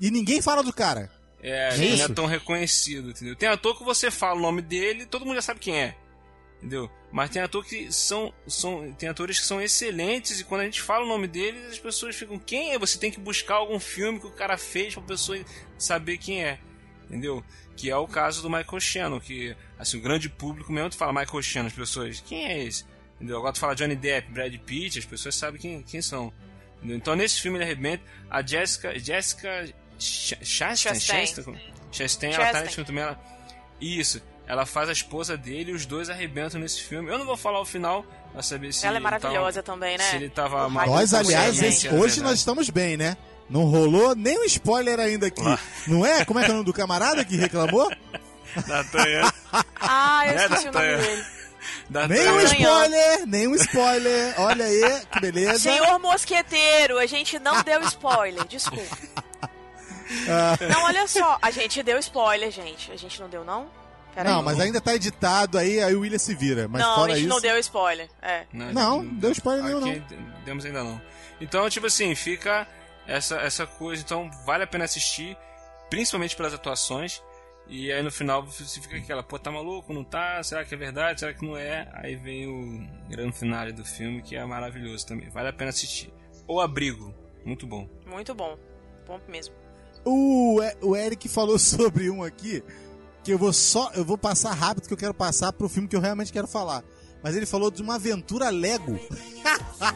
e 0.00 0.10
ninguém 0.10 0.42
fala 0.42 0.62
do 0.64 0.72
cara. 0.72 1.08
É, 1.40 1.68
É 1.68 1.74
ele 1.78 1.96
não 1.98 2.04
é 2.06 2.08
tão 2.08 2.26
reconhecido, 2.26 3.10
entendeu? 3.10 3.36
Tem 3.36 3.48
ator 3.48 3.78
que 3.78 3.84
você 3.84 4.10
fala 4.10 4.36
o 4.38 4.42
nome 4.42 4.60
dele, 4.60 5.06
todo 5.06 5.24
mundo 5.24 5.36
já 5.36 5.42
sabe 5.42 5.60
quem 5.60 5.80
é. 5.80 5.94
Entendeu? 6.58 6.90
Mas 7.12 7.30
tem 7.30 7.40
ator 7.40 7.64
que 7.64 7.92
são, 7.92 8.34
são. 8.48 8.92
Tem 8.94 9.08
atores 9.08 9.38
que 9.38 9.46
são 9.46 9.60
excelentes 9.62 10.40
e 10.40 10.44
quando 10.44 10.62
a 10.62 10.64
gente 10.64 10.82
fala 10.82 11.04
o 11.04 11.08
nome 11.08 11.28
deles, 11.28 11.64
as 11.70 11.78
pessoas 11.78 12.16
ficam, 12.16 12.36
quem 12.38 12.72
é? 12.72 12.78
Você 12.80 12.98
tem 12.98 13.12
que 13.12 13.20
buscar 13.20 13.54
algum 13.54 13.78
filme 13.78 14.18
que 14.18 14.26
o 14.26 14.32
cara 14.32 14.58
fez 14.58 14.94
pra 14.94 15.02
pessoa 15.04 15.38
saber 15.78 16.18
quem 16.18 16.42
é. 16.44 16.58
Entendeu? 17.06 17.44
Que 17.76 17.88
é 17.88 17.96
o 17.96 18.08
caso 18.08 18.42
do 18.42 18.50
Michael 18.50 18.80
Shannon, 18.80 19.20
que 19.20 19.56
assim, 19.78 19.98
o 19.98 20.00
grande 20.02 20.28
público 20.28 20.72
mesmo 20.72 20.90
tu 20.90 20.96
fala 20.96 21.12
Michael 21.12 21.42
Shannon, 21.42 21.68
as 21.68 21.72
pessoas, 21.72 22.20
quem 22.20 22.44
é 22.46 22.64
esse? 22.64 22.84
Entendeu? 23.16 23.38
Agora 23.38 23.52
tu 23.52 23.60
fala 23.60 23.74
Johnny 23.76 23.94
Depp, 23.94 24.32
Brad 24.32 24.52
Pitt, 24.58 24.98
as 24.98 25.04
pessoas 25.04 25.36
sabem 25.36 25.60
quem, 25.60 25.82
quem 25.82 26.02
são. 26.02 26.32
Então 26.82 27.14
nesse 27.16 27.40
filme 27.40 27.58
ele 27.58 27.64
arrebenta. 27.64 28.02
A 28.30 28.42
Jessica. 28.42 28.98
Jessica. 28.98 29.66
Ch- 29.98 30.36
Chastain? 30.42 30.96
Chastain. 30.96 31.60
Chastain, 31.90 32.32
ela 32.34 32.50
tá 32.52 32.60
nesse 32.60 32.74
filme 32.76 32.86
também. 32.86 33.02
Ela... 33.02 33.18
Isso. 33.80 34.22
Ela 34.46 34.64
faz 34.64 34.88
a 34.88 34.92
esposa 34.92 35.36
dele 35.36 35.72
e 35.72 35.74
os 35.74 35.84
dois 35.84 36.08
arrebentam 36.08 36.60
nesse 36.60 36.82
filme. 36.82 37.10
Eu 37.10 37.18
não 37.18 37.26
vou 37.26 37.36
falar 37.36 37.60
o 37.60 37.64
final 37.66 38.04
pra 38.32 38.42
saber 38.42 38.72
se. 38.72 38.86
Ela 38.86 38.96
é 38.96 38.98
ele 38.98 39.04
maravilhosa 39.04 39.62
tava- 39.62 39.74
também, 39.76 39.98
né? 39.98 40.04
Se 40.04 40.16
ele 40.16 40.30
tava 40.30 40.66
O. 40.66 40.70
Michael 40.70 40.90
Nós, 40.90 41.12
aliás, 41.14 41.60
esse- 41.62 41.88
é 41.88 41.92
hoje 41.92 42.20
nós 42.22 42.38
estamos 42.38 42.70
bem, 42.70 42.96
né? 42.96 43.16
Não 43.50 43.64
rolou 43.64 44.14
nem 44.14 44.38
um 44.38 44.44
spoiler 44.44 44.98
ainda 45.00 45.26
aqui. 45.26 45.42
Não 45.86 46.04
é? 46.06 46.24
Como 46.24 46.38
é 46.38 46.44
que 46.44 46.48
é 46.50 46.52
o 46.52 46.54
nome 46.56 46.66
do 46.66 46.72
camarada 46.72 47.24
que 47.24 47.36
reclamou? 47.36 47.90
Datanha. 48.66 49.32
Ah, 49.80 50.22
eu 50.26 50.34
Né, 50.34 50.42
esqueci 50.44 50.68
o 50.68 50.72
nome 50.72 50.96
dele. 50.96 51.24
Nem 51.90 52.02
um 52.02 52.36
Datanha. 52.36 52.44
spoiler, 52.44 53.26
nem 53.26 53.48
um 53.48 53.54
spoiler. 53.54 54.34
Olha 54.40 54.64
aí, 54.64 55.06
que 55.12 55.20
beleza. 55.20 55.58
Senhor 55.58 55.98
Mosqueteiro, 55.98 56.98
a 56.98 57.06
gente 57.06 57.38
não 57.38 57.62
deu 57.62 57.80
spoiler, 57.82 58.44
desculpa. 58.46 58.96
Não, 60.70 60.84
olha 60.84 61.06
só, 61.06 61.38
a 61.42 61.50
gente 61.50 61.82
deu 61.82 61.98
spoiler, 61.98 62.50
gente. 62.50 62.90
A 62.90 62.96
gente 62.96 63.20
não 63.20 63.28
deu, 63.28 63.44
não? 63.44 63.68
Pera 64.14 64.30
Não, 64.30 64.38
aí. 64.38 64.44
mas 64.44 64.58
ainda 64.58 64.80
tá 64.80 64.94
editado 64.94 65.58
aí, 65.58 65.82
aí 65.82 65.94
o 65.94 66.00
William 66.00 66.18
se 66.18 66.34
vira. 66.34 66.66
Mas 66.66 66.80
não, 66.80 66.94
fora 66.94 67.12
a 67.12 67.14
gente 67.14 67.26
isso. 67.26 67.34
não 67.34 67.40
deu 67.42 67.58
spoiler. 67.58 68.08
É. 68.22 68.44
Não, 68.52 69.04
deu 69.04 69.30
spoiler 69.32 69.64
nenhum, 69.64 69.90
Aqui 69.90 70.02
demos 70.44 70.64
ainda 70.64 70.82
não. 70.82 71.00
Então, 71.40 71.68
tipo 71.68 71.86
assim, 71.86 72.14
fica 72.14 72.66
essa, 73.06 73.36
essa 73.36 73.66
coisa. 73.66 74.02
Então, 74.02 74.30
vale 74.46 74.64
a 74.64 74.66
pena 74.66 74.84
assistir, 74.86 75.36
principalmente 75.90 76.34
pelas 76.34 76.54
atuações. 76.54 77.22
E 77.68 77.92
aí 77.92 78.02
no 78.02 78.10
final 78.10 78.44
você 78.44 78.80
fica 78.80 78.96
aquela, 78.96 79.22
pô, 79.22 79.38
tá 79.38 79.50
maluco? 79.50 79.92
Não 79.92 80.02
tá? 80.02 80.42
Será 80.42 80.64
que 80.64 80.74
é 80.74 80.76
verdade? 80.76 81.20
Será 81.20 81.34
que 81.34 81.44
não 81.44 81.56
é? 81.56 81.88
Aí 81.92 82.16
vem 82.16 82.46
o 82.46 83.10
grande 83.10 83.36
finale 83.36 83.72
do 83.72 83.84
filme, 83.84 84.22
que 84.22 84.34
é 84.34 84.44
maravilhoso 84.44 85.06
também. 85.06 85.28
Vale 85.28 85.48
a 85.48 85.52
pena 85.52 85.70
assistir. 85.70 86.12
O 86.46 86.60
Abrigo, 86.60 87.14
muito 87.44 87.66
bom. 87.66 87.86
Muito 88.06 88.34
bom. 88.34 88.56
Bom 89.06 89.20
mesmo. 89.28 89.54
O, 90.04 90.60
o 90.80 90.96
Eric 90.96 91.28
falou 91.28 91.58
sobre 91.60 92.08
um 92.08 92.22
aqui 92.22 92.62
que 93.22 93.32
eu 93.32 93.38
vou 93.38 93.52
só 93.52 93.90
eu 93.94 94.04
vou 94.04 94.16
passar 94.16 94.54
rápido 94.54 94.86
que 94.88 94.94
eu 94.94 94.98
quero 94.98 95.12
passar 95.12 95.52
pro 95.52 95.68
filme 95.68 95.88
que 95.88 95.96
eu 95.96 96.00
realmente 96.00 96.32
quero 96.32 96.48
falar. 96.48 96.82
Mas 97.22 97.36
ele 97.36 97.46
falou 97.46 97.70
de 97.70 97.82
uma 97.82 97.96
aventura 97.96 98.48
Lego. 98.48 98.98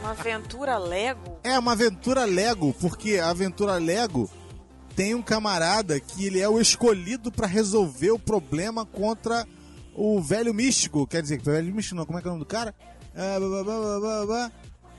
Uma 0.01 0.11
aventura 0.11 0.77
Lego? 0.77 1.39
É 1.45 1.59
uma 1.59 1.73
aventura 1.73 2.25
Lego, 2.25 2.75
porque 2.75 3.19
a 3.19 3.31
aventura 3.31 3.75
Lego 3.77 4.31
tem 4.95 5.15
um 5.15 5.23
camarada 5.23 5.99
que 6.01 6.27
ele 6.27 6.41
é 6.41 6.49
o 6.49 6.61
escolhido 6.61 7.31
pra 7.33 7.47
resolver 7.47 8.11
o 8.11 8.19
problema 8.19 8.85
contra 8.85 9.47
o 9.95 10.21
velho 10.21 10.53
místico. 10.55 11.07
Quer 11.07 11.23
dizer, 11.23 11.41
velho 11.41 11.75
místico 11.75 11.97
não, 11.97 12.07
como 12.07 12.19
é 12.19 12.23
que 12.23 12.29
é 12.29 12.31
o 12.31 12.35
nome 12.35 12.45
do 12.45 12.49
cara? 12.49 12.75
Ah, 13.15 13.39
blá, 13.39 13.65
blá, 13.65 14.27
blá. 14.27 14.53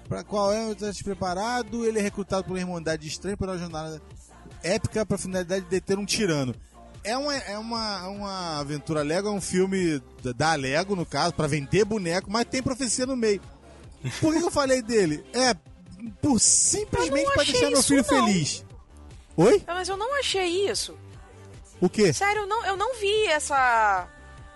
Pra 0.08 0.23
qual 0.23 0.51
é 0.51 0.69
o 0.69 0.75
teste 0.75 1.03
preparado? 1.03 1.86
Ele 1.86 1.99
é 1.99 2.01
recrutado 2.01 2.43
por 2.43 2.51
uma 2.53 2.60
irmandade 2.60 3.08
estranha 3.08 3.38
para 3.38 3.51
uma 3.53 3.58
jornada 3.58 4.02
épica 4.62 5.06
para 5.06 5.15
a 5.15 5.19
finalidade 5.19 5.63
de 5.65 5.69
deter 5.69 5.98
um 5.98 6.06
tirano. 6.06 6.54
É 7.04 7.17
uma, 7.17 7.35
é 7.35 7.58
uma, 7.58 8.02
é 8.04 8.08
uma 8.08 8.60
aventura 8.60 9.02
Lego, 9.02 9.27
é 9.27 9.31
um 9.31 9.41
filme 9.41 10.02
da- 10.37 10.56
Lego, 10.56 10.96
no 10.96 11.06
caso, 11.06 11.33
para 11.33 11.48
vender 11.48 11.83
boneco, 11.83 12.31
mas 12.31 12.46
tem 12.46 12.62
profecia 12.63 13.06
no 13.06 13.15
meio. 13.15 13.41
Por 14.21 14.33
que 14.33 14.41
eu 14.41 14.52
falei 14.52 14.81
dele? 14.81 15.23
É 15.33 15.54
por 16.21 16.39
simplesmente 16.39 17.31
para 17.33 17.44
deixar 17.44 17.69
meu 17.69 17.83
filho 17.83 18.06
não. 18.10 18.25
feliz. 18.27 18.65
Oi? 19.38 19.63
Mas 19.65 19.90
eu 19.90 19.98
não 19.98 20.17
achei 20.19 20.69
isso. 20.69 20.98
O 21.81 21.90
quê? 21.90 22.13
Sério, 22.13 22.42
eu 22.44 22.48
não, 22.48 22.65
eu 22.65 22.77
não 22.77 22.96
vi 22.96 23.25
essa, 23.27 24.08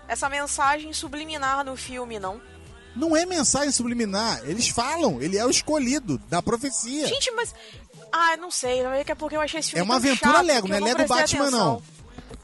essa 0.06 0.28
mensagem 0.28 0.92
subliminar 0.92 1.64
no 1.64 1.76
filme, 1.76 2.18
não. 2.18 2.40
Não 2.96 3.16
é 3.16 3.26
mensagem 3.26 3.70
subliminar. 3.70 4.40
Eles 4.44 4.68
falam, 4.68 5.20
ele 5.20 5.36
é 5.36 5.44
o 5.44 5.50
escolhido 5.50 6.18
da 6.28 6.40
profecia. 6.42 7.06
Gente, 7.06 7.30
mas. 7.32 7.54
Ah, 8.10 8.36
não 8.38 8.50
sei. 8.50 8.82
Daqui 8.82 9.12
a 9.12 9.16
pouco 9.16 9.34
eu 9.34 9.40
achei 9.40 9.60
esse 9.60 9.70
filme 9.70 9.80
É 9.80 9.84
uma 9.84 9.96
aventura 9.96 10.32
chato 10.32 10.46
Lego, 10.46 10.68
não 10.68 10.76
é 10.76 10.80
eu 10.80 10.84
Lego 10.84 11.06
Batman, 11.06 11.40
atenção. 11.42 11.50
não. 11.50 11.82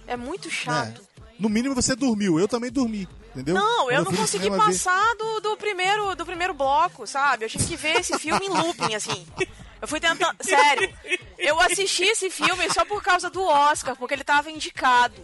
É 0.06 0.16
muito 0.16 0.48
É. 0.48 0.50
chato. 0.50 1.02
No 1.38 1.48
mínimo 1.48 1.74
você 1.74 1.96
dormiu, 1.96 2.38
eu 2.38 2.46
também 2.46 2.70
dormi, 2.70 3.08
entendeu? 3.32 3.54
Não, 3.56 3.86
Quando 3.86 3.92
eu 3.92 4.04
não 4.04 4.12
consegui 4.12 4.48
passar 4.50 5.14
do, 5.16 5.40
do, 5.40 5.56
primeiro, 5.56 6.14
do 6.14 6.24
primeiro 6.24 6.54
bloco, 6.54 7.06
sabe? 7.06 7.44
Eu 7.44 7.48
tive 7.48 7.64
que 7.66 7.76
ver 7.76 7.96
esse 8.00 8.16
filme 8.20 8.46
em 8.46 8.50
looping, 8.50 8.94
assim. 8.94 9.26
Eu 9.80 9.88
fui 9.88 10.00
tentando. 10.00 10.36
Sério. 10.42 10.92
Eu 11.38 11.60
assisti 11.60 12.04
esse 12.04 12.30
filme 12.30 12.68
só 12.72 12.84
por 12.84 13.02
causa 13.02 13.28
do 13.28 13.42
Oscar, 13.42 13.96
porque 13.96 14.14
ele 14.14 14.24
tava 14.24 14.50
indicado. 14.50 15.14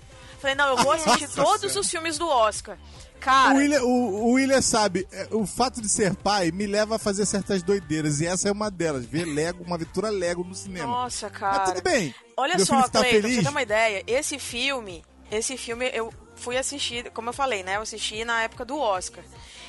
Falei, 0.40 0.55
não, 0.57 0.68
eu 0.68 0.76
vou 0.76 0.92
assistir 0.92 1.28
todos 1.28 1.76
os 1.76 1.90
filmes 1.90 2.16
do 2.18 2.26
Oscar. 2.28 2.78
Cara, 3.20 3.55
O 3.55 3.59
William, 3.59 3.82
o, 3.82 4.24
o 4.28 4.32
William 4.32 4.62
sabe, 4.62 5.07
é, 5.12 5.28
o 5.30 5.46
fato 5.46 5.82
de 5.82 5.88
ser 5.90 6.14
pai 6.16 6.51
me 6.51 6.66
leva 6.66 6.96
a 6.96 6.98
fazer 6.98 7.26
certas 7.26 7.62
doideiras, 7.62 8.20
e 8.20 8.26
essa 8.26 8.48
é 8.48 8.53
uma 8.53 8.70
delas, 8.70 9.05
ver 9.05 9.26
Lego, 9.26 9.62
uma 9.62 9.76
aventura 9.76 10.09
Lego 10.09 10.42
no 10.42 10.55
cinema. 10.55 10.86
nossa, 10.86 11.28
Mas 11.28 11.38
cara. 11.38 11.59
tudo 11.64 11.82
bem. 11.82 12.14
Olha 12.34 12.57
Meu 12.57 12.64
só, 12.64 12.88
tá 12.88 13.01
Cleiton, 13.01 13.20
pra 13.20 13.28
você 13.28 13.42
ter 13.42 13.48
uma 13.51 13.61
ideia, 13.62 14.03
esse 14.07 14.38
filme, 14.38 15.05
esse 15.30 15.59
filme 15.59 15.90
eu 15.92 16.11
fui 16.34 16.57
assistir, 16.57 17.11
como 17.11 17.28
eu 17.28 17.34
falei, 17.34 17.62
né? 17.62 17.76
Eu 17.76 17.82
assisti 17.82 18.24
na 18.24 18.42
época 18.42 18.64
do 18.64 18.78
Oscar. 18.78 19.22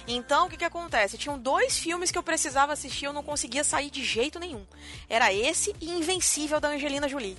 Então, 0.07 0.47
o 0.47 0.49
que 0.49 0.57
que 0.57 0.65
acontece? 0.65 1.17
Tinham 1.17 1.37
dois 1.37 1.77
filmes 1.77 2.11
que 2.11 2.17
eu 2.17 2.23
precisava 2.23 2.73
assistir, 2.73 3.05
eu 3.05 3.13
não 3.13 3.23
conseguia 3.23 3.63
sair 3.63 3.89
de 3.89 4.03
jeito 4.03 4.39
nenhum. 4.39 4.65
Era 5.09 5.33
esse 5.33 5.75
e 5.79 5.89
Invencível 5.91 6.59
da 6.59 6.69
Angelina 6.69 7.07
Jolie. 7.07 7.37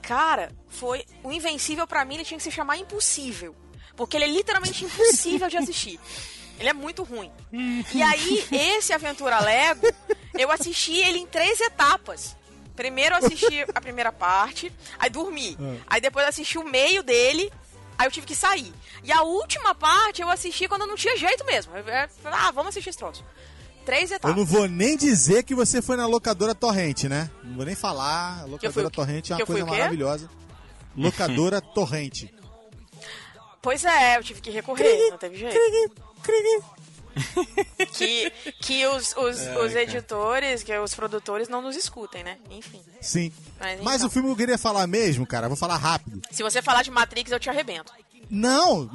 Cara, 0.00 0.50
foi 0.68 1.04
o 1.22 1.30
Invencível 1.32 1.86
pra 1.86 2.04
mim 2.04 2.14
ele 2.14 2.24
tinha 2.24 2.38
que 2.38 2.42
se 2.44 2.50
chamar 2.50 2.76
Impossível, 2.76 3.54
porque 3.96 4.16
ele 4.16 4.24
é 4.24 4.28
literalmente 4.28 4.84
impossível 4.84 5.48
de 5.48 5.56
assistir. 5.56 6.00
Ele 6.58 6.68
é 6.68 6.72
muito 6.72 7.02
ruim. 7.02 7.30
E 7.94 8.02
aí, 8.02 8.46
esse 8.52 8.92
Aventura 8.92 9.40
Lego, 9.40 9.86
eu 10.38 10.50
assisti 10.50 10.92
ele 10.96 11.18
em 11.18 11.26
três 11.26 11.60
etapas. 11.60 12.36
Primeiro 12.76 13.14
eu 13.14 13.18
assisti 13.18 13.64
a 13.74 13.80
primeira 13.80 14.10
parte, 14.10 14.72
aí 14.98 15.10
dormi. 15.10 15.56
Aí 15.86 16.00
depois 16.00 16.24
eu 16.24 16.28
assisti 16.30 16.58
o 16.58 16.64
meio 16.64 17.02
dele, 17.02 17.52
aí 17.98 18.06
eu 18.06 18.10
tive 18.10 18.26
que 18.26 18.34
sair. 18.34 18.72
E 19.02 19.12
a 19.12 19.22
última 19.22 19.74
parte 19.74 20.22
eu 20.22 20.28
assisti 20.30 20.68
quando 20.68 20.86
não 20.86 20.96
tinha 20.96 21.16
jeito 21.16 21.44
mesmo. 21.44 21.76
Eu, 21.76 21.84
eu, 21.84 22.08
ah, 22.24 22.50
vamos 22.50 22.70
assistir 22.70 22.90
esse 22.90 22.98
troço. 22.98 23.24
Três 23.84 24.10
Eu 24.10 24.16
etapas. 24.16 24.36
não 24.36 24.44
vou 24.44 24.68
nem 24.68 24.96
dizer 24.96 25.42
que 25.42 25.54
você 25.54 25.82
foi 25.82 25.96
na 25.96 26.06
locadora 26.06 26.54
Torrente, 26.54 27.08
né? 27.08 27.30
Não 27.42 27.56
vou 27.56 27.64
nem 27.66 27.74
falar. 27.74 28.40
A 28.40 28.42
eu 28.42 28.48
locadora? 28.48 28.90
Torrente 28.90 29.32
é 29.32 29.34
uma 29.36 29.42
eu 29.42 29.46
coisa 29.46 29.66
maravilhosa. 29.66 30.30
Locadora 30.96 31.60
Torrente. 31.60 32.32
Pois 33.60 33.84
é, 33.84 34.18
eu 34.18 34.24
tive 34.24 34.40
que 34.40 34.50
recorrer, 34.50 35.10
não 35.10 35.18
teve 35.18 35.36
jeito. 35.36 35.56
Que, 37.92 38.30
que 38.60 38.86
os, 38.86 39.14
os, 39.16 39.38
os 39.64 39.74
editores, 39.74 40.62
que 40.62 40.76
os 40.78 40.94
produtores 40.94 41.48
não 41.48 41.60
nos 41.60 41.76
escutem, 41.76 42.24
né? 42.24 42.38
Enfim. 42.50 42.80
Sim. 43.00 43.32
Mas 43.60 43.80
Mas 43.82 43.94
então. 43.96 44.06
o 44.08 44.10
filme 44.10 44.28
que 44.28 44.32
eu 44.32 44.36
queria 44.36 44.58
falar 44.58 44.86
mesmo, 44.86 45.26
cara, 45.26 45.48
vou 45.48 45.56
falar 45.56 45.76
rápido. 45.76 46.22
Se 46.30 46.42
você 46.42 46.62
falar 46.62 46.82
de 46.82 46.90
Matrix, 46.90 47.30
eu 47.30 47.40
te 47.40 47.50
arrebento. 47.50 47.92
Não, 48.30 48.88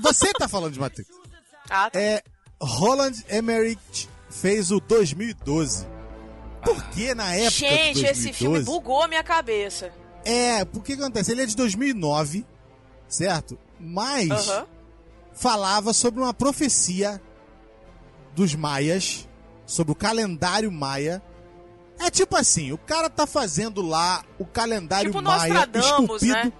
você 0.00 0.32
tá 0.32 0.48
falando 0.48 0.72
de 0.72 0.80
Matrix. 0.80 1.10
Ah, 1.72 1.88
tá. 1.88 2.00
É, 2.00 2.20
Roland 2.60 3.12
Emmerich 3.30 4.08
fez 4.28 4.72
o 4.72 4.80
2012. 4.80 5.86
Por 6.64 6.82
que 6.90 7.14
na 7.14 7.32
época 7.32 7.50
Gente, 7.50 8.02
2012? 8.02 8.06
esse 8.10 8.32
filme 8.32 8.60
bugou 8.60 9.04
a 9.04 9.06
minha 9.08 9.22
cabeça. 9.22 9.92
É, 10.24 10.64
porque 10.64 10.96
que 10.96 11.00
acontece? 11.00 11.30
Ele 11.30 11.42
é 11.42 11.46
de 11.46 11.54
2009, 11.54 12.44
certo? 13.08 13.56
Mas 13.78 14.30
Aham. 14.30 14.66
falava 15.32 15.92
sobre 15.92 16.20
uma 16.20 16.34
profecia 16.34 17.22
dos 18.34 18.54
maias, 18.54 19.28
sobre 19.66 19.92
o 19.92 19.94
calendário 19.94 20.70
maia. 20.70 21.22
É 21.98 22.10
tipo 22.10 22.36
assim, 22.36 22.72
o 22.72 22.78
cara 22.78 23.10
tá 23.10 23.26
fazendo 23.26 23.82
lá 23.82 24.24
o 24.38 24.46
calendário 24.46 25.10
Tipo 25.12 25.22
maia 25.22 25.52
Nostradamus, 25.52 25.86
esculpido, 26.22 26.32
né? 26.32 26.52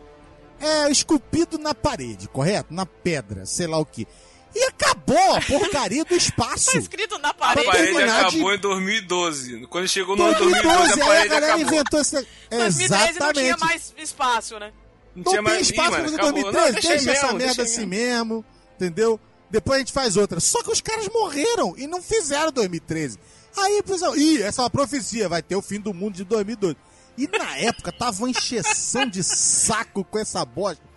é 0.60 0.90
esculpido 0.90 1.58
na 1.58 1.74
parede, 1.74 2.28
correto? 2.28 2.74
Na 2.74 2.84
pedra, 2.84 3.46
sei 3.46 3.66
lá 3.66 3.78
o 3.78 3.86
que. 3.86 4.06
E 4.54 4.64
acabou 4.64 5.34
a 5.36 5.40
porcaria 5.40 6.04
do 6.04 6.14
espaço. 6.14 6.72
Tá 6.72 6.78
escrito 6.78 7.16
na 7.20 7.30
A 7.30 7.34
parede. 7.34 7.64
Pra 7.70 7.74
parede 7.78 8.10
acabou 8.10 8.50
de- 8.50 8.56
em 8.56 8.60
2012. 8.60 9.66
Quando 9.68 9.88
chegou 9.88 10.16
no 10.16 10.24
ano 10.24 10.34
2012, 10.38 10.76
2012, 10.76 10.90
a 10.90 10.94
aí 10.94 11.00
a 11.00 11.06
parede 11.06 11.28
galera 11.28 11.54
acabou. 11.54 11.72
inventou 11.74 12.00
esse... 12.00 12.26
2013 12.50 12.90
não 12.90 13.32
tinha 13.32 13.44
Exatamente. 13.48 13.60
mais 13.60 13.94
espaço, 13.96 14.58
né? 14.58 14.72
Não 15.14 15.22
Não 15.22 15.32
tinha 15.32 15.42
tem 15.42 15.52
mais 15.52 15.70
espaço 15.70 15.88
Ih, 15.88 15.92
pra 15.92 16.02
fazer 16.02 16.14
acabou. 16.16 16.32
2013, 16.32 16.66
Não, 16.66 16.72
deixa, 16.72 16.88
deixa 16.88 17.10
essa 17.12 17.22
mesmo, 17.26 17.38
merda 17.38 17.54
deixa 17.54 17.62
assim 17.62 17.86
mesmo. 17.86 18.34
mesmo, 18.34 18.44
entendeu? 18.74 19.20
Depois 19.50 19.76
a 19.76 19.78
gente 19.80 19.92
faz 19.92 20.16
outra. 20.16 20.38
Só 20.40 20.62
que 20.62 20.70
os 20.70 20.80
caras 20.80 21.08
morreram 21.08 21.74
e 21.76 21.86
não 21.86 22.00
fizeram 22.00 22.52
2013. 22.52 23.18
Aí, 23.56 23.82
pessoal, 23.82 24.16
ih, 24.16 24.42
essa 24.42 24.62
é 24.62 24.64
uma 24.64 24.70
profecia, 24.70 25.28
vai 25.28 25.42
ter 25.42 25.56
o 25.56 25.62
fim 25.62 25.80
do 25.80 25.92
mundo 25.92 26.14
de 26.14 26.24
2012. 26.24 26.76
E 27.18 27.26
na 27.26 27.58
época 27.58 27.90
tava 27.92 28.18
uma 28.18 28.30
encheção 28.30 29.06
de 29.06 29.22
saco 29.24 30.04
com 30.04 30.18
essa 30.18 30.44
bosta. 30.44 30.88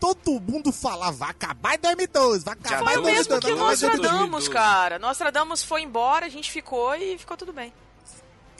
Todo 0.00 0.40
mundo 0.40 0.70
falava, 0.72 1.16
vai 1.16 1.30
acabar 1.30 1.74
em 1.74 1.80
2012, 1.80 2.44
vai 2.44 2.54
acabar 2.54 2.92
em 2.92 2.94
tô 2.94 3.02
Foi 3.02 3.12
o 3.12 3.14
mesmo 3.14 3.30
2012. 3.30 3.40
que 3.40 3.50
Nostradamus, 3.60 4.00
2012. 4.10 4.50
cara. 4.50 4.98
Nostradamus 4.98 5.62
foi 5.62 5.82
embora, 5.82 6.26
a 6.26 6.28
gente 6.28 6.50
ficou 6.52 6.94
e 6.94 7.18
ficou 7.18 7.36
tudo 7.36 7.52
bem. 7.52 7.72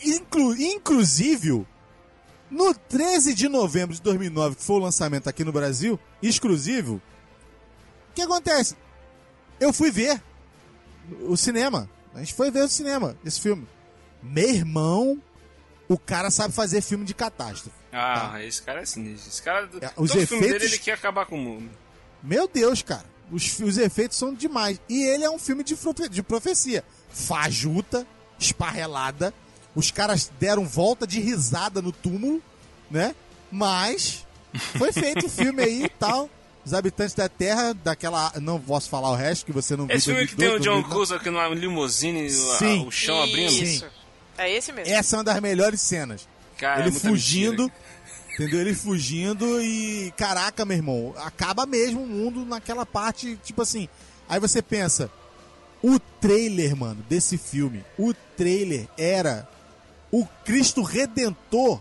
Inclu 0.04 0.54
inclusive, 0.56 1.64
no 2.50 2.74
13 2.74 3.34
de 3.34 3.48
novembro 3.48 3.94
de 3.94 4.02
2009, 4.02 4.56
que 4.56 4.64
foi 4.64 4.76
o 4.76 4.80
lançamento 4.80 5.28
aqui 5.28 5.44
no 5.44 5.52
Brasil, 5.52 5.98
exclusivo, 6.20 7.00
o 8.10 8.14
que 8.14 8.22
acontece? 8.22 8.76
Eu 9.60 9.72
fui 9.72 9.90
ver 9.90 10.20
o 11.22 11.36
cinema. 11.36 11.88
A 12.14 12.18
gente 12.20 12.34
foi 12.34 12.50
ver 12.50 12.62
o 12.64 12.68
cinema, 12.68 13.16
esse 13.24 13.40
filme. 13.40 13.66
Meu 14.22 14.48
irmão, 14.48 15.20
o 15.88 15.96
cara 15.98 16.30
sabe 16.30 16.52
fazer 16.54 16.80
filme 16.80 17.04
de 17.04 17.14
catástrofe. 17.14 17.76
Ah, 17.92 18.42
esse 18.42 18.60
cara 18.62 18.80
é 18.82 18.84
sinistro. 18.86 19.28
Esse 19.30 19.42
cara, 19.42 19.68
É, 19.80 19.90
os 19.96 20.10
filme 20.10 20.24
efeitos- 20.24 20.48
dele 20.52 20.64
ele 20.66 20.78
quer 20.78 20.92
acabar 20.92 21.26
com 21.26 21.36
o 21.36 21.40
mundo. 21.40 21.70
Meu 22.22 22.48
Deus, 22.48 22.82
cara. 22.82 23.04
Os, 23.30 23.58
os 23.60 23.76
efeitos 23.78 24.16
são 24.16 24.34
demais. 24.34 24.80
E 24.88 25.04
ele 25.04 25.24
é 25.24 25.30
um 25.30 25.38
filme 25.38 25.62
de, 25.62 25.76
de 26.10 26.22
profecia. 26.22 26.82
Fajuta, 27.10 28.06
esparrelada. 28.38 29.32
Os 29.74 29.90
caras 29.90 30.30
deram 30.40 30.64
volta 30.64 31.06
de 31.06 31.20
risada 31.20 31.80
no 31.80 31.92
túmulo, 31.92 32.42
né? 32.90 33.14
Mas 33.52 34.26
foi 34.76 34.92
feito 34.92 35.26
o 35.26 35.30
filme 35.30 35.62
aí 35.62 35.84
e 35.84 35.88
tal. 35.88 36.28
Os 36.68 36.74
habitantes 36.74 37.14
da 37.14 37.28
Terra, 37.30 37.72
daquela. 37.72 38.30
Não 38.42 38.60
posso 38.60 38.90
falar 38.90 39.10
o 39.10 39.14
resto, 39.14 39.46
que 39.46 39.52
você 39.52 39.74
não 39.74 39.86
viu. 39.86 39.96
Esse 39.96 40.04
filme 40.12 40.26
que 40.26 40.36
tem 40.36 40.48
o 40.48 40.58
2012, 40.58 40.64
John 40.64 40.82
2009. 40.82 40.94
Cruise 40.94 41.14
aqui 41.14 41.30
numa 41.30 41.48
limusine, 41.48 42.26
a- 42.26 42.58
Sim. 42.58 42.86
o 42.86 42.90
chão 42.90 43.22
abrindo. 43.22 43.50
Isso. 43.50 43.86
É 44.36 44.52
esse 44.52 44.70
mesmo. 44.72 44.92
Essa 44.92 45.16
é 45.16 45.18
uma 45.18 45.24
das 45.24 45.40
melhores 45.40 45.80
cenas. 45.80 46.28
Cara, 46.58 46.80
é 46.80 46.82
ele 46.82 46.90
muita 46.90 47.08
fugindo, 47.08 47.62
mentira. 47.62 48.34
entendeu? 48.34 48.60
Ele 48.60 48.74
fugindo 48.74 49.62
e. 49.62 50.12
Caraca, 50.16 50.64
meu 50.66 50.76
irmão, 50.76 51.14
acaba 51.16 51.64
mesmo 51.64 52.02
o 52.02 52.06
mundo 52.06 52.44
naquela 52.44 52.84
parte, 52.84 53.38
tipo 53.42 53.62
assim. 53.62 53.88
Aí 54.28 54.38
você 54.38 54.60
pensa, 54.60 55.10
o 55.82 55.98
trailer, 56.20 56.76
mano, 56.76 57.02
desse 57.08 57.38
filme, 57.38 57.82
o 57.98 58.12
trailer 58.36 58.86
era 58.98 59.48
o 60.12 60.26
Cristo 60.44 60.82
Redentor 60.82 61.80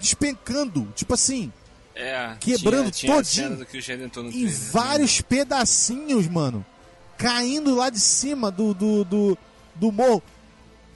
despencando, 0.00 0.86
tipo 0.94 1.14
assim, 1.14 1.50
É, 1.94 2.34
quebrando 2.40 2.90
tinha, 2.90 3.22
tinha 3.22 3.48
todinho 3.48 3.62
em 3.62 3.64
trailer, 3.66 4.50
né? 4.50 4.68
vários 4.72 5.20
pedacinhos, 5.20 6.26
mano. 6.26 6.64
Caindo 7.16 7.74
lá 7.74 7.88
de 7.90 8.00
cima 8.00 8.50
do, 8.50 8.74
do, 8.74 9.04
do, 9.04 9.38
do 9.76 9.92
morro. 9.92 10.22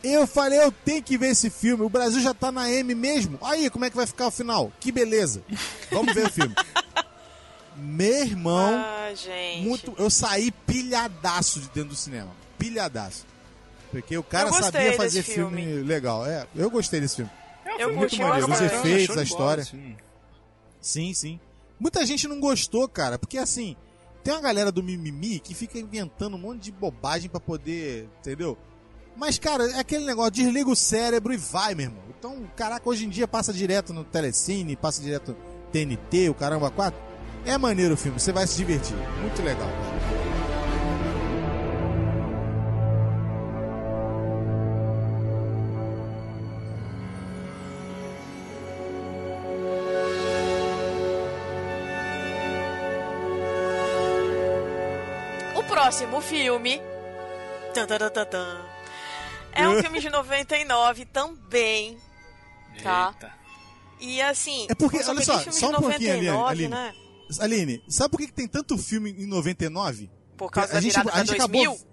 Eu 0.03 0.27
falei, 0.27 0.61
eu 0.61 0.71
tenho 0.73 1.03
que 1.03 1.17
ver 1.17 1.31
esse 1.31 1.51
filme. 1.51 1.85
O 1.85 1.89
Brasil 1.89 2.21
já 2.21 2.35
tá 2.35 2.51
na 2.53 2.71
M 2.71 2.95
mesmo. 2.95 3.39
Aí, 3.43 3.69
como 3.71 3.85
é 3.85 3.91
que 3.91 3.97
vai 3.97 4.07
ficar 4.07 4.27
o 4.29 4.31
final? 4.31 4.73
Que 4.81 4.91
beleza. 4.93 5.43
Vamos 5.91 6.13
ver 6.15 6.27
o 6.27 6.31
filme. 6.31 6.55
Meu 7.77 8.23
irmão, 8.25 8.75
Ah, 8.85 9.13
gente. 9.15 9.63
muito, 9.63 9.95
eu 9.99 10.11
saí 10.11 10.51
pilhadaço 10.51 11.61
de 11.61 11.67
dentro 11.69 11.91
do 11.91 11.97
cinema. 11.97 12.31
Pilhadaço. 12.59 13.25
Porque 13.93 14.19
o 14.19 14.23
cara 14.23 14.53
sabia 14.53 14.95
fazer 14.95 15.23
filme. 15.23 15.63
filme. 15.65 15.83
legal. 15.83 16.27
É, 16.27 16.45
eu 16.57 16.69
gostei 16.71 17.01
desse 17.01 17.17
filme. 17.17 17.31
É 17.65 17.71
um 17.71 17.73
Eu 17.73 17.89
filme 17.89 17.97
muito 17.99 18.19
maneiro. 18.19 18.53
Os 18.53 18.61
efeitos, 18.61 19.11
a 19.11 19.15
bola, 19.15 19.23
história. 19.23 19.63
assim. 19.63 19.97
Sim, 20.81 21.13
sim. 21.15 21.41
Muita 21.79 22.05
gente 22.05 22.27
não 22.27 22.41
gostou, 22.41 22.89
cara, 22.89 23.19
porque 23.19 23.39
assim, 23.39 23.77
tem 24.23 24.35
uma 24.35 24.43
galera 24.43 24.73
do 24.73 24.83
mimimi 24.83 25.39
que 25.39 25.55
fica 25.55 25.79
inventando 25.79 26.35
um 26.35 26.39
monte 26.39 26.65
de 26.65 26.73
bobagem 26.73 27.31
pra 27.31 27.41
poder, 27.41 28.09
entendeu? 28.19 28.59
Mas, 29.17 29.39
cara, 29.39 29.65
é 29.73 29.81
aquele 29.81 30.05
negócio, 30.05 30.31
desliga 30.31 30.71
o 30.71 30.77
cérebro 30.77 31.33
e 31.33 31.37
vai, 31.37 31.75
meu 31.75 31.87
irmão. 31.87 32.03
Então, 32.17 32.49
caraca, 32.57 32.89
hoje 32.89 33.05
em 33.05 33.09
dia 33.09 33.27
passa 33.27 33.53
direto 33.53 33.93
no 33.93 34.05
Telecine, 34.05 34.77
passa 34.77 35.03
direto 35.03 35.33
no 35.33 35.37
TNT, 35.73 36.29
o 36.29 36.35
caramba 36.35 36.71
4. 36.71 37.01
É 37.45 37.57
maneiro 37.57 37.95
o 37.95 37.97
filme, 37.97 38.21
você 38.21 38.33
vai 38.33 38.47
se 38.47 38.57
divertir. 38.57 38.97
Muito 39.21 39.43
legal. 39.43 39.69
O 40.27 40.28
próximo 55.89 56.21
filme. 56.21 56.83
Tan, 57.73 57.87
tan, 57.87 57.97
tan, 57.99 58.11
tan, 58.11 58.25
tan, 58.27 58.61
é 59.53 59.67
um 59.69 59.81
filme 59.83 60.01
de 60.01 60.11
99 60.11 61.07
também. 61.07 61.97
Tá. 62.83 63.15
Eita. 63.15 63.33
E 64.01 64.21
assim. 64.21 64.67
É 64.69 64.75
porque, 64.75 64.99
olha 65.03 65.25
só, 65.25 65.39
só 65.51 65.71
um 65.71 65.75
pouquinho, 65.75 66.13
Aline, 66.13 66.27
99, 66.31 66.51
Aline. 66.51 66.69
né? 66.69 66.95
Aline, 67.41 67.83
sabe 67.89 68.11
por 68.11 68.19
que, 68.21 68.31
tem 68.31 68.47
tanto 68.47 68.77
filme 68.77 69.11
em 69.13 69.27
99? 69.27 70.11
Por 70.37 70.51
causa 70.51 70.73
A 70.73 70.75
da 70.75 70.81
gente- 70.81 70.93
virada 70.93 71.13
a 71.15 71.25
gente 71.25 71.37
2000. 71.39 71.73
acabou- 71.73 71.89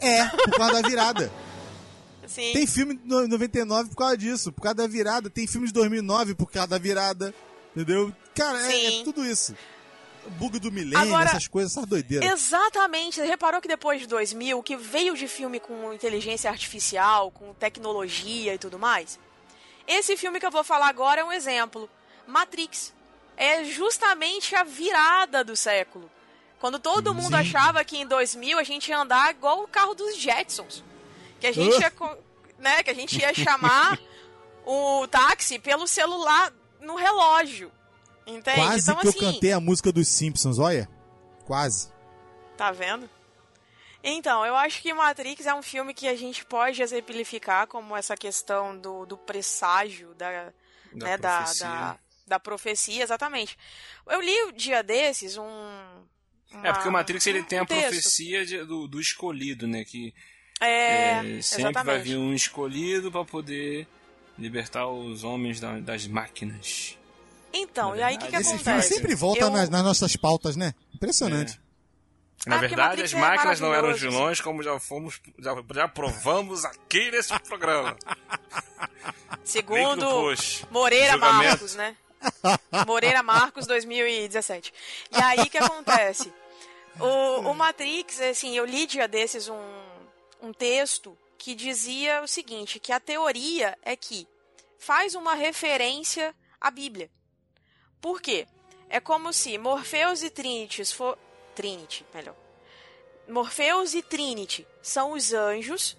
É, 0.00 0.24
por 0.28 0.56
causa 0.58 0.82
da 0.82 0.88
virada. 0.88 1.32
Sim. 2.28 2.52
Tem 2.52 2.66
filme 2.66 2.94
de 2.96 3.06
no- 3.08 3.26
99 3.26 3.88
por 3.90 3.96
causa 3.96 4.16
disso, 4.18 4.52
por 4.52 4.60
causa 4.62 4.76
da 4.76 4.86
virada. 4.86 5.28
Tem 5.30 5.46
filme 5.46 5.66
de 5.66 5.72
2009 5.72 6.34
por 6.34 6.50
causa 6.50 6.68
da 6.68 6.78
virada. 6.78 7.34
Entendeu? 7.74 8.12
Cara, 8.34 8.70
é, 8.70 9.00
é 9.00 9.04
tudo 9.04 9.24
isso. 9.24 9.54
O 10.26 10.30
bug 10.30 10.58
do 10.58 10.70
milênio, 10.70 10.98
Agora- 10.98 11.30
essas 11.30 11.48
coisas, 11.48 11.72
essas 11.72 11.86
doideiras. 11.86 12.30
Exatamente. 12.30 13.16
Você 13.16 13.24
reparou 13.26 13.60
que 13.60 13.68
depois 13.68 14.00
de 14.00 14.06
2000, 14.06 14.58
o 14.58 14.62
que 14.62 14.76
veio 14.76 15.16
de 15.16 15.26
filme 15.26 15.58
com 15.58 15.92
inteligência 15.92 16.50
artificial, 16.50 17.30
com 17.30 17.54
tecnologia 17.54 18.54
e 18.54 18.58
tudo 18.58 18.78
mais? 18.78 19.18
Esse 19.86 20.16
filme 20.16 20.38
que 20.38 20.46
eu 20.46 20.50
vou 20.50 20.62
falar 20.62 20.88
agora 20.88 21.22
é 21.22 21.24
um 21.24 21.32
exemplo. 21.32 21.88
Matrix. 22.26 22.92
É 23.36 23.64
justamente 23.64 24.54
a 24.54 24.62
virada 24.62 25.42
do 25.42 25.56
século. 25.56 26.10
Quando 26.60 26.78
todo 26.78 27.14
mundo 27.14 27.28
Sim. 27.34 27.40
achava 27.40 27.82
que 27.84 27.96
em 27.96 28.06
2000 28.06 28.58
a 28.58 28.62
gente 28.62 28.88
ia 28.90 28.98
andar 28.98 29.30
igual 29.30 29.62
o 29.62 29.68
carro 29.68 29.94
dos 29.94 30.16
Jetsons. 30.18 30.84
Que 31.40 31.46
a 31.46 31.52
gente 31.52 31.74
Uh. 31.76 31.80
ia, 31.80 31.92
né, 32.58 32.82
que 32.82 32.90
a 32.90 32.94
gente 32.94 33.18
ia 33.18 33.32
chamar 33.32 33.98
o 34.66 35.06
táxi 35.08 35.58
pelo 35.58 35.86
celular 35.88 36.52
no 36.80 36.94
relógio. 36.96 37.72
Entende? 38.36 38.56
Quase 38.56 38.90
então, 38.90 39.00
que 39.02 39.08
assim, 39.08 39.18
eu 39.26 39.32
cantei 39.32 39.52
a 39.52 39.60
música 39.60 39.90
dos 39.92 40.08
Simpsons, 40.08 40.58
olha. 40.58 40.88
Quase. 41.46 41.90
Tá 42.56 42.70
vendo? 42.70 43.08
Então, 44.02 44.46
eu 44.46 44.56
acho 44.56 44.80
que 44.80 44.92
Matrix 44.94 45.46
é 45.46 45.54
um 45.54 45.62
filme 45.62 45.92
que 45.92 46.08
a 46.08 46.14
gente 46.16 46.44
pode 46.44 46.80
exemplificar 46.82 47.66
como 47.66 47.96
essa 47.96 48.16
questão 48.16 48.78
do, 48.78 49.04
do 49.04 49.16
presságio, 49.18 50.14
da, 50.14 50.52
Da 50.92 51.06
né, 51.06 51.18
da, 51.18 51.36
profecia. 51.38 51.66
da, 51.68 51.98
da 52.26 52.40
profecia, 52.40 53.02
exatamente. 53.02 53.58
Eu 54.08 54.20
li 54.20 54.42
o 54.44 54.52
dia 54.52 54.82
desses 54.82 55.36
um. 55.36 55.44
É, 56.62 56.72
porque 56.72 56.88
o 56.88 56.90
uma- 56.90 56.98
Matrix 57.00 57.26
ele 57.26 57.42
tem 57.42 57.58
a 57.58 57.62
um 57.62 57.66
texto. 57.66 57.82
profecia 57.90 58.44
de- 58.46 58.64
do, 58.64 58.88
do 58.88 59.00
escolhido, 59.00 59.66
né? 59.68 59.84
Que 59.84 60.14
É, 60.60 61.36
é, 61.38 61.42
sempre 61.42 61.64
vai 61.64 61.70
exatamente. 61.72 62.02
vir 62.04 62.16
um 62.16 62.32
escolhido 62.34 63.12
para 63.12 63.24
poder 63.24 63.86
libertar 64.38 64.86
os 64.88 65.22
homens 65.24 65.60
da- 65.60 65.78
das 65.78 66.06
máquinas. 66.06 66.96
Então, 67.52 67.90
Na 67.90 67.96
e 67.96 68.02
aí 68.02 68.16
o 68.16 68.18
que, 68.18 68.26
que 68.26 68.30
verdade, 68.32 68.42
Esse 68.46 68.54
Esse 68.54 68.64
filme 68.64 68.78
acontece? 68.78 68.94
sempre 68.94 69.14
volta 69.14 69.40
Eu- 69.40 69.50
nas, 69.50 69.68
nas 69.70 69.82
nossas 69.84 70.16
pautas, 70.16 70.56
né? 70.56 70.72
Impressionante. 70.94 71.60
Na 72.46 72.56
Ah, 72.56 72.58
porque 72.58 72.68
verdade, 72.68 72.88
Matrix 73.02 73.12
as 73.14 73.18
é 73.18 73.20
máquinas 73.20 73.60
não 73.60 73.74
eram 73.74 73.94
vilões, 73.94 74.40
como 74.40 74.62
já 74.62 74.78
fomos, 74.80 75.20
já, 75.38 75.54
já 75.74 75.88
provamos 75.88 76.64
aqui 76.64 77.10
nesse 77.10 77.38
programa. 77.44 77.96
Segundo 79.44 80.06
post. 80.06 80.66
Moreira. 80.70 81.16
Marcos, 81.16 81.74
né? 81.74 81.96
Moreira 82.86 83.22
Marcos 83.22 83.66
2017. 83.66 84.72
E 85.16 85.22
aí 85.22 85.40
o 85.40 85.46
que 85.50 85.58
acontece? 85.58 86.32
O, 86.98 87.50
o 87.50 87.54
Matrix, 87.54 88.20
assim, 88.20 88.56
eu 88.58 88.64
li 88.66 88.84
dia 88.84 89.06
desses 89.08 89.48
um, 89.48 89.80
um 90.42 90.52
texto 90.52 91.16
que 91.38 91.54
dizia 91.54 92.20
o 92.20 92.26
seguinte, 92.26 92.78
que 92.80 92.92
a 92.92 93.00
teoria 93.00 93.78
é 93.82 93.96
que 93.96 94.26
faz 94.78 95.14
uma 95.14 95.34
referência 95.34 96.34
à 96.60 96.68
Bíblia. 96.70 97.08
Por 98.00 98.20
quê? 98.20 98.46
É 98.88 98.98
como 98.98 99.32
se 99.32 99.56
Morpheus 99.58 100.22
e 100.22 100.30
Trinity 100.30 100.84
for... 100.86 101.18
Trinity, 101.54 102.06
melhor. 102.14 102.34
Morpheus 103.28 103.94
e 103.94 104.02
Trinity 104.02 104.66
são 104.82 105.12
os 105.12 105.32
anjos 105.32 105.96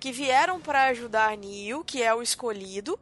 que 0.00 0.10
vieram 0.10 0.60
para 0.60 0.84
ajudar 0.86 1.36
Neo, 1.36 1.84
que 1.84 2.02
é 2.02 2.14
o 2.14 2.22
escolhido. 2.22 2.98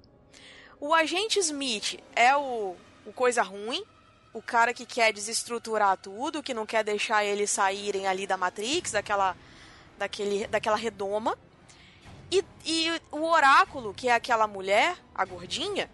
O 0.79 0.93
agente 0.95 1.39
Smith 1.39 1.99
é 2.15 2.37
o, 2.37 2.77
o 3.07 3.13
coisa 3.13 3.43
ruim, 3.43 3.85
o 4.33 4.43
cara 4.43 4.75
que 4.75 4.85
quer 4.85 5.13
desestruturar 5.13 5.97
tudo, 5.97 6.43
que 6.43 6.55
não 6.55 6.67
quer 6.67 6.85
deixar 6.85 7.25
eles 7.25 7.51
saírem 7.51 8.07
ali 8.07 8.27
da 8.27 8.37
Matrix, 8.37 8.93
daquela, 8.93 9.37
daquele, 9.97 10.47
daquela 10.47 10.77
redoma. 10.77 11.39
E, 12.31 12.45
e 12.65 13.01
o 13.11 13.25
oráculo, 13.25 13.93
que 13.95 14.09
é 14.09 14.15
aquela 14.15 14.47
mulher, 14.47 14.97
a 15.15 15.25
gordinha, 15.25 15.91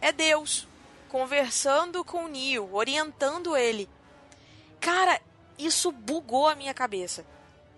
é 0.00 0.10
Deus, 0.10 0.66
conversando 1.12 2.02
com 2.02 2.24
o 2.24 2.28
Neo, 2.28 2.70
orientando 2.74 3.54
ele. 3.56 3.86
Cara, 4.80 5.20
isso 5.58 5.92
bugou 5.92 6.48
a 6.48 6.54
minha 6.56 6.72
cabeça. 6.72 7.24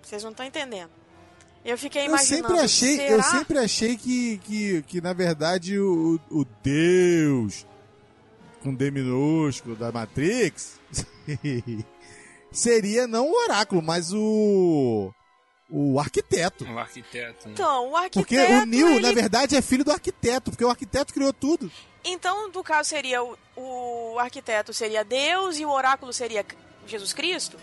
Vocês 0.00 0.22
não 0.22 0.30
estão 0.30 0.46
entendendo. 0.46 0.90
Eu 1.64 1.76
fiquei 1.76 2.02
Eu 2.02 2.06
imaginando. 2.06 2.46
sempre 2.48 2.64
achei, 2.64 2.96
será? 2.96 3.10
eu 3.12 3.22
sempre 3.24 3.58
achei 3.58 3.96
que, 3.96 4.38
que, 4.38 4.82
que 4.82 5.00
na 5.00 5.12
verdade 5.12 5.78
o, 5.78 6.20
o 6.30 6.44
Deus 6.62 7.66
com 8.62 8.72
D 8.74 8.90
minúsculo 8.90 9.74
da 9.74 9.90
Matrix 9.90 10.78
seria 12.52 13.06
não 13.06 13.28
o 13.30 13.42
oráculo, 13.44 13.82
mas 13.82 14.12
o 14.12 15.12
o 15.70 15.98
arquiteto. 15.98 16.64
Um 16.66 16.78
arquiteto. 16.78 17.48
né? 17.48 17.54
Então, 17.54 17.90
o 17.90 17.96
arquiteto. 17.96 18.26
Porque 18.26 18.36
o 18.38 18.64
Neo, 18.66 18.88
ele- 18.90 19.00
na 19.00 19.12
verdade, 19.12 19.56
é 19.56 19.62
filho 19.62 19.82
do 19.84 19.90
arquiteto, 19.90 20.50
porque 20.50 20.64
o 20.64 20.70
arquiteto 20.70 21.12
criou 21.12 21.32
tudo. 21.32 21.70
Então, 22.04 22.50
no 22.50 22.62
caso, 22.62 22.88
seria 22.90 23.22
o, 23.22 23.36
o 23.56 24.18
arquiteto 24.18 24.72
seria 24.74 25.04
Deus 25.04 25.58
e 25.58 25.64
o 25.64 25.70
oráculo 25.70 26.12
seria 26.12 26.44
Jesus 26.86 27.12
Cristo? 27.12 27.58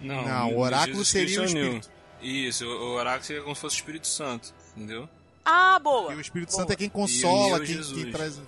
Não, 0.00 0.26
Não, 0.26 0.52
o 0.54 0.58
oráculo 0.58 1.04
Jesus 1.04 1.08
seria 1.08 1.40
o 1.40 1.42
Cristo 1.42 1.56
é 1.56 1.60
o 1.60 1.64
Espírito. 1.66 1.90
Isso, 2.20 2.66
o 2.66 2.94
oráculo 2.94 3.24
seria 3.24 3.42
como 3.42 3.54
se 3.54 3.60
fosse 3.60 3.76
o 3.76 3.78
Espírito 3.78 4.06
Santo, 4.06 4.52
entendeu? 4.76 5.08
Ah, 5.44 5.78
boa. 5.78 6.12
E 6.12 6.16
o 6.16 6.20
Espírito 6.20 6.50
boa. 6.50 6.60
Santo 6.60 6.72
é 6.72 6.76
quem 6.76 6.86
E 6.86 6.90
consola, 6.90 7.62
é 7.62 7.66
quem, 7.66 7.82
quem 7.82 8.10
traz. 8.10 8.40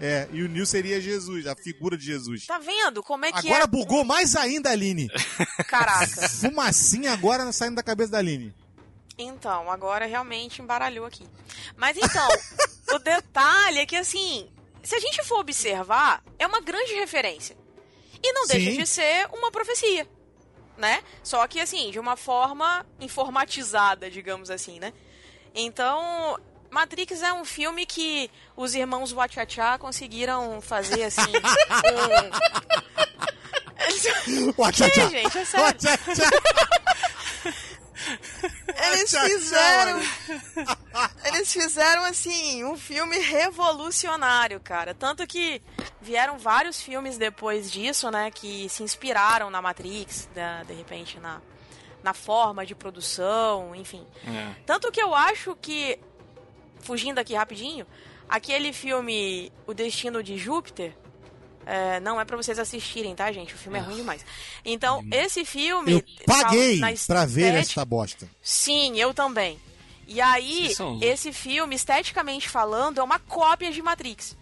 É, 0.00 0.28
e 0.32 0.42
o 0.42 0.48
Neo 0.48 0.66
seria 0.66 1.00
Jesus, 1.00 1.46
a 1.46 1.54
figura 1.54 1.96
de 1.96 2.04
Jesus. 2.04 2.46
Tá 2.46 2.58
vendo 2.58 3.02
como 3.02 3.24
é 3.24 3.32
que 3.32 3.46
Agora 3.46 3.66
bugou 3.66 4.04
mais 4.04 4.34
ainda, 4.34 4.70
Aline. 4.70 5.08
é? 5.58 5.62
Caraca. 5.64 6.28
Fumacinha 6.28 7.12
agora 7.12 7.50
saindo 7.52 7.76
da 7.76 7.82
cabeça 7.82 8.12
da 8.12 8.18
Aline. 8.18 8.54
Então, 9.16 9.70
agora 9.70 10.06
realmente 10.06 10.60
embaralhou 10.60 11.06
aqui. 11.06 11.24
Mas 11.76 11.96
então, 11.96 12.28
o 12.94 12.98
detalhe 12.98 13.78
é 13.78 13.86
que 13.86 13.94
assim, 13.94 14.48
se 14.84 14.94
a 14.94 15.00
gente 15.00 15.24
for 15.24 15.40
observar, 15.40 16.22
é 16.38 16.46
uma 16.46 16.60
grande 16.60 16.94
referência. 16.94 17.56
E 18.22 18.32
não 18.32 18.46
deixa 18.46 18.70
Sim. 18.70 18.76
de 18.78 18.86
ser 18.86 19.26
uma 19.32 19.50
profecia, 19.50 20.08
né? 20.76 21.02
Só 21.22 21.46
que 21.46 21.60
assim, 21.60 21.90
de 21.90 21.98
uma 21.98 22.16
forma 22.16 22.86
informatizada, 23.00 24.10
digamos 24.10 24.50
assim, 24.50 24.78
né? 24.78 24.92
Então, 25.54 26.38
Matrix 26.70 27.22
é 27.22 27.32
um 27.32 27.44
filme 27.44 27.86
que 27.86 28.30
os 28.56 28.74
irmãos 28.74 29.12
Wachachá 29.12 29.78
conseguiram 29.78 30.60
fazer 30.60 31.04
assim, 31.04 31.22
um... 34.28 34.52
Wachachá. 34.56 35.08
Gente? 35.08 35.38
É 35.38 35.44
sério. 35.44 35.78
Eles 38.92 39.10
fizeram. 39.10 40.00
Eles 41.24 41.52
fizeram, 41.52 42.04
assim, 42.04 42.64
um 42.64 42.76
filme 42.76 43.18
revolucionário, 43.18 44.60
cara. 44.60 44.94
Tanto 44.94 45.26
que 45.26 45.60
vieram 46.00 46.38
vários 46.38 46.80
filmes 46.80 47.16
depois 47.18 47.70
disso, 47.70 48.10
né? 48.10 48.30
Que 48.30 48.68
se 48.68 48.82
inspiraram 48.82 49.50
na 49.50 49.60
Matrix, 49.62 50.28
da- 50.34 50.62
de 50.64 50.72
repente, 50.74 51.18
na, 51.18 51.40
na 52.02 52.14
forma 52.14 52.64
de 52.64 52.74
produção, 52.74 53.74
enfim. 53.74 54.06
É. 54.26 54.54
Tanto 54.66 54.90
que 54.92 55.02
eu 55.02 55.14
acho 55.14 55.56
que, 55.60 55.98
fugindo 56.80 57.18
aqui 57.18 57.34
rapidinho, 57.34 57.86
aquele 58.28 58.72
filme 58.72 59.52
O 59.66 59.74
Destino 59.74 60.22
de 60.22 60.36
Júpiter. 60.38 60.96
É, 61.66 62.00
não 62.00 62.20
é 62.20 62.24
pra 62.24 62.36
vocês 62.36 62.58
assistirem, 62.58 63.14
tá, 63.14 63.30
gente? 63.32 63.54
O 63.54 63.58
filme 63.58 63.78
é 63.78 63.82
ruim 63.82 63.96
demais. 63.96 64.24
Então, 64.64 65.04
esse 65.10 65.44
filme. 65.44 65.92
Eu 65.92 66.02
paguei 66.26 66.80
pra 67.06 67.24
ver 67.26 67.54
esta 67.54 67.84
bosta. 67.84 68.28
Sim, 68.42 68.98
eu 68.98 69.12
também. 69.14 69.58
E 70.06 70.20
aí, 70.20 70.72
esse 71.00 71.32
filme, 71.32 71.74
esteticamente 71.74 72.48
falando, 72.48 72.98
é 73.00 73.02
uma 73.02 73.18
cópia 73.18 73.72
de 73.72 73.80
Matrix. 73.80 74.36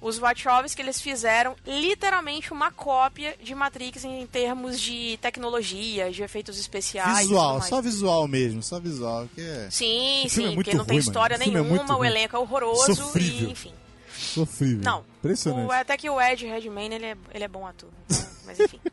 Os 0.00 0.18
Wachowski, 0.18 0.82
eles 0.82 1.00
fizeram 1.00 1.54
literalmente 1.64 2.52
uma 2.52 2.72
cópia 2.72 3.36
de 3.40 3.54
Matrix 3.54 4.04
em 4.04 4.26
termos 4.26 4.80
de 4.80 5.16
tecnologia, 5.22 6.10
de 6.10 6.24
efeitos 6.24 6.58
especiais. 6.58 7.18
Visual, 7.20 7.62
só 7.62 7.80
visual 7.80 8.26
mesmo, 8.26 8.60
só 8.64 8.80
visual. 8.80 9.28
Que 9.32 9.40
é 9.40 9.68
Sim, 9.70 10.24
O 10.26 10.28
filme 10.28 10.48
é 10.48 10.48
sim, 10.50 10.54
muito 10.56 10.56
porque 10.56 10.74
não 10.76 10.84
tem 10.84 10.96
mano. 10.96 11.08
história 11.08 11.38
O 11.38 11.40
é 11.40 11.46
nenhuma, 11.46 11.94
o 11.94 11.98
ruim. 11.98 12.08
elenco 12.08 12.34
é 12.34 12.38
horroroso 12.40 12.96
Sofrível. 12.96 13.48
e 13.48 13.52
enfim. 13.52 13.72
Sofrível. 14.16 14.82
Não, 14.84 15.04
Impressionante. 15.18 15.68
o- 15.68 15.72
até 15.72 15.96
que 15.96 16.08
o 16.10 16.20
Ed 16.20 16.46
Redmayne, 16.46 16.94
ele 16.96 17.06
é, 17.06 17.16
ele 17.34 17.44
é 17.44 17.48
bom 17.48 17.66
ator. 17.66 17.88
então, 18.10 18.26
mas 18.46 18.60
enfim. 18.60 18.80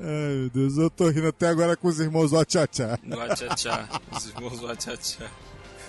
Ai, 0.00 0.34
meu 0.40 0.50
Deus, 0.50 0.76
eu 0.78 0.90
tô 0.90 1.08
rindo 1.08 1.28
até 1.28 1.46
agora 1.48 1.76
com 1.76 1.86
os 1.88 2.00
irmãos 2.00 2.32
Wachachá. 2.32 2.98
Wachachá. 3.08 3.88
Os 4.10 4.26
irmãos 4.26 4.60
Wachachá. 4.60 5.30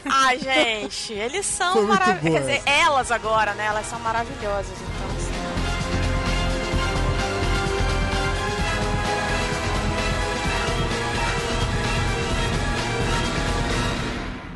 Ai, 0.06 0.38
gente, 0.40 1.14
eles 1.14 1.46
são 1.48 1.82
maravilhosos. 1.88 2.46
Quer 2.48 2.58
dizer, 2.60 2.70
elas 2.70 3.10
agora, 3.12 3.56
né? 3.56 3.66
Elas 3.66 3.88
são 3.88 4.00
maravilhosas, 4.02 4.72
então 4.72 5.16
assim. 5.18 5.26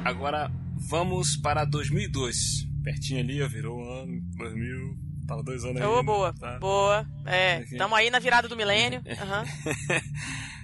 Agora 0.04 0.52
vamos 0.78 1.36
para 1.38 1.66
2002. 1.66 2.68
Pertinho 2.90 3.20
ali, 3.20 3.42
ó, 3.44 3.48
virou 3.48 3.80
um 3.80 3.92
ano, 4.02 4.20
2000, 4.38 4.98
tava 5.28 5.44
dois 5.44 5.64
anos 5.64 5.80
aí. 5.80 5.88
Ô, 5.88 6.02
boa, 6.02 6.34
tá? 6.34 6.58
boa. 6.58 7.06
É, 7.26 7.64
tamo 7.78 7.94
aí 7.96 8.10
na 8.10 8.18
virada 8.18 8.48
do 8.48 8.56
milênio. 8.58 9.00
aham. 9.22 9.46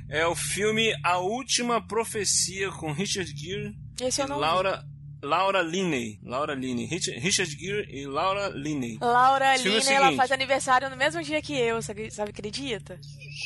É 0.09 0.25
o 0.25 0.35
filme 0.35 0.91
A 1.03 1.19
Última 1.19 1.85
Profecia 1.85 2.71
com 2.71 2.91
Richard 2.91 3.31
Gere 3.35 3.75
Esse 4.01 4.21
eu 4.21 4.25
e 4.25 4.29
não 4.29 4.35
vi. 4.37 4.41
Laura 4.41 4.83
Laura 5.21 5.61
Linney. 5.61 6.19
Laura 6.23 6.53
Linney. 6.55 6.85
Rich- 6.85 7.11
Richard 7.19 7.51
Gere 7.59 7.87
e 7.91 8.05
Laura 8.07 8.49
Linney. 8.49 8.97
Laura 9.01 9.55
é 9.55 9.59
o 9.59 9.63
Lina, 9.63 9.91
ela 9.91 10.11
faz 10.13 10.31
aniversário 10.31 10.89
no 10.89 10.95
mesmo 10.97 11.21
dia 11.23 11.41
que 11.41 11.53
eu, 11.53 11.81
sabe, 11.81 12.09
sabe 12.11 12.29
acredita? 12.31 12.99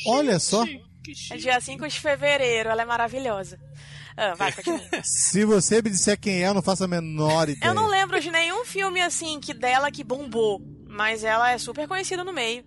Olha 0.06 0.38
só, 0.38 0.64
Que 0.66 1.12
É 1.30 1.36
dia 1.36 1.58
5 1.60 1.86
de 1.88 1.98
fevereiro, 2.00 2.68
ela 2.70 2.82
é 2.82 2.84
maravilhosa. 2.84 3.58
Ah, 4.16 4.34
vai, 4.34 4.52
continua. 4.52 4.80
se 5.02 5.44
você 5.44 5.80
me 5.82 5.90
disser 5.90 6.18
quem 6.18 6.42
é, 6.44 6.48
eu 6.48 6.54
não 6.54 6.62
faço 6.62 6.84
a 6.84 6.88
menor 6.88 7.48
ideia. 7.48 7.70
Eu 7.70 7.74
não 7.74 7.86
lembro 7.86 8.20
de 8.20 8.30
nenhum 8.30 8.64
filme 8.64 9.00
assim 9.00 9.40
que 9.40 9.54
dela 9.54 9.90
que 9.90 10.04
bombou, 10.04 10.60
mas 10.88 11.24
ela 11.24 11.50
é 11.50 11.58
super 11.58 11.86
conhecida 11.88 12.24
no 12.24 12.32
meio. 12.32 12.64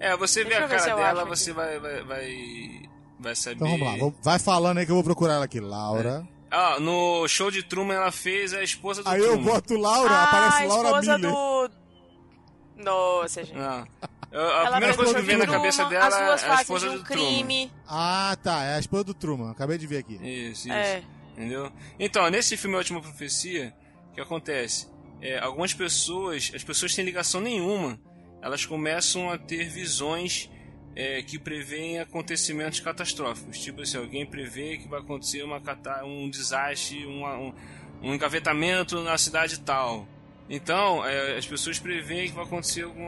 É, 0.00 0.16
você 0.16 0.44
vê 0.44 0.54
a 0.54 0.60
eu 0.62 0.68
cara 0.68 0.90
eu 0.90 0.96
dela, 0.96 1.24
você 1.24 1.52
vai, 1.52 1.78
vai, 1.78 2.02
vai, 2.02 2.82
vai 3.20 3.34
saber. 3.34 3.56
Então 3.56 3.78
vamos 3.78 4.02
lá, 4.02 4.12
vai 4.22 4.38
falando 4.38 4.78
aí 4.78 4.84
que 4.84 4.90
eu 4.90 4.96
vou 4.96 5.04
procurar 5.04 5.34
ela 5.34 5.44
aqui. 5.44 5.60
Laura. 5.60 6.26
Ah, 6.50 6.78
no 6.78 7.26
show 7.26 7.50
de 7.50 7.62
Truman 7.62 7.94
ela 7.94 8.12
fez 8.12 8.52
a 8.54 8.62
esposa 8.62 9.02
do 9.02 9.08
Aí 9.08 9.20
eu 9.20 9.30
Truman. 9.32 9.44
boto 9.44 9.76
Laura, 9.76 10.12
ah, 10.12 10.24
aparece 10.24 10.62
a 10.62 10.66
Laura 10.66 10.88
esposa 10.88 11.18
Miller. 11.18 11.32
do. 11.32 11.70
Nossa, 12.76 13.44
gente. 13.44 13.58
Ah. 13.58 13.86
Eu- 14.32 14.40
a 14.40 14.44
Ela 14.66 14.70
primeira 14.72 14.96
coisa 14.96 15.14
que 15.14 15.20
vem 15.22 15.36
de 15.38 15.46
na 15.46 15.52
cabeça 15.52 15.84
Truman, 15.84 15.90
dela 16.00 16.06
As 16.06 16.16
duas 16.26 16.42
é 16.42 16.50
a 16.50 16.54
esposa 16.62 16.88
de 16.88 16.94
um 16.94 16.98
do 16.98 17.04
Truman. 17.04 17.24
crime. 17.28 17.72
Ah, 17.88 18.36
tá, 18.42 18.64
é 18.64 18.74
a 18.76 18.78
esposa 18.80 19.04
do 19.04 19.14
Truman. 19.14 19.50
Acabei 19.52 19.78
de 19.78 19.86
ver 19.86 19.98
aqui. 19.98 20.14
Isso, 20.16 20.68
isso. 20.68 20.72
É. 20.72 21.02
Entendeu? 21.36 21.70
Então, 21.98 22.28
nesse 22.30 22.56
filme 22.56 22.74
A 22.74 22.78
Última 22.78 23.00
Profecia, 23.00 23.72
o 24.10 24.14
que 24.14 24.20
acontece? 24.20 24.88
É, 25.20 25.38
algumas 25.38 25.72
pessoas, 25.72 26.50
as 26.54 26.64
pessoas 26.64 26.92
sem 26.94 27.04
ligação 27.04 27.40
nenhuma, 27.40 27.98
elas 28.42 28.66
começam 28.66 29.30
a 29.30 29.38
ter 29.38 29.68
visões 29.68 30.50
é, 30.96 31.22
que 31.22 31.38
preveem 31.40 31.98
acontecimentos 32.00 32.78
catastróficos. 32.80 33.58
Tipo 33.58 33.82
assim, 33.82 33.98
alguém 33.98 34.24
prevê 34.26 34.78
que 34.78 34.86
vai 34.88 35.00
acontecer 35.00 35.42
uma, 35.42 35.60
cata- 35.60 36.04
um 36.04 36.28
desastre, 36.30 37.04
uma- 37.06 37.36
um, 37.36 37.52
um 38.02 38.14
engavetamento 38.14 39.00
na 39.02 39.16
cidade 39.18 39.58
tal. 39.60 40.06
Então, 40.48 41.04
é, 41.06 41.36
as 41.38 41.46
pessoas 41.46 41.78
preveem 41.78 42.28
que 42.28 42.34
vai 42.34 42.44
acontecer 42.44 42.82
algum, 42.82 43.06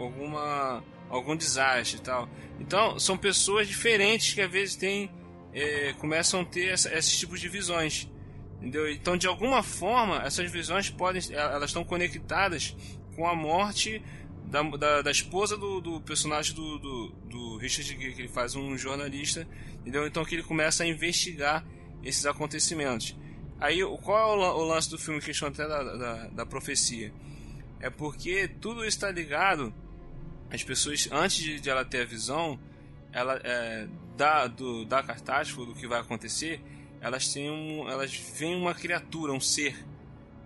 alguma, 0.00 0.82
algum 1.10 1.36
desastre 1.36 1.98
e 1.98 2.02
tal. 2.02 2.28
Então, 2.58 2.98
são 2.98 3.16
pessoas 3.16 3.68
diferentes 3.68 4.32
que 4.34 4.40
às 4.40 4.50
vezes 4.50 4.76
têm 4.76 5.10
é, 5.54 5.92
começam 5.98 6.40
a 6.40 6.44
ter 6.46 6.68
essa- 6.68 6.88
esses 6.96 7.18
tipos 7.18 7.38
de 7.38 7.46
visões. 7.46 8.10
Entendeu? 8.56 8.90
Então, 8.90 9.16
de 9.18 9.26
alguma 9.26 9.62
forma, 9.62 10.22
essas 10.24 10.50
visões 10.50 10.88
podem, 10.88 11.20
elas 11.34 11.68
estão 11.70 11.84
conectadas 11.84 12.74
com 13.14 13.26
a 13.28 13.34
morte 13.34 14.02
da, 14.46 14.62
da, 14.62 15.02
da 15.02 15.10
esposa 15.10 15.56
do, 15.56 15.80
do 15.80 16.00
personagem 16.00 16.54
do, 16.54 16.78
do, 16.78 17.08
do 17.28 17.56
Richard 17.58 17.94
que 17.96 18.04
ele 18.22 18.28
faz 18.28 18.54
um 18.54 18.78
jornalista, 18.78 19.46
entendeu? 19.80 20.06
Então 20.06 20.24
que 20.24 20.34
ele 20.34 20.42
começa 20.42 20.84
a 20.84 20.86
investigar 20.86 21.66
esses 22.02 22.24
acontecimentos. 22.24 23.14
Aí, 23.62 23.78
qual 24.02 24.18
é 24.18 24.32
o, 24.32 24.34
lan- 24.34 24.54
o 24.54 24.64
lance 24.64 24.90
do 24.90 24.98
filme, 24.98 25.20
questão 25.20 25.48
até 25.48 25.66
da, 25.68 25.82
da, 25.82 26.26
da 26.28 26.46
profecia? 26.46 27.12
É 27.80 27.88
porque 27.90 28.48
tudo 28.60 28.80
isso 28.80 28.96
está 28.96 29.10
ligado, 29.10 29.72
as 30.50 30.62
pessoas, 30.64 31.08
antes 31.12 31.36
de, 31.38 31.60
de 31.60 31.70
ela 31.70 31.84
ter 31.84 32.02
a 32.02 32.04
visão, 32.04 32.58
ela 33.12 33.40
é, 33.44 33.86
da, 34.16 34.46
do, 34.46 34.84
da 34.84 35.02
catástrofe, 35.02 35.66
do 35.72 35.74
que 35.78 35.86
vai 35.86 36.00
acontecer, 36.00 36.60
elas 37.00 37.32
têm 37.32 37.50
um, 37.50 37.88
elas 37.88 38.12
veem 38.14 38.54
uma 38.56 38.74
criatura, 38.74 39.32
um 39.32 39.40
ser, 39.40 39.76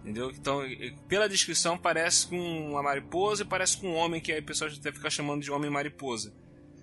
entendeu? 0.03 0.31
Então, 0.31 0.61
pela 1.09 1.29
descrição 1.29 1.77
parece 1.77 2.27
com 2.27 2.71
uma 2.71 2.83
mariposa 2.83 3.43
e 3.43 3.47
parece 3.47 3.77
com 3.79 3.89
um 3.89 3.95
homem 3.95 4.21
que 4.21 4.33
aí 4.33 4.41
o 4.41 4.45
pessoal 4.45 4.71
até 4.71 4.93
fica 4.93 5.11
chamando 5.11 5.43
de 5.43 5.51
homem 5.51 5.71
mariposa. 5.71 6.33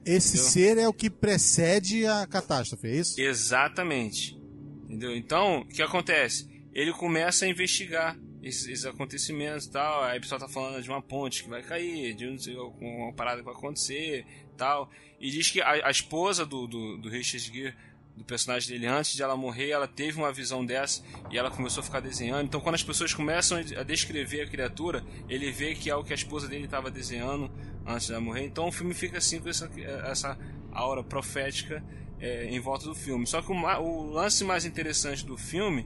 Esse 0.05 0.35
Entendeu? 0.35 0.51
ser 0.51 0.77
é 0.77 0.87
o 0.87 0.93
que 0.93 1.09
precede 1.09 2.05
a 2.05 2.27
catástrofe, 2.27 2.87
é 2.87 2.95
isso? 2.97 3.19
Exatamente. 3.21 4.37
Entendeu? 4.83 5.15
Então, 5.15 5.61
o 5.61 5.65
que 5.65 5.81
acontece? 5.81 6.49
Ele 6.73 6.91
começa 6.91 7.45
a 7.45 7.47
investigar 7.47 8.17
esses, 8.43 8.67
esses 8.67 8.85
acontecimentos 8.85 9.67
tal. 9.67 10.03
Aí 10.03 10.17
o 10.17 10.21
pessoal 10.21 10.39
tá 10.39 10.47
falando 10.47 10.81
de 10.81 10.89
uma 10.89 11.01
ponte 11.01 11.43
que 11.43 11.49
vai 11.49 11.63
cair, 11.63 12.13
de 12.13 12.27
um, 12.27 12.37
uma 12.81 13.13
parada 13.13 13.39
que 13.39 13.45
vai 13.45 13.53
acontecer 13.53 14.25
tal. 14.57 14.89
E 15.19 15.31
diz 15.31 15.49
que 15.49 15.61
a, 15.61 15.87
a 15.87 15.91
esposa 15.91 16.45
do, 16.45 16.67
do, 16.67 16.97
do 16.97 17.09
Richard 17.09 17.51
Gere, 17.51 17.73
do 18.15 18.23
personagem 18.23 18.69
dele, 18.69 18.85
antes 18.85 19.13
de 19.13 19.23
ela 19.23 19.35
morrer, 19.35 19.69
ela 19.69 19.87
teve 19.87 20.17
uma 20.17 20.31
visão 20.31 20.63
dessa 20.63 21.03
e 21.31 21.37
ela 21.37 21.49
começou 21.49 21.81
a 21.81 21.83
ficar 21.83 21.99
desenhando. 21.99 22.45
Então, 22.45 22.61
quando 22.61 22.75
as 22.75 22.83
pessoas 22.83 23.13
começam 23.13 23.57
a 23.57 23.83
descrever 23.83 24.41
a 24.41 24.47
criatura, 24.47 25.03
ele 25.27 25.51
vê 25.51 25.73
que 25.73 25.89
é 25.89 25.95
o 25.95 26.03
que 26.03 26.13
a 26.13 26.15
esposa 26.15 26.47
dele 26.47 26.65
estava 26.65 26.91
desenhando 26.91 27.49
antes 27.85 28.07
de 28.07 28.13
ela 28.13 28.21
morrer. 28.21 28.45
Então, 28.45 28.67
o 28.67 28.71
filme 28.71 28.93
fica 28.93 29.17
assim 29.17 29.39
com 29.39 29.49
essa, 29.49 29.69
essa 30.05 30.37
aura 30.71 31.03
profética 31.03 31.83
é, 32.19 32.45
em 32.45 32.59
volta 32.59 32.85
do 32.85 32.95
filme. 32.95 33.25
Só 33.27 33.41
que 33.41 33.51
o, 33.51 33.55
o 33.55 34.11
lance 34.11 34.43
mais 34.43 34.65
interessante 34.65 35.25
do 35.25 35.37
filme 35.37 35.85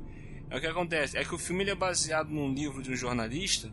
é 0.49 0.57
o 0.57 0.61
que 0.61 0.67
acontece. 0.67 1.17
É 1.17 1.23
que 1.23 1.33
o 1.35 1.37
filme 1.37 1.63
ele 1.63 1.71
é 1.71 1.75
baseado 1.75 2.29
num 2.29 2.53
livro 2.53 2.81
de 2.81 2.91
um 2.91 2.95
jornalista, 2.95 3.71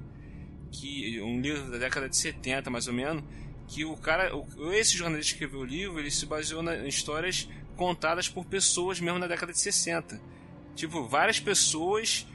que 0.73 1.21
um 1.21 1.41
livro 1.41 1.71
da 1.71 1.79
década 1.79 2.09
de 2.09 2.17
70, 2.17 2.69
mais 2.71 2.89
ou 2.89 2.95
menos, 2.95 3.23
que 3.69 3.85
o 3.85 3.97
cara, 3.97 4.35
o- 4.37 4.73
esse 4.73 4.97
jornalista 4.97 5.31
que 5.31 5.45
escreveu 5.45 5.61
o 5.61 5.65
livro, 5.65 5.99
ele 6.01 6.11
se 6.11 6.27
baseou 6.27 6.63
na- 6.63 6.77
em 6.77 6.89
histórias 6.89 7.49
contadas 7.77 8.29
por 8.29 8.45
pessoas 8.45 9.01
mesmo 9.01 9.19
na 9.19 9.27
década 9.27 9.53
de 9.53 9.59
60. 9.61 10.21
Tipo, 10.75 11.05
várias 11.07 11.39
pessoas 11.41 12.27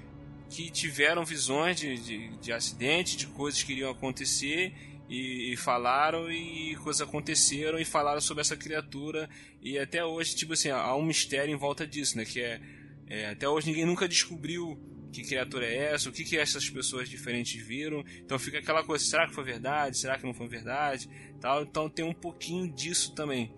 que 0.49 0.71
tiveram 0.71 1.23
visões 1.25 1.77
de, 1.79 1.97
de, 1.97 2.29
de 2.37 2.51
acidente, 2.53 3.15
de 3.17 3.27
coisas 3.27 3.61
que 3.61 3.73
iriam 3.73 3.91
acontecer 3.91 4.73
e, 5.09 5.53
e 5.53 5.57
falaram 5.57 6.31
e 6.31 6.75
coisas 6.77 7.01
aconteceram 7.01 7.79
e 7.79 7.83
falaram 7.83 8.21
sobre 8.21 8.41
essa 8.41 8.55
criatura 8.55 9.27
e 9.61 9.77
até 9.79 10.05
hoje, 10.05 10.35
tipo 10.35 10.53
assim, 10.53 10.69
há 10.69 10.95
um 10.95 11.03
mistério 11.03 11.51
em 11.51 11.57
volta 11.57 11.85
disso, 11.85 12.15
né? 12.15 12.23
Que 12.23 12.39
é, 12.41 12.61
é, 13.07 13.29
até 13.31 13.49
hoje 13.49 13.67
ninguém 13.67 13.85
nunca 13.85 14.07
descobriu 14.07 14.79
que 15.11 15.23
criatura 15.23 15.65
é 15.65 15.93
essa, 15.93 16.09
o 16.09 16.11
que, 16.11 16.23
que 16.23 16.37
essas 16.37 16.69
pessoas 16.69 17.09
diferentes 17.09 17.59
viram. 17.65 18.05
Então 18.23 18.37
fica 18.37 18.59
aquela 18.59 18.83
coisa, 18.83 19.03
será 19.03 19.27
que 19.27 19.33
foi 19.33 19.43
verdade? 19.43 19.97
Será 19.97 20.17
que 20.17 20.25
não 20.25 20.33
foi 20.33 20.47
verdade? 20.47 21.09
Tal. 21.41 21.63
Então 21.63 21.89
tem 21.89 22.05
um 22.05 22.13
pouquinho 22.13 22.71
disso 22.71 23.13
também. 23.15 23.51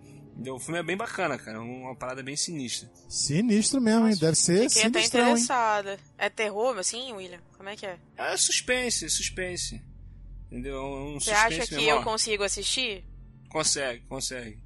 O 0.48 0.58
filme 0.58 0.80
é 0.80 0.82
bem 0.82 0.96
bacana, 0.96 1.36
cara. 1.36 1.60
Uma 1.60 1.94
parada 1.94 2.22
bem 2.22 2.34
sinistra. 2.34 2.90
Sinistro 3.06 3.82
mesmo, 3.82 4.08
hein? 4.08 4.16
Deve 4.18 4.34
ser 4.34 4.70
Fiquei 4.70 4.84
até 4.84 5.00
sinistrão, 5.00 5.20
hein? 5.20 5.32
interessada. 5.32 5.98
É 6.16 6.30
terror, 6.30 6.78
assim, 6.78 7.12
William? 7.12 7.40
Como 7.54 7.68
é 7.68 7.76
que 7.76 7.84
é? 7.84 7.98
É 8.16 8.34
suspense, 8.38 9.10
suspense. 9.10 9.82
Entendeu? 10.52 10.76
É 10.76 10.80
Um 10.80 11.18
Você 11.18 11.30
acha 11.30 11.66
que 11.66 11.74
mesmo, 11.76 11.90
eu 11.90 12.02
consigo 12.02 12.42
assistir? 12.44 13.02
Consegue, 13.48 14.02
consegue. 14.06 14.58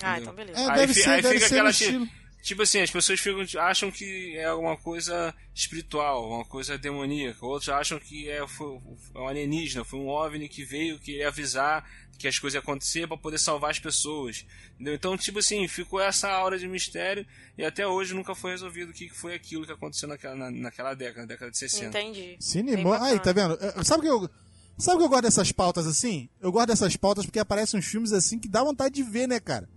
Ah, 0.00 0.12
Entendeu? 0.18 0.22
então 0.22 0.34
beleza. 0.34 0.60
É, 0.60 0.70
Aí 0.70 0.94
ser, 0.94 1.08
aí 1.10 1.22
deve 1.22 1.34
fica 1.34 1.46
aquela 1.46 1.68
no 1.68 1.74
ti- 1.74 1.82
estilo. 1.84 2.08
Tipo 2.44 2.62
assim, 2.62 2.80
as 2.82 2.90
pessoas 2.90 3.18
ficam, 3.18 3.42
acham 3.62 3.90
que 3.90 4.36
é 4.36 4.44
alguma 4.44 4.76
coisa 4.76 5.34
espiritual, 5.54 6.28
uma 6.30 6.44
coisa 6.44 6.76
demoníaca. 6.78 7.44
Outros 7.44 7.70
acham 7.70 7.98
que 7.98 8.28
é, 8.28 8.46
foi, 8.46 8.78
é 9.14 9.18
um 9.18 9.26
alienígena, 9.26 9.82
foi 9.84 9.98
um 9.98 10.08
OVNI 10.08 10.48
que 10.48 10.62
veio 10.62 10.98
querer 10.98 11.24
avisar 11.24 11.88
que 12.18 12.28
as 12.28 12.38
coisas 12.38 12.54
iam 12.54 12.62
acontecer 12.62 13.08
para 13.08 13.16
poder 13.16 13.38
salvar 13.38 13.70
as 13.70 13.78
pessoas. 13.78 14.44
Entendeu? 14.74 14.94
Então, 14.94 15.16
tipo 15.16 15.38
assim, 15.38 15.66
ficou 15.66 16.00
essa 16.00 16.28
aura 16.30 16.58
de 16.58 16.68
mistério 16.68 17.26
e 17.56 17.64
até 17.64 17.86
hoje 17.88 18.12
nunca 18.14 18.34
foi 18.34 18.50
resolvido 18.52 18.90
o 18.90 18.92
que 18.92 19.08
foi 19.08 19.34
aquilo 19.34 19.64
que 19.64 19.72
aconteceu 19.72 20.08
naquela, 20.08 20.34
na- 20.36 20.50
naquela 20.50 20.92
década, 20.94 21.20
na 21.22 21.26
década 21.26 21.50
de 21.50 21.56
60. 21.58 21.86
Entendi. 21.98 22.36
Cinema. 22.38 23.02
Aí, 23.04 23.18
tá 23.20 23.32
vendo? 23.32 23.56
Eh, 23.60 23.82
Sabe 23.84 24.02
que 24.02 24.08
eu. 24.08 24.28
Sabe 24.76 24.98
que 24.98 25.04
eu 25.04 25.08
gosto 25.08 25.22
dessas 25.22 25.52
pautas 25.52 25.86
assim? 25.86 26.28
Eu 26.40 26.50
gosto 26.50 26.66
dessas 26.68 26.96
pautas 26.96 27.24
porque 27.24 27.38
aparecem 27.38 27.78
uns 27.78 27.86
filmes 27.86 28.12
assim 28.12 28.38
que 28.38 28.48
dá 28.48 28.62
vontade 28.64 28.94
de 28.94 29.02
ver, 29.02 29.28
né, 29.28 29.38
cara? 29.38 29.68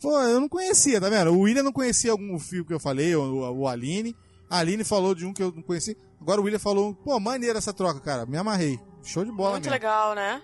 Pô, 0.00 0.16
eu 0.20 0.40
não 0.40 0.48
conhecia, 0.48 1.00
tá 1.00 1.08
vendo? 1.08 1.32
O 1.32 1.40
William 1.40 1.62
não 1.64 1.72
conhecia 1.72 2.12
algum 2.12 2.38
filme 2.38 2.64
que 2.64 2.72
eu 2.72 2.78
falei, 2.78 3.16
o, 3.16 3.52
o 3.52 3.66
Aline. 3.68 4.14
A 4.48 4.58
Aline 4.58 4.84
falou 4.84 5.14
de 5.14 5.26
um 5.26 5.32
que 5.32 5.42
eu 5.42 5.52
não 5.52 5.62
conhecia. 5.62 5.96
Agora 6.20 6.40
o 6.40 6.44
William 6.44 6.58
falou, 6.60 6.94
pô, 6.94 7.18
maneira 7.18 7.58
essa 7.58 7.72
troca, 7.72 7.98
cara. 8.00 8.24
Me 8.26 8.36
amarrei. 8.36 8.78
Show 9.02 9.24
de 9.24 9.32
bola 9.32 9.52
Muito 9.52 9.64
mesmo. 9.64 9.72
legal, 9.74 10.14
né? 10.14 10.40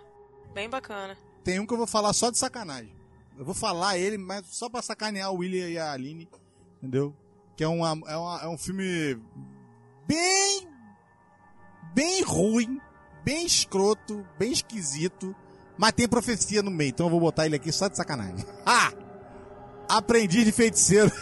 Bem 0.52 0.68
bacana. 0.68 1.16
Tem 1.44 1.60
um 1.60 1.66
que 1.66 1.72
eu 1.72 1.78
vou 1.78 1.86
falar 1.86 2.12
só 2.12 2.30
de 2.30 2.38
sacanagem. 2.38 2.92
Eu 3.38 3.44
vou 3.44 3.54
falar 3.54 3.96
ele, 3.98 4.18
mas 4.18 4.44
só 4.48 4.68
pra 4.68 4.82
sacanear 4.82 5.32
o 5.32 5.36
William 5.38 5.68
e 5.68 5.78
a 5.78 5.92
Aline. 5.92 6.28
Entendeu? 6.78 7.14
Que 7.56 7.62
é, 7.64 7.68
uma, 7.68 7.90
é, 8.08 8.16
uma- 8.16 8.40
é 8.42 8.48
um 8.48 8.58
filme 8.58 9.16
bem. 10.06 10.68
bem 11.94 12.22
ruim, 12.22 12.80
bem 13.24 13.46
escroto, 13.46 14.24
bem 14.38 14.52
esquisito. 14.52 15.34
Mas 15.76 15.92
tem 15.92 16.06
profecia 16.06 16.62
no 16.62 16.70
meio, 16.70 16.90
então 16.90 17.06
eu 17.06 17.10
vou 17.10 17.18
botar 17.18 17.46
ele 17.46 17.56
aqui 17.56 17.72
só 17.72 17.88
de 17.88 17.96
sacanagem. 17.96 18.44
Ah! 18.66 18.92
Aprendiz 19.86 20.46
de 20.46 20.52
feiticeiro. 20.52 21.12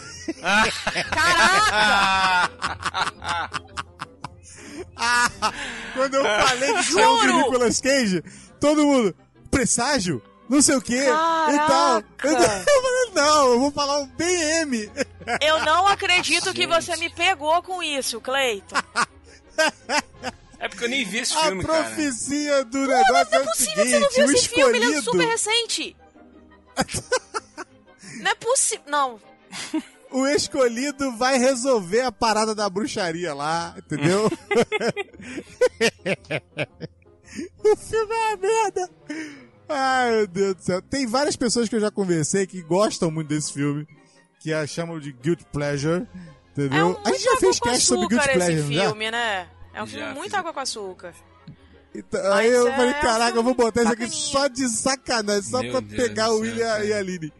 Ah, 4.95 5.29
quando 5.93 6.13
eu 6.13 6.23
falei 6.23 6.73
que 6.73 6.79
um 6.79 6.83
Juro! 6.83 7.37
Nicolas 7.39 7.81
Cage, 7.81 8.23
todo 8.61 8.85
mundo, 8.85 9.13
presságio, 9.51 10.21
não 10.47 10.61
sei 10.61 10.75
o 10.75 10.81
que, 10.81 10.97
e 10.97 11.05
tal. 11.67 11.97
Eu, 11.97 12.03
Caraca! 12.15 12.63
eu 12.71 12.81
falei, 12.81 13.11
não, 13.13 13.51
eu 13.51 13.59
vou 13.59 13.71
falar 13.71 13.99
um 13.99 14.07
BM. 14.07 14.89
Eu 15.41 15.65
não 15.65 15.85
acredito 15.87 16.53
que 16.53 16.65
você 16.65 16.95
me 16.95 17.09
pegou 17.09 17.61
com 17.61 17.83
isso, 17.83 18.21
Cleiton. 18.21 18.77
É 20.63 20.69
porque 20.69 20.85
eu 20.85 20.89
nem 20.89 21.03
vi 21.03 21.17
esse 21.19 21.33
A 21.33 21.47
filme, 21.47 21.61
cara. 21.65 21.83
profecia 21.83 22.63
do 22.63 22.87
negócio 22.87 23.11
Não 23.11 23.17
é 23.17 23.21
é 23.21 23.39
o 23.41 23.45
possível, 23.45 23.75
seguinte, 23.75 23.89
você 23.89 23.99
não 23.99 24.09
viu 24.09 24.25
esse 24.33 24.47
filme, 24.47 24.77
ele 24.77 24.85
é 24.85 24.89
escolhido... 24.97 25.11
super 25.11 25.27
recente. 25.27 25.97
Não 28.21 28.31
é 28.31 28.35
possível. 28.35 28.85
Não. 28.87 29.19
o 30.09 30.25
escolhido 30.25 31.17
vai 31.17 31.37
resolver 31.37 31.99
a 32.03 32.13
parada 32.13 32.55
da 32.55 32.69
bruxaria 32.69 33.33
lá, 33.33 33.75
entendeu? 33.77 34.27
o 37.61 37.75
filme 37.75 38.13
é 38.13 38.27
uma 38.29 38.37
merda. 38.37 38.89
Ai, 39.67 40.11
meu 40.11 40.27
Deus 40.27 40.55
do 40.55 40.63
céu. 40.63 40.81
Tem 40.81 41.05
várias 41.05 41.35
pessoas 41.35 41.67
que 41.67 41.75
eu 41.75 41.81
já 41.81 41.91
conversei 41.91 42.47
que 42.47 42.61
gostam 42.61 43.11
muito 43.11 43.27
desse 43.27 43.51
filme, 43.51 43.85
que 44.39 44.53
a 44.53 44.65
chamam 44.65 44.97
de 44.97 45.11
Guilt 45.11 45.41
Pleasure, 45.51 46.07
entendeu? 46.53 46.79
É 46.79 46.85
um 46.85 46.97
a 47.03 47.11
gente 47.11 47.23
já 47.23 47.35
fez 47.35 47.59
cast 47.59 47.85
sobre 47.85 48.07
Guilt 48.07 48.23
Pleasure, 48.23 48.53
esse 48.53 48.63
não 48.63 48.71
já? 48.71 48.85
filme, 48.85 49.11
né? 49.11 49.49
É 49.73 49.81
um 49.81 49.87
filme 49.87 50.05
Já, 50.05 50.13
muito 50.13 50.29
fiz. 50.31 50.33
água 50.39 50.53
com 50.53 50.59
açúcar. 50.59 51.13
Então, 51.95 52.33
aí 52.33 52.49
eu 52.49 52.67
é 52.67 52.75
falei, 52.75 52.93
caraca, 52.95 53.37
eu 53.37 53.43
vou 53.43 53.53
botar 53.53 53.83
isso 53.83 53.93
aqui 53.93 54.07
só 54.09 54.47
de 54.47 54.67
sacanagem, 54.67 55.43
só 55.43 55.61
Meu 55.61 55.71
pra 55.71 55.79
Deus 55.81 56.01
pegar 56.01 56.31
o 56.31 56.39
William 56.39 56.65
cara. 56.67 56.85
e 56.85 56.93
a 56.93 56.97
Aline. 56.97 57.31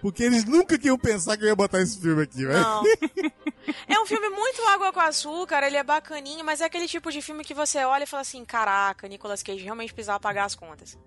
Porque 0.00 0.22
eles 0.24 0.44
nunca 0.44 0.76
que 0.76 0.88
iam 0.88 0.98
pensar 0.98 1.36
que 1.36 1.44
eu 1.44 1.48
ia 1.48 1.56
botar 1.56 1.80
esse 1.80 1.98
filme 1.98 2.22
aqui, 2.22 2.44
velho. 2.44 2.60
Não. 2.60 2.82
é 3.88 3.98
um 4.00 4.04
filme 4.04 4.28
muito 4.30 4.60
água 4.68 4.92
com 4.92 5.00
açúcar, 5.00 5.62
ele 5.62 5.76
é 5.76 5.82
bacaninho, 5.82 6.44
mas 6.44 6.60
é 6.60 6.64
aquele 6.64 6.86
tipo 6.86 7.10
de 7.10 7.22
filme 7.22 7.44
que 7.44 7.54
você 7.54 7.84
olha 7.84 8.02
e 8.04 8.06
fala 8.06 8.20
assim: 8.22 8.44
caraca, 8.44 9.08
Nicolas 9.08 9.42
Cage 9.42 9.62
realmente 9.62 9.94
precisava 9.94 10.20
pagar 10.20 10.44
as 10.44 10.54
contas. 10.54 10.98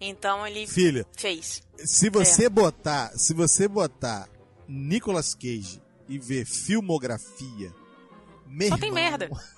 Então 0.00 0.46
ele 0.46 0.66
Filha, 0.66 1.04
fez. 1.16 1.62
se 1.78 2.08
você 2.10 2.44
É. 2.44 2.48
botar, 2.48 3.10
se 3.16 3.34
você 3.34 3.66
botar 3.66 4.28
Nicolas 4.68 5.34
Cage 5.34 5.82
e 6.08 6.18
ver 6.18 6.44
filmografia, 6.44 7.72
Só 8.68 8.76
tem 8.76 8.88
irmão, 8.90 8.92
merda. 8.94 9.30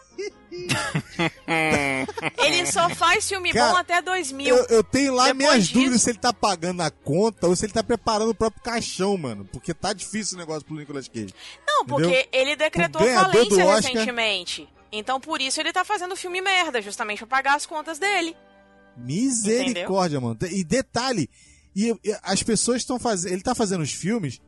Ele 2.38 2.66
só 2.66 2.88
faz 2.90 3.28
filme 3.28 3.52
Cara, 3.52 3.72
bom 3.72 3.78
até 3.78 4.02
2000. 4.02 4.56
Eu, 4.56 4.64
eu 4.66 4.84
tenho 4.84 5.14
lá 5.14 5.26
Depois 5.26 5.38
minhas 5.38 5.62
disso- 5.64 5.74
dúvidas 5.74 6.02
se 6.02 6.10
ele 6.10 6.18
tá 6.18 6.32
pagando 6.32 6.82
a 6.82 6.90
conta 6.90 7.46
ou 7.46 7.54
se 7.56 7.66
ele 7.66 7.72
tá 7.72 7.82
preparando 7.82 8.30
o 8.30 8.34
próprio 8.34 8.62
caixão, 8.62 9.16
mano. 9.16 9.44
Porque 9.52 9.72
tá 9.72 9.92
difícil 9.92 10.36
o 10.36 10.40
negócio 10.40 10.64
pro 10.64 10.76
Nicolas 10.76 11.08
Cage. 11.08 11.34
Não, 11.66 11.84
porque 11.86 12.06
Entendeu? 12.08 12.28
ele 12.32 12.56
decretou 12.56 13.00
falência 13.02 13.74
recentemente. 13.74 14.68
Então 14.92 15.20
por 15.20 15.40
isso 15.40 15.60
ele 15.60 15.72
tá 15.72 15.84
fazendo 15.84 16.16
filme 16.16 16.40
merda, 16.40 16.82
justamente 16.82 17.18
pra 17.18 17.26
pagar 17.28 17.56
as 17.56 17.64
contas 17.66 17.98
dele. 17.98 18.36
Misericórdia, 18.96 20.20
mano. 20.20 20.36
E 20.50 20.64
detalhe, 20.64 21.30
e, 21.74 21.90
e 22.04 22.16
as 22.22 22.42
pessoas 22.42 22.78
estão 22.78 22.98
fazendo. 22.98 23.32
Ele 23.32 23.42
tá 23.42 23.54
fazendo 23.54 23.82
os 23.82 23.92
filmes. 23.92 24.40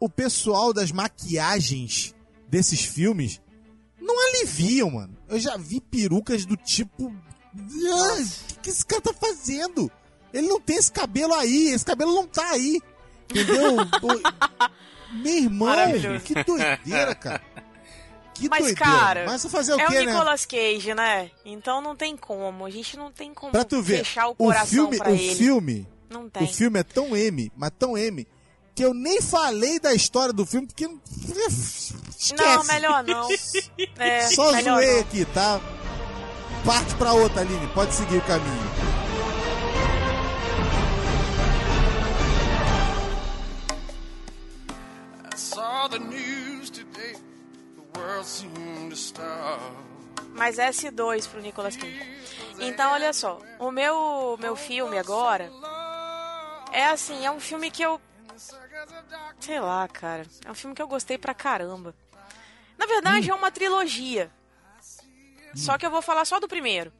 O 0.00 0.08
pessoal 0.08 0.72
das 0.72 0.92
maquiagens 0.92 2.14
desses 2.48 2.80
filmes 2.82 3.40
não 4.00 4.14
aliviam, 4.28 4.90
mano. 4.90 5.16
Eu 5.34 5.40
já 5.40 5.56
vi 5.56 5.80
perucas 5.80 6.44
do 6.46 6.56
tipo. 6.56 7.12
Ah, 7.56 8.22
O 8.56 8.60
que, 8.60 8.70
esse 8.70 8.84
cara 8.84 9.02
tá 9.02 9.12
fazendo? 9.12 9.90
Ele 10.32 10.48
não 10.48 10.60
tem 10.60 10.76
esse 10.76 10.90
cabelo 10.90 11.34
aí, 11.34 11.68
esse 11.68 11.84
cabelo 11.84 12.12
não 12.14 12.26
tá 12.26 12.50
aí. 12.50 12.80
Entendeu? 13.30 13.76
O- 14.02 15.16
Meu 15.16 15.36
irmão, 15.36 15.68
que 16.24 16.34
doideira, 16.42 17.14
cara. 17.14 17.40
Que 18.34 18.48
Mas, 18.48 18.64
doideira. 18.64 18.90
cara, 18.90 19.24
Mas 19.26 19.44
fazer 19.46 19.74
o 19.74 19.80
é 19.80 19.86
quê, 19.86 19.98
o 19.98 20.04
né? 20.04 20.12
Nicolas 20.12 20.44
Cage, 20.44 20.92
né? 20.94 21.30
Então 21.44 21.80
não 21.80 21.94
tem 21.94 22.16
como. 22.16 22.66
A 22.66 22.70
gente 22.70 22.96
não 22.96 23.12
tem 23.12 23.32
como 23.32 23.52
Pra 23.52 23.62
tu 23.64 23.80
ver, 23.80 23.98
fechar 23.98 24.26
o 24.26 24.32
o 24.32 24.34
coração 24.34 24.66
filme, 24.68 24.98
pra 24.98 25.10
o 25.10 25.14
ele. 25.14 25.34
filme 25.36 25.88
Não 26.10 26.24
O 26.26 26.30
tem. 26.30 26.46
filme 26.48 26.80
é 26.80 26.82
tão 26.82 27.16
M, 27.16 27.52
mas 27.56 27.70
tão 27.78 27.96
M, 27.96 28.26
que 28.74 28.84
eu 28.84 28.92
nem 28.92 29.20
falei 29.20 29.78
da 29.78 29.94
história 29.94 30.32
do 30.32 30.44
filme, 30.44 30.66
porque. 30.66 30.86
não- 30.86 31.00
Esquece. 31.06 32.34
Não, 32.36 32.64
melhor 32.64 33.04
não. 33.04 33.28
É, 33.98 34.22
Só 34.28 34.50
melhor 34.52 34.76
zoei 34.80 34.92
não. 34.94 35.00
aqui, 35.00 35.24
tá? 35.26 35.60
Parte 36.64 36.94
pra 36.94 37.12
outra, 37.12 37.42
Aline. 37.42 37.66
Pode 37.68 37.94
seguir 37.94 38.16
o 38.16 38.22
caminho. 38.22 38.64
I 45.32 45.36
saw 45.36 45.88
the 45.88 45.98
news 45.98 46.70
today. 46.70 47.14
The 47.92 47.98
world 48.00 48.26
seemed 48.26 48.90
to 48.90 48.96
stop. 48.96 49.60
Mas 50.34 50.56
S2 50.58 51.28
pro 51.28 51.40
Nicolas 51.40 51.76
Cage. 51.76 52.00
Então, 52.58 52.92
olha 52.92 53.12
só. 53.12 53.38
O 53.58 53.70
meu, 53.70 54.36
meu 54.40 54.56
filme 54.56 54.98
agora 54.98 55.50
é 56.72 56.86
assim, 56.86 57.24
é 57.24 57.30
um 57.30 57.40
filme 57.40 57.70
que 57.70 57.82
eu. 57.82 58.00
Sei 59.40 59.60
lá, 59.60 59.86
cara. 59.88 60.26
É 60.44 60.50
um 60.50 60.54
filme 60.54 60.74
que 60.74 60.82
eu 60.82 60.88
gostei 60.88 61.18
pra 61.18 61.34
caramba. 61.34 61.94
Na 62.78 62.86
verdade, 62.86 63.30
é 63.30 63.34
uma 63.34 63.50
trilogia. 63.50 64.30
Só 65.54 65.78
que 65.78 65.86
eu 65.86 65.90
vou 65.90 66.02
falar 66.02 66.24
só 66.24 66.40
do 66.40 66.48
primeiro. 66.48 66.92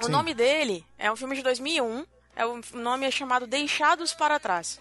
O 0.00 0.06
Sim. 0.06 0.10
nome 0.10 0.34
dele 0.34 0.84
é 0.98 1.10
um 1.12 1.16
filme 1.16 1.36
de 1.36 1.42
2001. 1.42 2.04
É 2.34 2.46
o 2.46 2.60
nome 2.72 3.06
é 3.06 3.10
chamado 3.10 3.46
Deixados 3.46 4.14
para 4.14 4.40
Trás. 4.40 4.80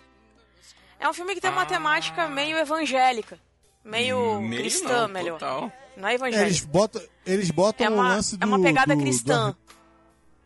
É 1.00 1.08
um 1.10 1.14
filme 1.14 1.36
que 1.36 1.42
tem 1.42 1.52
uma 1.52 1.66
temática 1.66 2.28
meio 2.30 2.58
evangélica. 2.58 3.38
Meio, 3.84 4.40
Meio 4.42 4.62
cristã, 4.62 5.02
não, 5.02 5.08
melhor. 5.10 5.40
Total. 5.40 5.72
Não 5.98 6.08
é 6.08 6.12
É, 6.14 6.16
evangélica. 6.16 6.48
eles 6.48 6.62
botam, 6.66 7.02
eles 7.26 7.52
botam 7.52 7.86
É 7.86 7.90
o 7.90 7.94
uma, 7.94 8.08
lance 8.10 8.38
do. 8.38 8.44
é 8.44 8.46
uma 8.48 8.62
pegada 8.62 8.96
do- 8.96 9.02
cristã. 9.02 9.52
Do, 9.52 9.58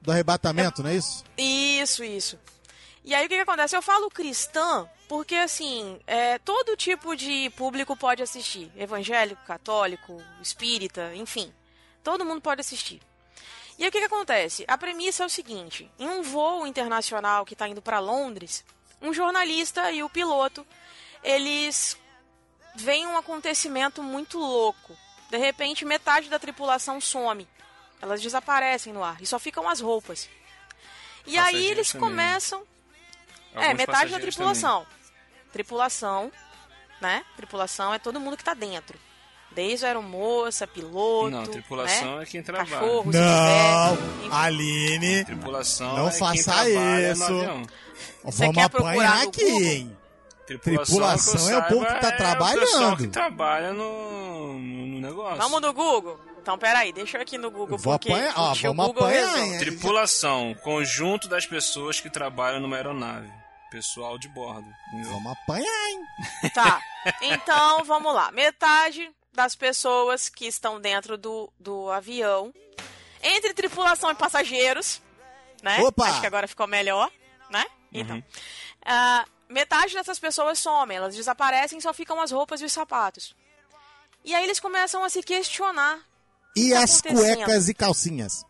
do 0.03 0.11
arrebatamento, 0.11 0.81
não 0.81 0.89
é 0.89 0.95
isso? 0.95 1.23
Isso, 1.37 2.03
isso. 2.03 2.39
E 3.05 3.13
aí 3.13 3.27
o 3.27 3.29
que, 3.29 3.35
que 3.35 3.41
acontece? 3.41 3.75
Eu 3.75 3.83
falo 3.83 4.09
cristã 4.09 4.89
porque, 5.07 5.35
assim, 5.35 5.99
é, 6.07 6.39
todo 6.39 6.75
tipo 6.75 7.15
de 7.15 7.51
público 7.51 7.95
pode 7.95 8.23
assistir. 8.23 8.71
Evangélico, 8.75 9.43
católico, 9.45 10.19
espírita, 10.41 11.13
enfim. 11.13 11.53
Todo 12.03 12.25
mundo 12.25 12.41
pode 12.41 12.61
assistir. 12.61 12.99
E 13.77 13.83
aí 13.83 13.89
o 13.89 13.91
que, 13.91 13.99
que 13.99 14.05
acontece? 14.05 14.65
A 14.67 14.77
premissa 14.77 15.23
é 15.23 15.25
o 15.27 15.29
seguinte: 15.29 15.91
em 15.99 16.09
um 16.09 16.23
voo 16.23 16.65
internacional 16.65 17.45
que 17.45 17.53
está 17.53 17.67
indo 17.67 17.81
para 17.81 17.99
Londres, 17.99 18.65
um 18.99 19.13
jornalista 19.13 19.91
e 19.91 20.01
o 20.01 20.09
piloto, 20.09 20.65
eles 21.23 21.97
veem 22.75 23.05
um 23.05 23.17
acontecimento 23.17 24.01
muito 24.01 24.39
louco. 24.39 24.97
De 25.29 25.37
repente, 25.37 25.85
metade 25.85 26.29
da 26.29 26.39
tripulação 26.39 26.99
some. 26.99 27.47
Elas 28.01 28.21
desaparecem 28.21 28.93
no 28.93 29.03
ar 29.03 29.21
e 29.21 29.25
só 29.25 29.37
ficam 29.37 29.69
as 29.69 29.79
roupas. 29.79 30.27
E 31.25 31.37
aí 31.37 31.65
eles 31.65 31.93
né? 32.59 32.65
É, 33.55 33.73
metade 33.73 34.11
da 34.11 34.19
tripulação. 34.19 34.85
Tripulação, 35.51 36.31
né? 37.01 37.23
Tripulação 37.35 37.93
é 37.93 37.99
todo 37.99 38.19
mundo 38.19 38.37
que 38.37 38.43
tá 38.43 38.53
dentro. 38.53 38.97
Desde 39.51 39.85
a 39.85 39.89
aeromoça, 39.89 40.67
piloto. 40.67 41.29
Não, 41.29 41.43
tripulação 41.45 42.17
né? 42.17 42.23
é 42.23 42.25
quem 42.25 42.43
trabalha. 42.43 42.69
Cachorro, 42.71 43.11
Não, 43.11 43.97
tiver. 43.97 44.35
Aline. 44.35 45.23
Tripulação 45.23 45.95
Não 45.95 46.07
é 46.09 46.11
faça 46.11 46.69
isso. 46.69 47.31
no 47.31 47.39
avião. 47.39 47.65
Você 48.25 48.39
Vamos 48.41 48.55
quer 48.55 48.69
procurar 48.69 48.91
apanhar 48.91 49.23
aqui, 49.27 49.43
Google? 49.49 49.61
hein? 49.63 49.97
Tripulação, 50.45 50.95
Tripulação 50.95 51.49
é 51.49 51.57
o 51.57 51.63
povo 51.63 51.85
que 51.85 52.01
tá 52.01 52.09
É 52.09 52.13
o 52.13 52.17
trabalhando. 52.17 52.97
que 52.97 53.07
trabalha 53.07 53.73
no, 53.73 54.53
no, 54.59 54.87
no 54.87 54.99
negócio. 54.99 55.37
Vamos 55.37 55.61
no 55.61 55.73
Google? 55.73 56.19
Então, 56.41 56.57
peraí, 56.57 56.91
deixa 56.91 57.17
eu 57.17 57.21
aqui 57.21 57.37
no 57.37 57.49
Google. 57.49 57.77
Vou 57.77 57.93
porque, 57.93 58.11
apanhar, 58.11 58.37
o 58.37 58.53
vamos 58.55 58.85
Google 58.87 59.05
apanhar? 59.05 59.57
Tripulação, 59.59 60.53
conjunto 60.61 61.27
das 61.27 61.45
pessoas 61.47 61.99
que 61.99 62.09
trabalham 62.09 62.59
numa 62.59 62.75
aeronave. 62.75 63.31
Pessoal 63.75 64.17
de 64.17 64.29
bordo. 64.29 64.65
entendeu? 64.87 65.11
Vamos 65.11 65.33
apanhar, 65.33 65.89
hein? 65.89 66.05
Tá. 66.53 66.81
Então, 67.21 67.83
vamos 67.83 68.13
lá. 68.13 68.31
Metade 68.31 69.11
das 69.33 69.53
pessoas 69.53 70.29
que 70.29 70.47
estão 70.47 70.79
dentro 70.79 71.17
do, 71.17 71.51
do 71.59 71.91
avião, 71.91 72.53
entre 73.21 73.53
tripulação 73.53 74.09
e 74.11 74.15
passageiros, 74.15 75.01
né? 75.61 75.81
Opa! 75.81 76.07
Acho 76.07 76.21
que 76.21 76.25
agora 76.27 76.47
ficou 76.47 76.67
melhor, 76.67 77.11
né? 77.49 77.65
Então. 77.91 78.23
ah, 78.85 79.25
metade 79.49 79.93
dessas 79.93 80.19
pessoas 80.19 80.57
somem, 80.57 80.95
elas 80.95 81.13
desaparecem 81.13 81.77
e 81.77 81.81
só 81.81 81.93
ficam 81.93 82.21
as 82.21 82.31
roupas 82.31 82.61
e 82.61 82.65
os 82.65 82.71
sapatos. 82.71 83.35
E 84.23 84.33
aí 84.33 84.45
eles 84.45 84.61
começam 84.61 85.03
a 85.03 85.09
se 85.09 85.21
questionar. 85.21 85.99
E 86.55 86.71
tá 86.71 86.81
as 86.81 87.01
cuecas 87.01 87.67
e 87.67 87.73
calcinhas? 87.73 88.45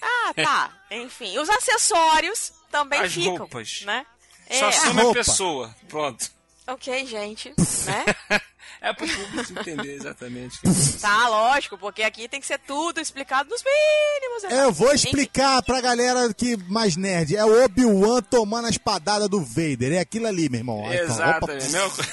Ah, 0.00 0.32
tá. 0.34 0.72
Enfim, 0.90 1.36
os 1.38 1.50
acessórios 1.50 2.52
também 2.70 3.00
As 3.00 3.12
ficam, 3.12 3.36
roupas. 3.36 3.82
né? 3.82 4.06
Só 4.50 4.68
É, 4.68 4.72
some 4.72 5.00
a 5.00 5.02
roupa. 5.04 5.18
pessoa. 5.20 5.74
Pronto. 5.88 6.30
ok, 6.66 7.06
gente, 7.06 7.52
né? 7.86 8.40
É 8.80 8.92
pro 8.92 9.06
público 9.08 9.52
entender 9.60 9.94
exatamente. 9.94 10.58
Tá, 11.00 11.28
lógico, 11.28 11.78
porque 11.78 12.02
aqui 12.02 12.28
tem 12.28 12.38
que 12.38 12.46
ser 12.46 12.58
tudo 12.58 13.00
explicado 13.00 13.48
nos 13.48 13.62
mínimos. 13.62 14.44
Eu 14.62 14.72
vou 14.72 14.88
Enfim, 14.94 15.06
explicar 15.06 15.62
pra 15.62 15.80
galera 15.80 16.34
que 16.34 16.54
mais 16.68 16.94
nerd. 16.94 17.34
É 17.34 17.42
o 17.46 17.64
Obi-Wan 17.64 18.20
tomando 18.20 18.66
a 18.66 18.70
espadada 18.70 19.26
do 19.26 19.42
Vader. 19.42 19.92
É 19.94 20.00
aquilo 20.00 20.26
ali, 20.26 20.50
meu 20.50 20.60
irmão. 20.60 20.86
Aí, 20.86 20.98
então, 20.98 21.14
opa, 21.16 21.54
Exatamente. 21.54 22.08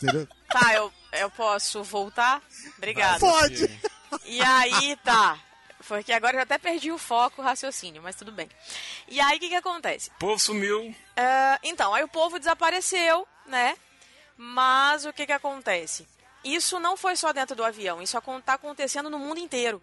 Tá, 0.48 0.74
eu, 0.74 0.92
eu 1.12 1.30
posso 1.30 1.82
voltar? 1.82 2.40
Obrigada. 2.78 3.18
Pode. 3.18 3.68
E 4.24 4.40
aí, 4.40 4.96
tá. 5.04 5.38
Porque 5.86 6.12
agora 6.12 6.36
eu 6.36 6.42
até 6.42 6.56
perdi 6.58 6.90
o 6.90 6.98
foco, 6.98 7.42
o 7.42 7.44
raciocínio, 7.44 8.02
mas 8.02 8.16
tudo 8.16 8.32
bem. 8.32 8.48
E 9.08 9.20
aí, 9.20 9.36
o 9.36 9.40
que 9.40 9.48
que 9.48 9.54
acontece? 9.54 10.10
O 10.10 10.18
povo 10.18 10.38
sumiu. 10.38 10.94
Ah, 11.16 11.58
então, 11.62 11.94
aí 11.94 12.02
o 12.02 12.08
povo 12.08 12.38
desapareceu, 12.38 13.26
né? 13.46 13.76
Mas 14.36 15.04
o 15.04 15.12
que 15.12 15.26
que 15.26 15.32
acontece? 15.32 16.08
Isso 16.42 16.78
não 16.80 16.96
foi 16.96 17.16
só 17.16 17.32
dentro 17.32 17.54
do 17.54 17.64
avião, 17.64 18.02
isso 18.02 18.16
acon- 18.18 18.40
tá 18.40 18.54
acontecendo 18.54 19.08
no 19.10 19.18
mundo 19.18 19.38
inteiro. 19.40 19.82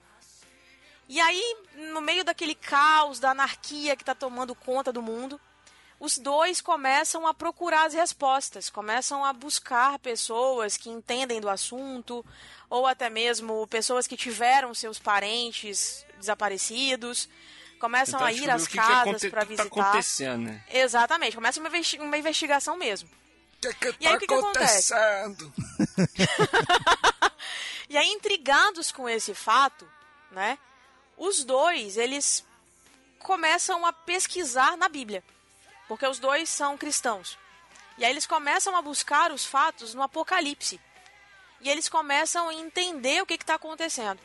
E 1.07 1.19
aí, 1.19 1.57
no 1.91 1.99
meio 2.01 2.23
daquele 2.23 2.55
caos, 2.55 3.19
da 3.19 3.31
anarquia 3.31 3.95
que 3.95 4.03
tá 4.03 4.15
tomando 4.15 4.55
conta 4.55 4.91
do 4.93 5.01
mundo, 5.01 5.39
os 6.01 6.17
dois 6.17 6.59
começam 6.61 7.27
a 7.27 7.33
procurar 7.33 7.85
as 7.85 7.93
respostas, 7.93 8.71
começam 8.71 9.23
a 9.23 9.31
buscar 9.31 9.99
pessoas 9.99 10.75
que 10.75 10.89
entendem 10.89 11.39
do 11.39 11.47
assunto, 11.47 12.25
ou 12.67 12.87
até 12.87 13.07
mesmo 13.07 13.67
pessoas 13.67 14.07
que 14.07 14.17
tiveram 14.17 14.73
seus 14.73 14.97
parentes 14.97 16.03
desaparecidos, 16.17 17.29
começam 17.79 18.19
Tentar 18.19 18.29
a 18.29 18.33
ir 18.33 18.49
às 18.49 18.67
casas 18.67 19.21
para 19.29 19.43
o 19.43 19.47
que 19.47 19.55
tá 19.55 19.63
visitar. 19.63 19.63
acontecendo, 19.67 20.45
né? 20.45 20.63
Exatamente, 20.71 21.35
começa 21.35 21.59
uma, 21.59 21.69
uma 21.99 22.17
investigação 22.17 22.75
mesmo. 22.75 23.07
Que, 23.61 23.71
que 23.75 23.95
E 23.99 24.07
aí, 24.07 24.15
o 24.15 24.19
que 24.19 24.25
que 24.25 24.33
acontece? 24.33 24.93
acontecendo? 24.95 25.53
E 27.89 27.97
aí, 27.97 28.07
intrigados 28.07 28.89
com 28.89 29.09
esse 29.09 29.33
fato, 29.33 29.85
né? 30.31 30.57
Os 31.17 31.43
dois, 31.43 31.97
eles 31.97 32.41
começam 33.19 33.85
a 33.85 33.91
pesquisar 33.91 34.77
na 34.77 34.87
Bíblia. 34.87 35.21
Porque 35.91 36.07
os 36.07 36.19
dois 36.19 36.47
são 36.47 36.77
cristãos. 36.77 37.37
E 37.97 38.05
aí 38.05 38.11
eles 38.11 38.25
começam 38.25 38.73
a 38.77 38.81
buscar 38.81 39.29
os 39.29 39.45
fatos 39.45 39.93
no 39.93 40.01
Apocalipse. 40.01 40.79
E 41.59 41.69
eles 41.69 41.89
começam 41.89 42.47
a 42.47 42.53
entender 42.53 43.21
o 43.21 43.25
que 43.25 43.33
está 43.33 43.55
acontecendo. 43.55 44.17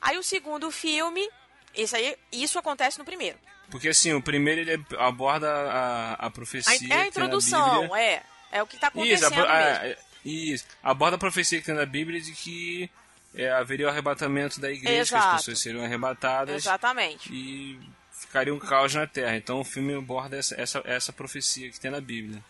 Aí 0.00 0.16
o 0.16 0.22
segundo 0.22 0.70
filme, 0.70 1.28
esse 1.74 1.94
aí, 1.94 2.16
isso 2.32 2.58
acontece 2.58 2.98
no 2.98 3.04
primeiro. 3.04 3.36
Porque 3.70 3.90
assim, 3.90 4.14
o 4.14 4.22
primeiro 4.22 4.62
ele 4.62 4.82
aborda 4.98 5.50
a, 5.52 6.14
a 6.14 6.26
A, 6.28 6.30
profecia. 6.30 6.74
é 6.74 6.78
que 6.78 6.84
a 6.86 6.88
tem 6.88 6.98
na 6.98 7.06
introdução, 7.08 7.82
Bíblia. 7.82 8.00
é. 8.02 8.22
É 8.50 8.62
o 8.62 8.66
que 8.66 8.76
está 8.76 8.86
Isso, 8.94 9.26
acontecendo 9.26 9.30
mesmo. 9.36 9.46
a- 9.52 9.86
é, 9.86 9.98
isso. 10.24 10.64
Aborda 10.82 11.16
a 11.16 11.18
profecia 11.18 11.58
que 11.60 11.66
tem 11.66 11.74
na 11.74 11.84
Bíblia 11.84 12.18
de 12.22 12.32
que 12.32 12.90
é, 13.34 13.50
haveria 13.50 13.84
o 13.84 13.90
arrebatamento 13.90 14.58
da 14.58 14.70
igreja, 14.72 14.94
que 15.14 15.18
Exato. 15.18 15.26
as 15.26 15.36
pessoas 15.42 15.58
seriam 15.60 15.84
arrebatadas 15.84 16.56
Exatamente. 16.56 17.30
e 17.30 17.78
ficaria 18.18 18.54
um 18.54 18.58
caos 18.58 18.94
na 18.94 19.06
Terra. 19.06 19.36
Então 19.36 19.60
o 19.60 19.64
filme 19.64 19.94
aborda 19.94 20.36
essa, 20.36 20.60
essa, 20.60 20.82
essa 20.84 21.12
profecia 21.12 21.70
que 21.70 21.80
tem 21.80 21.90
na 21.90 22.00
Bíblia. 22.00 22.42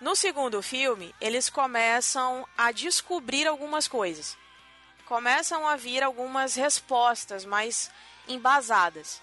No 0.00 0.16
segundo 0.16 0.60
filme, 0.62 1.14
eles 1.20 1.48
começam 1.48 2.46
a 2.58 2.72
descobrir 2.72 3.46
algumas 3.46 3.86
coisas. 3.86 4.36
Começam 5.06 5.66
a 5.66 5.76
vir 5.76 6.02
algumas 6.02 6.54
respostas 6.56 7.44
mais 7.44 7.90
embasadas. 8.26 9.22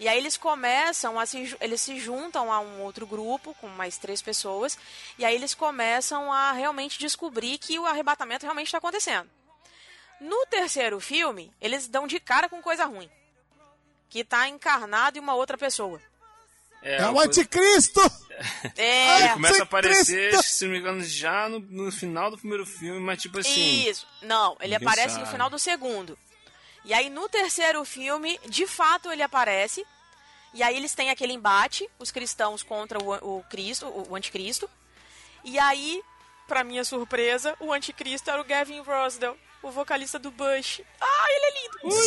E 0.00 0.06
aí 0.06 0.16
eles 0.16 0.36
começam 0.36 1.18
a 1.18 1.26
se, 1.26 1.56
eles 1.60 1.80
se 1.80 1.98
juntam 1.98 2.52
a 2.52 2.60
um 2.60 2.82
outro 2.82 3.06
grupo 3.06 3.54
com 3.54 3.68
mais 3.68 3.98
três 3.98 4.22
pessoas 4.22 4.78
e 5.18 5.24
aí 5.24 5.34
eles 5.34 5.54
começam 5.54 6.32
a 6.32 6.52
realmente 6.52 6.98
descobrir 6.98 7.58
que 7.58 7.78
o 7.78 7.86
arrebatamento 7.86 8.44
realmente 8.44 8.66
está 8.66 8.78
acontecendo. 8.78 9.28
No 10.20 10.46
terceiro 10.46 11.00
filme, 11.00 11.52
eles 11.60 11.88
dão 11.88 12.06
de 12.06 12.20
cara 12.20 12.48
com 12.48 12.62
coisa 12.62 12.84
ruim, 12.84 13.10
que 14.08 14.20
está 14.20 14.48
encarnado 14.48 15.18
em 15.18 15.20
uma 15.20 15.34
outra 15.34 15.56
pessoa. 15.58 16.00
É 16.82 17.02
uma 17.06 17.12
o 17.12 17.20
anticristo! 17.20 18.00
É, 18.76 19.18
Ele 19.18 19.28
começa 19.30 19.62
a 19.62 19.64
aparecer, 19.64 20.30
Cristo! 20.30 20.48
se 20.48 20.64
não 20.64 20.72
me 20.72 20.78
engano, 20.78 21.02
já 21.02 21.48
no, 21.48 21.58
no 21.58 21.90
final 21.90 22.30
do 22.30 22.38
primeiro 22.38 22.64
filme, 22.64 23.00
mas 23.00 23.20
tipo 23.20 23.38
assim. 23.40 23.88
Isso. 23.88 24.06
Não, 24.22 24.56
ele 24.60 24.76
aparece 24.76 25.14
no 25.14 25.20
sabe. 25.20 25.32
final 25.32 25.50
do 25.50 25.58
segundo. 25.58 26.16
E 26.84 26.94
aí 26.94 27.10
no 27.10 27.28
terceiro 27.28 27.84
filme, 27.84 28.38
de 28.48 28.66
fato 28.66 29.10
ele 29.10 29.22
aparece. 29.22 29.84
E 30.54 30.62
aí 30.62 30.76
eles 30.76 30.94
têm 30.94 31.10
aquele 31.10 31.32
embate, 31.32 31.88
os 31.98 32.10
cristãos 32.10 32.62
contra 32.62 32.98
o, 33.02 33.38
o 33.38 33.42
Cristo, 33.50 33.86
o, 33.86 34.12
o 34.12 34.16
anticristo. 34.16 34.70
E 35.44 35.58
aí, 35.58 36.02
pra 36.46 36.64
minha 36.64 36.84
surpresa, 36.84 37.56
o 37.60 37.72
anticristo 37.72 38.30
era 38.30 38.40
o 38.40 38.44
Gavin 38.44 38.80
Rosdale, 38.80 39.36
o 39.62 39.70
vocalista 39.70 40.18
do 40.18 40.30
Bush. 40.30 40.82
Ah, 41.00 41.26
ele 41.30 41.46
é 41.46 41.62
lindo. 41.62 41.78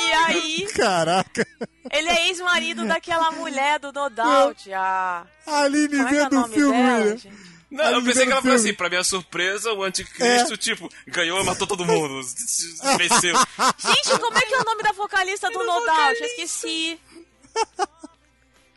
e 0.00 0.12
aí, 0.12 0.66
Caraca! 0.74 1.46
ele 1.92 2.08
é 2.08 2.28
ex-marido 2.28 2.86
daquela 2.86 3.30
mulher 3.30 3.78
do 3.78 3.92
No 3.92 4.10
Doubt, 4.10 4.72
a... 4.72 5.26
A 5.46 5.58
Aline 5.60 5.96
Como 5.96 6.08
é 6.08 6.28
que 6.28 6.34
é 6.36 6.48
filme, 6.48 6.82
dela, 6.82 7.16
gente? 7.16 7.32
Não, 7.70 7.84
eu 7.90 8.04
pensei 8.04 8.26
que 8.26 8.32
ela 8.32 8.40
filme. 8.40 8.56
assim, 8.56 8.74
pra 8.74 8.88
minha 8.88 9.02
surpresa, 9.02 9.72
o 9.72 9.82
anticristo, 9.82 10.54
É. 10.54 10.56
tipo, 10.56 10.88
ganhou 11.08 11.40
e 11.40 11.44
matou 11.44 11.66
todo 11.66 11.84
mundo. 11.84 12.20
Venceu. 12.98 13.34
Gente, 13.78 14.18
como 14.20 14.38
é 14.38 14.42
que 14.42 14.54
é 14.54 14.58
o 14.60 14.64
nome 14.64 14.82
da 14.82 14.92
vocalista 14.92 15.50
do 15.50 15.58
No 15.58 15.80
Doubt? 15.84 16.20
Eu 16.20 16.26
esqueci. 16.26 17.00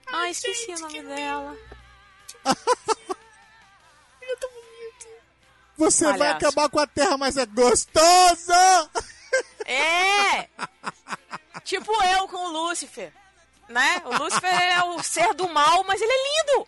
Ai, 0.08 0.32
esqueci 0.42 0.72
o 0.72 0.80
nome 0.80 1.02
dela. 1.04 1.56
Você 5.78 6.12
vai 6.14 6.30
acabar 6.32 6.70
com 6.70 6.80
a 6.80 6.88
terra, 6.88 7.18
mas 7.18 7.38
é 7.38 7.46
gostoso! 7.46 8.52
É! 9.66 10.48
Tipo 11.64 11.92
eu 12.04 12.28
com 12.28 12.38
o 12.38 12.50
Lúcifer. 12.52 13.12
Né? 13.70 14.02
O 14.06 14.18
Lúcifer 14.18 14.54
é 14.54 14.82
o 14.84 15.04
ser 15.04 15.34
do 15.34 15.48
mal, 15.50 15.84
mas 15.84 16.02
ele 16.02 16.12
é 16.12 16.16
lindo! 16.54 16.68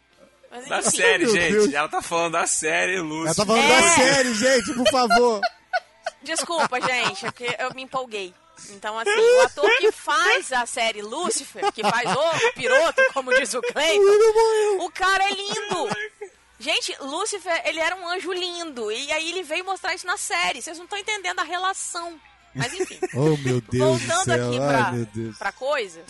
Mas, 0.51 0.67
Da 0.67 0.79
enfim. 0.79 0.97
série, 0.97 1.25
Meu 1.25 1.33
gente. 1.33 1.51
Deus. 1.53 1.73
Ela 1.73 1.87
tá 1.89 2.01
falando 2.01 2.33
da 2.33 2.47
série, 2.47 2.99
Lúcio. 2.99 3.25
Ela 3.27 3.35
tá 3.35 3.45
falando 3.45 3.63
É. 3.63 3.81
da 3.81 3.87
série, 3.95 4.33
gente, 4.33 4.73
por 4.73 4.89
favor. 4.91 5.41
Desculpa, 6.23 6.81
gente, 6.81 7.25
é 7.25 7.31
porque 7.31 7.55
eu 7.59 7.73
me 7.73 7.83
empolguei. 7.83 8.33
Então, 8.71 8.99
assim, 8.99 9.09
o 9.11 9.41
ator 9.43 9.69
que 9.77 9.89
faz 9.91 10.51
a 10.51 10.65
série 10.65 11.01
Lúcifer, 11.01 11.71
que 11.71 11.81
faz 11.81 12.09
o 12.13 12.51
piroto, 12.53 13.01
como 13.13 13.33
diz 13.33 13.53
o 13.53 13.61
Cleiton, 13.61 14.03
o 14.81 14.91
cara 14.91 15.23
é 15.23 15.29
lindo. 15.33 15.87
Gente, 16.59 16.95
Lúcifer, 16.99 17.61
ele 17.65 17.79
era 17.79 17.95
um 17.95 18.07
anjo 18.07 18.31
lindo. 18.33 18.91
E 18.91 19.11
aí 19.11 19.29
ele 19.29 19.43
veio 19.43 19.63
mostrar 19.65 19.93
isso 19.95 20.05
na 20.05 20.17
série. 20.17 20.61
Vocês 20.61 20.77
não 20.77 20.83
estão 20.85 20.99
entendendo 20.99 21.39
a 21.39 21.43
relação. 21.43 22.19
Mas 22.53 22.73
enfim. 22.73 22.99
Oh, 23.15 23.37
meu 23.37 23.61
Deus 23.61 24.01
Voltando 24.01 24.19
do 24.19 24.23
céu. 24.25 24.47
aqui 24.47 24.59
Ai, 24.59 24.67
pra, 24.67 24.91
meu 24.91 25.05
Deus. 25.05 25.37
pra 25.37 25.51
coisa. 25.51 26.03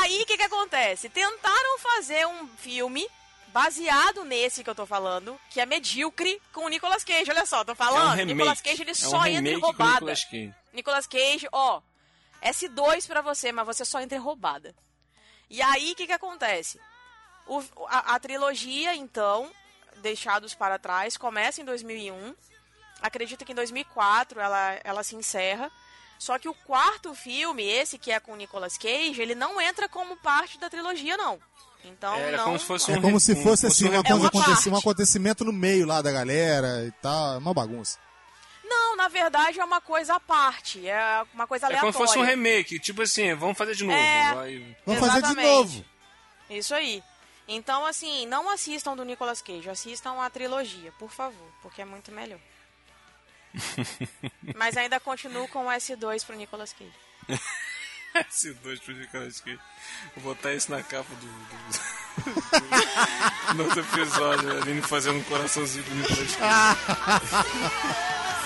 Aí 0.00 0.22
o 0.22 0.26
que, 0.26 0.36
que 0.36 0.42
acontece? 0.44 1.08
Tentaram 1.08 1.78
fazer 1.78 2.26
um 2.26 2.46
filme 2.58 3.06
baseado 3.48 4.24
nesse 4.24 4.62
que 4.62 4.70
eu 4.70 4.74
tô 4.76 4.86
falando, 4.86 5.38
que 5.50 5.60
é 5.60 5.66
medíocre, 5.66 6.40
com 6.52 6.66
o 6.66 6.68
Nicolas 6.68 7.02
Cage. 7.02 7.30
Olha 7.30 7.44
só, 7.46 7.64
tô 7.64 7.72
É 7.72 7.74
um 7.74 7.76
falando. 7.76 8.24
Nicolas 8.24 8.60
Cage 8.60 8.82
ele 8.82 8.90
é 8.90 8.92
um 8.92 8.94
só 8.94 9.26
entra 9.26 9.52
em 9.52 9.58
roubada. 9.58 9.92
Nicolas 9.94 10.24
Cage. 10.24 10.54
Nicolas 10.72 11.06
Cage, 11.08 11.48
ó, 11.50 11.80
S2 12.42 13.06
pra 13.08 13.20
você, 13.22 13.50
mas 13.50 13.66
você 13.66 13.84
só 13.84 14.00
entra 14.00 14.16
em 14.16 14.20
roubada. 14.20 14.72
E 15.48 15.60
aí, 15.60 15.92
o 15.92 15.96
que 15.96 16.06
que 16.06 16.12
acontece? 16.12 16.78
O- 17.46 17.60
a, 17.88 18.14
a 18.14 18.20
trilogia, 18.20 18.94
então, 18.94 19.50
Deixados 20.00 20.54
para 20.54 20.78
Trás, 20.78 21.16
começa 21.16 21.60
em 21.60 21.64
2001. 21.64 22.34
Acredito 23.02 23.44
que 23.44 23.52
em 23.52 23.54
2004 23.54 24.40
ela, 24.40 24.78
ela 24.84 25.02
se 25.02 25.16
encerra. 25.16 25.70
Só 26.18 26.38
que 26.38 26.48
o 26.48 26.54
quarto 26.54 27.14
filme, 27.14 27.64
esse 27.64 27.96
que 27.96 28.12
é 28.12 28.20
com 28.20 28.32
o 28.32 28.36
Nicolas 28.36 28.76
Cage, 28.76 29.20
ele 29.22 29.34
não 29.34 29.58
entra 29.60 29.88
como 29.88 30.16
parte 30.18 30.58
da 30.58 30.68
trilogia, 30.68 31.16
não. 31.16 31.40
Então, 31.82 32.14
Era 32.14 32.36
não... 32.36 32.44
como 32.44 32.58
se 32.58 32.66
fosse 32.66 32.92
É 32.92 32.98
um 32.98 33.00
como 33.00 33.14
re- 33.14 33.20
se 33.20 33.42
fosse 33.42 33.66
assim, 33.66 33.88
um 33.88 33.94
É 33.94 34.70
um 34.74 34.76
acontecimento 34.76 35.44
no 35.46 35.52
meio 35.52 35.86
lá 35.86 36.02
da 36.02 36.12
galera 36.12 36.84
e 36.86 36.90
tal. 37.00 37.36
É 37.36 37.38
uma 37.38 37.54
bagunça. 37.54 37.98
Não, 38.62 38.94
na 38.96 39.08
verdade 39.08 39.58
é 39.58 39.64
uma 39.64 39.80
coisa 39.80 40.16
à 40.16 40.20
parte. 40.20 40.86
É 40.86 41.22
uma 41.32 41.46
coisa 41.46 41.64
É 41.64 41.68
aleatória. 41.68 41.92
como 41.94 42.06
se 42.06 42.12
fosse 42.12 42.22
um 42.22 42.26
remake. 42.28 42.78
Tipo 42.78 43.00
assim, 43.00 43.34
vamos 43.34 43.56
fazer 43.56 43.74
de 43.74 43.84
novo. 43.84 43.98
É. 43.98 44.34
Vai- 44.34 44.76
Vamos 44.84 45.00
fazer 45.00 45.22
de 45.22 45.34
novo. 45.36 45.84
Isso 46.50 46.74
aí. 46.74 47.02
Então, 47.52 47.84
assim, 47.84 48.26
não 48.26 48.48
assistam 48.48 48.94
do 48.94 49.04
Nicolas 49.04 49.42
Cage, 49.42 49.68
assistam 49.68 50.22
a 50.22 50.30
trilogia, 50.30 50.92
por 51.00 51.10
favor, 51.10 51.52
porque 51.60 51.82
é 51.82 51.84
muito 51.84 52.12
melhor. 52.12 52.38
Mas 54.54 54.76
ainda 54.76 55.00
continuo 55.00 55.48
com 55.48 55.66
o 55.66 55.68
S2 55.68 56.24
pro 56.24 56.36
Nicolas 56.36 56.72
Cage. 56.72 56.94
Esse 58.14 58.54
dois 58.54 58.78
pro 58.78 58.94
Nicolas 58.94 59.40
Cage. 59.40 59.58
Vou 60.16 60.32
botar 60.32 60.54
isso 60.54 60.70
na 60.70 60.80
capa 60.80 61.12
do. 61.16 61.26
do... 61.26 61.38
do 63.56 63.64
outro 63.64 63.80
episódio, 63.80 64.52
a 64.52 64.62
Aline 64.62 64.82
fazendo 64.82 65.18
um 65.18 65.24
coraçãozinho 65.24 65.84
pro 65.84 65.94
Nicolas 65.96 66.36
Cage. 66.36 66.50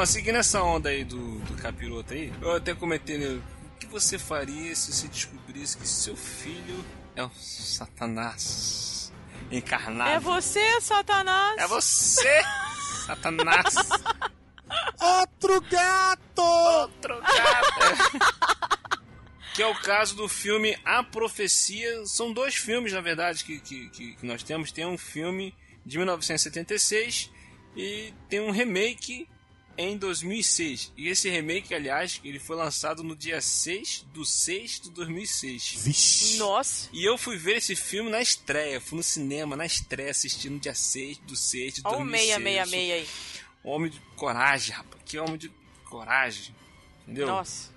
Então, 0.00 0.06
seguindo 0.06 0.36
essa 0.36 0.62
onda 0.62 0.88
aí 0.88 1.04
do, 1.04 1.40
do 1.40 1.54
capiroto 1.56 2.14
aí, 2.14 2.32
eu 2.40 2.52
até 2.52 2.74
comentei, 2.74 3.18
né, 3.18 3.26
o 3.26 3.78
que 3.78 3.84
você 3.84 4.18
faria 4.18 4.74
se 4.74 4.94
você 4.94 5.06
descobrisse 5.06 5.76
que 5.76 5.86
seu 5.86 6.16
filho 6.16 6.82
é 7.14 7.22
um 7.22 7.30
satanás 7.34 9.12
encarnado? 9.50 10.08
É 10.08 10.18
você, 10.18 10.80
Satanás? 10.80 11.58
É 11.58 11.66
você, 11.66 12.42
satanás. 13.04 13.74
Outro 14.98 15.60
gato! 15.60 16.90
Trocado. 17.02 17.66
que 19.52 19.62
é 19.62 19.66
o 19.66 19.74
caso 19.82 20.16
do 20.16 20.30
filme 20.30 20.78
A 20.82 21.02
Profecia. 21.02 22.06
São 22.06 22.32
dois 22.32 22.54
filmes, 22.54 22.94
na 22.94 23.02
verdade, 23.02 23.44
que, 23.44 23.60
que, 23.60 23.90
que 23.90 24.26
nós 24.26 24.42
temos. 24.42 24.72
Tem 24.72 24.86
um 24.86 24.96
filme 24.96 25.54
de 25.84 25.98
1976 25.98 27.30
e 27.76 28.14
tem 28.30 28.40
um 28.40 28.50
remake 28.50 29.28
em 29.76 29.96
2006. 29.96 30.92
E 30.96 31.08
esse 31.08 31.28
remake, 31.28 31.74
aliás, 31.74 32.20
ele 32.24 32.38
foi 32.38 32.56
lançado 32.56 33.02
no 33.02 33.16
dia 33.16 33.40
6 33.40 34.06
do 34.12 34.24
6 34.24 34.80
de 34.80 34.90
2006. 34.90 35.74
Vixe. 35.78 36.36
Nossa. 36.36 36.88
E 36.92 37.04
eu 37.04 37.16
fui 37.16 37.36
ver 37.36 37.56
esse 37.56 37.74
filme 37.74 38.10
na 38.10 38.20
estreia, 38.20 38.80
fui 38.80 38.96
no 38.96 39.02
cinema 39.02 39.56
na 39.56 39.66
estreia, 39.66 40.10
assistindo 40.10 40.54
no 40.54 40.60
dia 40.60 40.74
6 40.74 41.18
do 41.18 41.36
6 41.36 41.74
de 41.74 41.80
Olha 41.84 41.96
o 41.96 41.98
2006. 42.00 42.26
666 42.26 42.92
aí. 42.92 43.08
Homem 43.62 43.90
de 43.90 44.00
coragem, 44.16 44.74
rapaz. 44.74 45.02
Que 45.04 45.18
homem 45.18 45.36
de 45.36 45.50
coragem. 45.84 46.54
Entendeu? 47.02 47.26
Nossa. 47.26 47.70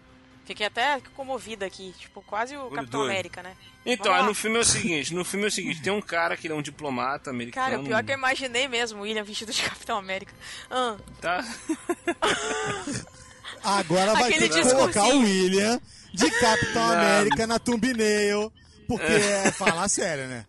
Fiquei 0.45 0.65
até 0.65 0.99
comovida 1.15 1.65
aqui. 1.65 1.93
Tipo, 1.97 2.21
quase 2.21 2.55
o 2.55 2.65
Olho 2.65 2.75
Capitão 2.75 3.01
doido. 3.01 3.11
América, 3.11 3.41
né? 3.41 3.55
Então, 3.85 4.11
lá. 4.11 4.23
no 4.23 4.33
filme 4.33 4.57
é 4.57 4.61
o 4.61 4.65
seguinte, 4.65 5.13
no 5.13 5.23
filme 5.25 5.45
é 5.45 5.47
o 5.47 5.51
seguinte, 5.51 5.81
tem 5.81 5.91
um 5.91 6.01
cara 6.01 6.37
que 6.37 6.47
ele 6.47 6.53
é 6.53 6.57
um 6.57 6.61
diplomata 6.61 7.29
americano. 7.29 7.65
Cara, 7.65 7.81
o 7.81 7.83
pior 7.85 7.99
é 7.99 8.03
que 8.03 8.11
eu 8.11 8.17
imaginei 8.17 8.67
mesmo 8.67 8.99
o 8.99 9.03
William 9.03 9.23
vestido 9.23 9.51
de 9.51 9.61
Capitão 9.63 9.97
América. 9.97 10.33
Ah, 10.69 10.95
Tá? 11.21 11.43
Agora 13.63 14.13
vai 14.13 14.29
Aquele 14.29 14.49
ter 14.49 14.61
que 14.63 14.69
colocar 14.69 15.05
o 15.05 15.19
William 15.19 15.79
de 16.13 16.29
Capitão 16.31 16.87
Não. 16.87 16.93
América 16.93 17.47
na 17.47 17.59
thumbnail. 17.59 18.51
Porque 18.87 19.05
é 19.05 19.51
falar 19.51 19.87
sério, 19.87 20.27
né? 20.27 20.45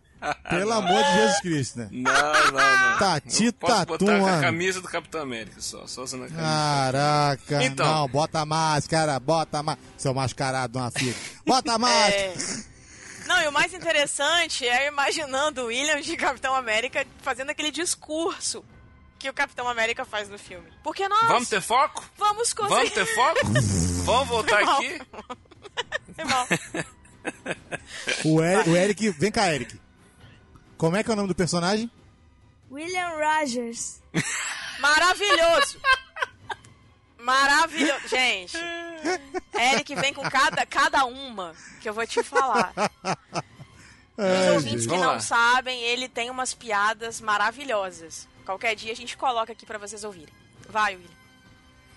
Pelo 0.48 0.72
amor 0.72 1.02
de 1.04 1.12
Jesus 1.14 1.40
Cristo, 1.40 1.78
né? 1.80 1.88
Não, 1.90 2.12
não, 2.12 2.52
não. 2.52 2.98
Tati 2.98 3.52
Tatum, 3.52 3.84
botar 3.98 4.18
com 4.20 4.26
a 4.26 4.40
camisa 4.40 4.80
do 4.80 4.88
Capitão 4.88 5.20
América, 5.22 5.60
só, 5.60 5.86
só 5.86 6.02
usando 6.02 6.24
a 6.24 6.28
camisa. 6.28 6.42
Caraca, 6.46 7.64
Então. 7.64 7.86
não, 7.86 8.08
bota 8.08 8.40
a 8.40 8.46
máscara, 8.46 9.18
bota 9.20 9.58
a 9.58 9.62
máscara. 9.62 9.88
Seu 9.96 10.14
mascarado 10.14 10.72
de 10.72 10.78
uma 10.78 10.90
filha. 10.90 11.14
Bota 11.46 11.72
a 11.74 11.78
máscara. 11.78 12.14
é. 12.14 12.34
Não, 13.26 13.40
e 13.42 13.48
o 13.48 13.52
mais 13.52 13.72
interessante 13.72 14.68
é 14.68 14.86
imaginando 14.86 15.62
o 15.62 15.66
William 15.66 16.00
de 16.00 16.14
Capitão 16.16 16.54
América 16.54 17.06
fazendo 17.22 17.48
aquele 17.50 17.70
discurso 17.70 18.62
que 19.18 19.30
o 19.30 19.32
Capitão 19.32 19.66
América 19.66 20.04
faz 20.04 20.28
no 20.28 20.38
filme. 20.38 20.68
Porque 20.82 21.08
nós 21.08 21.26
Vamos 21.28 21.48
ter 21.48 21.62
foco? 21.62 22.04
vamos 22.18 22.52
conseguir. 22.52 22.74
Vamos 22.74 22.90
ter 22.92 23.06
foco? 23.14 23.40
Vamos 24.04 24.28
voltar 24.28 24.56
Foi 24.56 24.64
mal. 24.66 24.76
aqui? 24.78 25.00
Foi 26.14 26.24
mal. 26.26 26.46
O, 28.26 28.42
Eric, 28.42 28.68
o 28.70 28.76
Eric, 28.76 29.08
vem 29.10 29.32
cá, 29.32 29.50
Eric. 29.54 29.80
Como 30.84 30.96
é 30.98 31.02
que 31.02 31.08
é 31.08 31.14
o 31.14 31.16
nome 31.16 31.28
do 31.28 31.34
personagem? 31.34 31.90
William 32.70 33.08
Rogers. 33.16 34.02
Maravilhoso! 34.80 35.78
Maravilhoso. 37.18 38.06
Gente, 38.06 38.54
Eric 39.58 39.94
vem 39.94 40.12
com 40.12 40.20
cada, 40.28 40.66
cada 40.66 41.06
uma 41.06 41.54
que 41.80 41.88
eu 41.88 41.94
vou 41.94 42.06
te 42.06 42.22
falar. 42.22 42.74
Os 44.18 44.54
ouvintes 44.56 44.82
gente. 44.84 44.88
que 44.94 45.00
não 45.00 45.18
sabem, 45.18 45.80
ele 45.84 46.06
tem 46.06 46.28
umas 46.28 46.52
piadas 46.52 47.18
maravilhosas. 47.18 48.28
Qualquer 48.44 48.76
dia 48.76 48.92
a 48.92 48.96
gente 48.96 49.16
coloca 49.16 49.52
aqui 49.52 49.64
pra 49.64 49.78
vocês 49.78 50.04
ouvirem. 50.04 50.34
Vai, 50.68 50.96
William. 50.96 51.10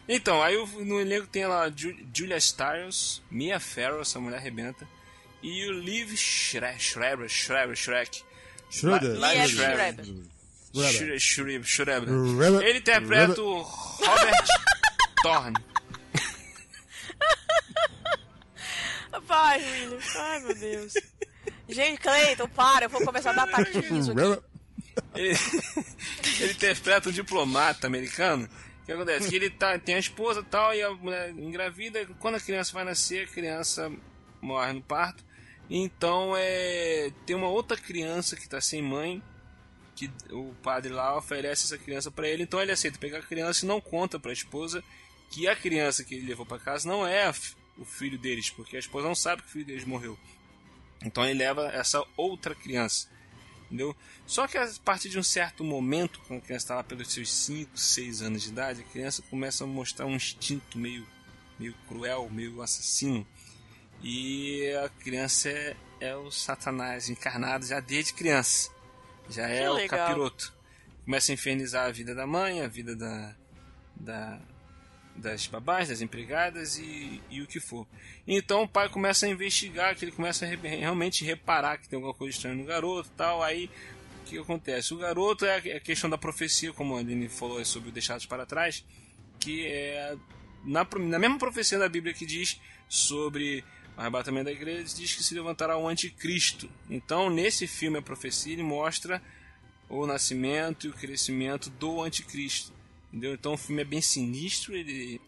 Então, 0.08 0.42
aí 0.42 0.56
no 0.86 0.98
elenco 1.02 1.28
tem 1.28 1.46
lá 1.46 1.70
Ju- 1.70 1.98
Julia 2.14 2.40
Stiles, 2.40 3.22
Mia 3.30 3.60
Farrow, 3.60 4.00
essa 4.00 4.18
mulher 4.18 4.38
arrebenta, 4.38 4.88
e 5.44 5.68
o 5.68 5.74
Liv 5.74 6.16
Schre- 6.16 6.80
Schreiber, 6.80 7.28
Schreiber, 7.28 7.76
Shrek. 7.76 8.24
Schroeder. 8.70 9.14
Lá- 9.20 9.28
lá 9.28 9.34
Liv 9.34 9.44
em 9.44 9.48
Schreiber. 9.50 10.06
Schreiber. 10.06 10.06
Schre- 10.76 11.20
Schre- 11.20 11.64
Schreiber. 11.64 12.08
Schreiber. 12.08 12.62
Ele 12.64 12.80
interpreta 12.80 13.42
o 13.42 13.62
Robert 13.62 14.46
Thorne. 15.24 15.56
Vai, 19.26 19.60
William. 19.60 20.00
Ai, 20.16 20.40
meu 20.42 20.56
Deus. 20.56 20.94
Gente, 21.70 22.00
Cleiton, 22.00 22.48
para, 22.50 22.86
eu 22.86 22.90
vou 22.90 23.02
começar 23.04 23.32
a 23.32 23.34
dar 23.34 23.44
ataque 23.44 23.72
de 23.82 23.88
riso 23.88 24.12
aqui. 24.12 24.42
Ele, 25.16 25.38
ele 26.40 26.52
interpreta 26.54 27.10
um 27.10 27.12
diplomata 27.12 27.88
americano. 27.88 28.48
O 28.82 28.86
que 28.86 28.92
acontece? 28.94 29.30
Que 29.30 29.36
ele 29.36 29.50
tá, 29.50 29.78
tem 29.78 29.96
a 29.96 30.00
esposa 30.00 30.40
e 30.40 30.44
tal, 30.46 30.74
e 30.74 30.82
a 30.82 30.92
mulher 30.92 31.32
engravida. 31.32 32.06
Quando 32.20 32.36
a 32.36 32.40
criança 32.40 32.72
vai 32.74 32.86
nascer, 32.86 33.26
a 33.26 33.28
criança 33.28 33.92
morre 34.42 34.72
no 34.74 34.82
parto. 34.82 35.26
Então 35.70 36.34
é, 36.38 37.12
tem 37.26 37.36
uma 37.36 37.50
outra 37.50 37.78
criança 37.78 38.36
que 38.36 38.44
está 38.44 38.62
sem 38.62 38.82
mãe. 38.82 39.22
Que 39.96 40.12
o 40.32 40.54
padre 40.62 40.94
lá 40.94 41.18
oferece 41.18 41.66
essa 41.66 41.78
criança 41.78 42.12
para 42.12 42.28
ele. 42.28 42.44
Então 42.44 42.62
ele 42.62 42.72
aceita 42.72 43.00
pegar 43.00 43.20
a 43.20 43.24
criança 43.24 43.66
e 43.66 43.68
não 43.68 43.82
conta 43.82 44.20
para 44.20 44.32
a 44.32 44.34
esposa 44.34 44.84
que 45.30 45.48
a 45.48 45.56
criança 45.56 46.04
que 46.04 46.16
ele 46.16 46.28
levou 46.28 46.46
para 46.46 46.60
casa 46.60 46.88
não 46.88 47.06
é 47.06 47.30
o 47.78 47.86
filho 47.86 48.18
deles, 48.18 48.50
porque 48.50 48.76
a 48.76 48.80
esposa 48.80 49.08
não 49.08 49.16
sabe 49.16 49.42
que 49.42 49.50
o 49.50 49.52
filho 49.52 49.66
deles 49.66 49.86
morreu. 49.86 50.18
Então 51.04 51.26
ele 51.26 51.40
leva 51.40 51.68
essa 51.68 52.04
outra 52.16 52.56
criança. 52.56 53.10
Entendeu? 53.66 53.96
Só 54.26 54.48
que 54.48 54.58
a 54.58 54.70
partir 54.84 55.10
de 55.10 55.20
um 55.20 55.24
certo 55.24 55.64
momento, 55.64 56.22
quando 56.28 56.40
a 56.40 56.44
criança 56.44 56.64
está 56.64 56.76
lá 56.76 56.84
pelos 56.84 57.12
seus 57.12 57.32
5, 57.32 57.78
6 57.78 58.22
anos 58.22 58.44
de 58.44 58.50
idade, 58.50 58.82
a 58.82 58.92
criança 58.92 59.22
começa 59.30 59.64
a 59.64 59.68
mostrar 59.68 60.06
um 60.06 60.16
instinto 60.16 60.78
meio, 60.78 61.06
meio 61.60 61.74
cruel, 61.88 62.30
meio 62.30 62.62
assassino. 62.62 63.28
E 64.04 64.72
a 64.84 64.90
criança 64.90 65.50
é, 65.50 65.76
é 66.00 66.16
o 66.16 66.32
Satanás 66.32 67.10
encarnado 67.10 67.66
já 67.66 67.80
desde 67.80 68.14
criança. 68.14 68.70
Já 69.30 69.48
é 69.50 69.62
Que 69.64 69.68
o 69.70 69.74
legal. 69.74 70.00
capiroto. 70.00 70.54
Começa 71.04 71.32
a 71.32 71.34
infernizar 71.34 71.88
a 71.88 71.92
vida 71.92 72.14
da 72.14 72.28
mãe, 72.28 72.62
a 72.62 72.68
vida 72.68 72.96
da, 72.96 73.36
da, 73.96 74.40
das 75.16 75.48
babás, 75.48 75.90
das 75.90 76.02
empregadas 76.02 76.78
e, 76.78 77.22
e 77.30 77.42
o 77.42 77.48
que 77.48 77.60
for. 77.60 77.88
Então 78.28 78.64
o 78.64 78.68
pai 78.68 78.90
começa 78.90 79.26
a 79.26 79.30
investigar, 79.30 79.96
que 79.96 80.06
ele 80.06 80.12
começa 80.12 80.46
a 80.46 80.48
re- 80.48 80.56
realmente 80.68 81.24
reparar 81.26 81.78
que 81.78 81.88
tem 81.90 81.98
alguma 81.98 82.14
coisa 82.14 82.36
estranha 82.36 82.56
no 82.56 82.66
garoto 82.66 83.10
tal. 83.18 83.42
Aí 83.42 83.70
o 84.22 84.26
que 84.26 84.38
acontece? 84.38 84.94
O 84.94 84.98
garoto 84.98 85.46
é 85.46 85.56
a 85.56 85.78
a 85.78 85.80
questão 85.80 86.10
da 86.10 86.18
profecia, 86.18 86.72
como 86.74 86.96
a 86.96 87.00
Aline 87.00 87.30
falou 87.30 87.64
sobre 87.66 87.90
o 87.90 87.92
Deixados 87.92 88.26
para 88.26 88.46
Trás, 88.46 88.86
que 89.40 89.66
é 89.66 90.16
na, 90.66 90.86
na 91.00 91.20
mesma 91.20 91.38
profecia 91.38 91.80
da 91.80 91.88
Bíblia 91.90 92.14
que 92.14 92.26
diz 92.26 92.60
sobre 92.90 93.64
o 93.98 94.00
arrebatamento 94.00 94.46
da 94.46 94.52
igreja, 94.52 94.96
diz 94.96 95.16
que 95.16 95.24
se 95.24 95.34
levantará 95.34 95.76
o 95.78 95.88
anticristo. 95.88 96.70
Então 96.90 97.30
nesse 97.30 97.66
filme, 97.66 97.98
a 97.98 98.02
profecia, 98.02 98.54
ele 98.54 98.64
mostra 98.64 99.22
o 99.90 100.06
nascimento 100.06 100.86
e 100.86 100.90
o 100.90 100.94
crescimento 100.94 101.70
do 101.72 102.02
anticristo. 102.04 102.72
Entendeu? 103.10 103.34
Então 103.34 103.54
o 103.54 103.58
filme 103.58 103.82
é 103.82 103.86
bem 103.86 104.02
sinistro, 104.02 104.76
ele, 104.76 105.20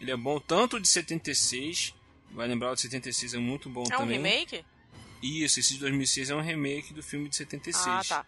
ele 0.00 0.10
é 0.10 0.16
bom 0.16 0.40
tanto 0.40 0.76
o 0.76 0.80
de 0.80 0.88
76, 0.88 1.94
vai 2.32 2.48
lembrar 2.48 2.72
o 2.72 2.74
de 2.74 2.80
76 2.82 3.34
é 3.34 3.38
muito 3.38 3.68
bom 3.68 3.84
É 3.90 3.96
um 3.96 4.00
também. 4.00 4.16
remake? 4.16 4.64
Isso, 5.22 5.60
esse 5.60 5.74
de 5.74 5.80
2006 5.80 6.30
é 6.30 6.34
um 6.34 6.40
remake 6.40 6.92
do 6.94 7.02
filme 7.02 7.28
de 7.28 7.36
76. 7.36 7.86
Ah, 7.86 8.02
tá. 8.06 8.26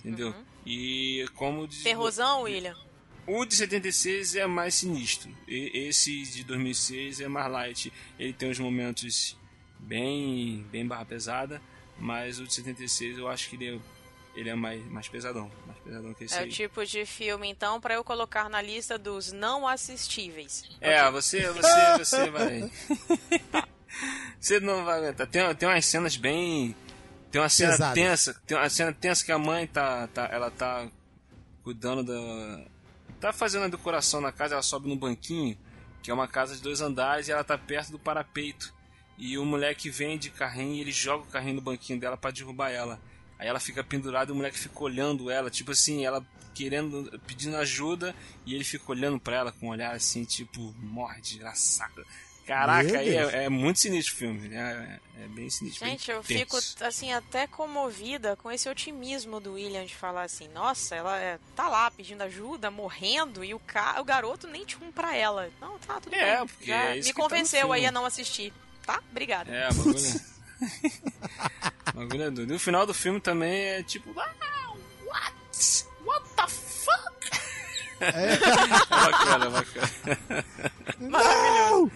Entendeu? 0.00 0.28
Uhum. 0.28 0.44
E 0.66 1.26
como 1.34 1.62
o 1.62 1.68
de, 1.68 1.82
Terrosão, 1.82 2.42
William? 2.42 2.76
O 3.26 3.44
de 3.44 3.54
76 3.56 4.36
é 4.36 4.46
mais 4.46 4.74
sinistro. 4.74 5.30
E, 5.48 5.88
esse 5.88 6.22
de 6.24 6.44
2006 6.44 7.20
é 7.20 7.28
mais 7.28 7.50
light. 7.50 7.92
Ele 8.18 8.32
tem 8.32 8.50
uns 8.50 8.58
momentos 8.58 9.36
bem 9.78 10.66
bem 10.70 10.86
barra 10.86 11.04
pesada, 11.04 11.60
mas 11.98 12.38
o 12.40 12.44
de 12.46 12.54
76 12.54 13.18
eu 13.18 13.28
acho 13.28 13.48
que 13.50 13.56
ele 13.56 13.76
é, 13.76 13.78
ele 14.34 14.48
é 14.50 14.54
mais, 14.54 14.84
mais 14.90 15.08
pesadão. 15.08 15.50
Mais 15.66 15.78
pesadão 15.78 16.14
que 16.14 16.24
esse 16.24 16.34
É 16.34 16.40
aí. 16.40 16.48
o 16.48 16.52
tipo 16.52 16.84
de 16.84 17.04
filme, 17.06 17.48
então, 17.48 17.80
pra 17.80 17.94
eu 17.94 18.04
colocar 18.04 18.48
na 18.48 18.60
lista 18.62 18.98
dos 18.98 19.32
não 19.32 19.66
assistíveis. 19.68 20.64
É, 20.80 21.10
você, 21.10 21.50
você, 21.50 21.98
você 21.98 22.30
vai. 22.30 22.70
você 24.40 24.60
não 24.60 24.84
vai 24.84 24.98
aguentar. 24.98 25.26
Tem, 25.26 25.54
tem 25.54 25.68
umas 25.68 25.84
cenas 25.86 26.16
bem. 26.16 26.74
Tem 27.30 27.40
uma 27.40 27.48
cena 27.48 27.72
Pesadas. 27.72 27.94
tensa. 27.94 28.42
Tem 28.46 28.56
uma 28.56 28.68
cena 28.70 28.92
tensa 28.92 29.24
que 29.24 29.32
a 29.32 29.38
mãe 29.38 29.66
tá. 29.66 30.06
tá 30.08 30.28
ela 30.30 30.50
tá 30.50 30.88
cuidando 31.62 32.02
da. 32.02 32.64
Tá 33.24 33.32
fazendo 33.32 33.64
a 33.64 33.68
decoração 33.68 34.20
na 34.20 34.30
casa, 34.30 34.52
ela 34.52 34.62
sobe 34.62 34.86
no 34.86 34.96
banquinho, 34.96 35.56
que 36.02 36.10
é 36.10 36.14
uma 36.14 36.28
casa 36.28 36.54
de 36.54 36.60
dois 36.60 36.82
andares, 36.82 37.26
e 37.26 37.32
ela 37.32 37.42
tá 37.42 37.56
perto 37.56 37.90
do 37.90 37.98
parapeito. 37.98 38.70
E 39.16 39.38
o 39.38 39.46
moleque 39.46 39.88
vem 39.88 40.18
de 40.18 40.28
carrinho 40.28 40.74
e 40.74 40.80
ele 40.82 40.92
joga 40.92 41.24
o 41.24 41.28
carrinho 41.28 41.54
no 41.54 41.62
banquinho 41.62 41.98
dela 41.98 42.18
pra 42.18 42.30
derrubar 42.30 42.68
ela. 42.68 43.00
Aí 43.38 43.48
ela 43.48 43.58
fica 43.58 43.82
pendurada 43.82 44.30
e 44.30 44.34
o 44.34 44.36
moleque 44.36 44.58
fica 44.58 44.78
olhando 44.78 45.30
ela, 45.30 45.50
tipo 45.50 45.70
assim, 45.70 46.04
ela 46.04 46.22
querendo, 46.54 47.18
pedindo 47.26 47.56
ajuda, 47.56 48.14
e 48.44 48.54
ele 48.54 48.62
fica 48.62 48.92
olhando 48.92 49.18
pra 49.18 49.36
ela 49.36 49.52
com 49.52 49.68
um 49.68 49.70
olhar 49.70 49.94
assim, 49.94 50.22
tipo, 50.24 50.74
morre, 50.78 51.22
desgraçada. 51.22 52.04
Caraca, 52.46 52.98
aí 52.98 53.14
é, 53.16 53.44
é 53.44 53.48
muito 53.48 53.80
sinistro 53.80 54.14
o 54.14 54.18
filme, 54.18 54.48
né? 54.48 55.00
É, 55.18 55.24
é 55.24 55.28
bem 55.28 55.48
sinistro. 55.48 55.86
Gente, 55.86 56.06
bem 56.08 56.16
eu 56.16 56.22
fico, 56.22 56.58
assim, 56.80 57.12
até 57.12 57.46
comovida 57.46 58.36
com 58.36 58.50
esse 58.52 58.68
otimismo 58.68 59.40
do 59.40 59.54
William 59.54 59.84
de 59.86 59.94
falar 59.94 60.22
assim, 60.24 60.46
nossa, 60.48 60.94
ela 60.94 61.18
é- 61.18 61.38
tá 61.56 61.68
lá 61.68 61.90
pedindo 61.90 62.22
ajuda, 62.22 62.70
morrendo, 62.70 63.42
e 63.42 63.54
o, 63.54 63.58
ca... 63.60 63.98
o 64.00 64.04
garoto 64.04 64.46
nem 64.46 64.64
tinha 64.64 64.86
um 64.86 64.92
pra 64.92 65.16
ela. 65.16 65.48
Não, 65.60 65.78
tá, 65.78 66.00
tudo 66.00 66.14
É, 66.14 66.36
bem. 66.38 66.46
porque 66.46 66.66
Já 66.66 66.76
é 66.76 66.94
me 66.96 67.02
que 67.02 67.12
tá 67.14 67.22
convenceu 67.22 67.72
aí 67.72 67.80
filme. 67.82 67.86
a 67.86 67.92
não 67.92 68.04
assistir. 68.04 68.52
Tá? 68.84 69.00
Obrigada. 69.10 69.50
É, 69.50 69.68
o 69.70 69.74
bagulho. 69.74 69.98
o 71.94 71.96
bagulho 71.98 72.22
é 72.24 72.30
doido. 72.30 72.52
E 72.52 72.56
o 72.56 72.60
final 72.60 72.84
do 72.86 72.92
filme 72.92 73.20
também 73.20 73.54
é 73.54 73.82
tipo. 73.82 74.12
Ah, 74.20 74.74
what? 75.06 75.86
What 76.04 76.28
the 76.36 76.46
fuck? 76.48 77.40
É, 78.00 78.36
bacana, 78.90 79.46
é 79.46 79.50
bacana. 79.50 80.44
Não! 81.00 81.90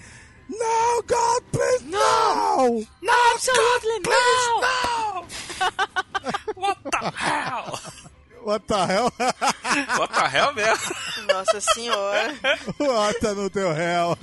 Não, 0.49 1.03
God, 1.03 1.43
please, 1.53 1.85
não! 1.85 2.87
Não! 3.03 3.33
Absolutely 3.35 4.01
não! 4.07 4.61
Não! 4.61 5.27
What 6.57 6.81
the 6.91 7.13
hell? 7.17 7.79
What 8.43 8.67
the 8.67 8.87
hell? 8.87 9.13
What 9.99 10.13
the 10.15 10.29
hell 10.29 10.55
mesmo? 10.55 10.95
Nossa 11.33 11.61
senhora. 11.61 12.35
Bota 12.79 13.35
no 13.35 13.51
teu 13.51 13.73
réu. 13.73 14.17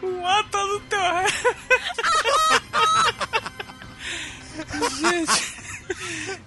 What 0.00 0.52
no 0.52 0.80
teu 0.80 1.00
Gente. 5.00 5.51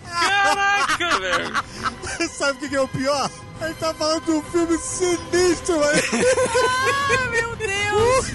Caraca, 0.04 1.20
velho. 1.20 2.30
Sabe 2.30 2.66
o 2.66 2.70
que 2.70 2.76
é 2.76 2.82
o 2.82 2.88
pior? 2.88 3.30
Ele 3.62 3.74
tá 3.76 3.94
falando 3.94 4.26
de 4.26 4.32
um 4.32 4.42
filme 4.42 4.78
sinistro, 4.78 5.80
mas... 5.80 6.04
Ah, 7.18 7.30
meu 7.30 7.56
Deus! 7.56 8.26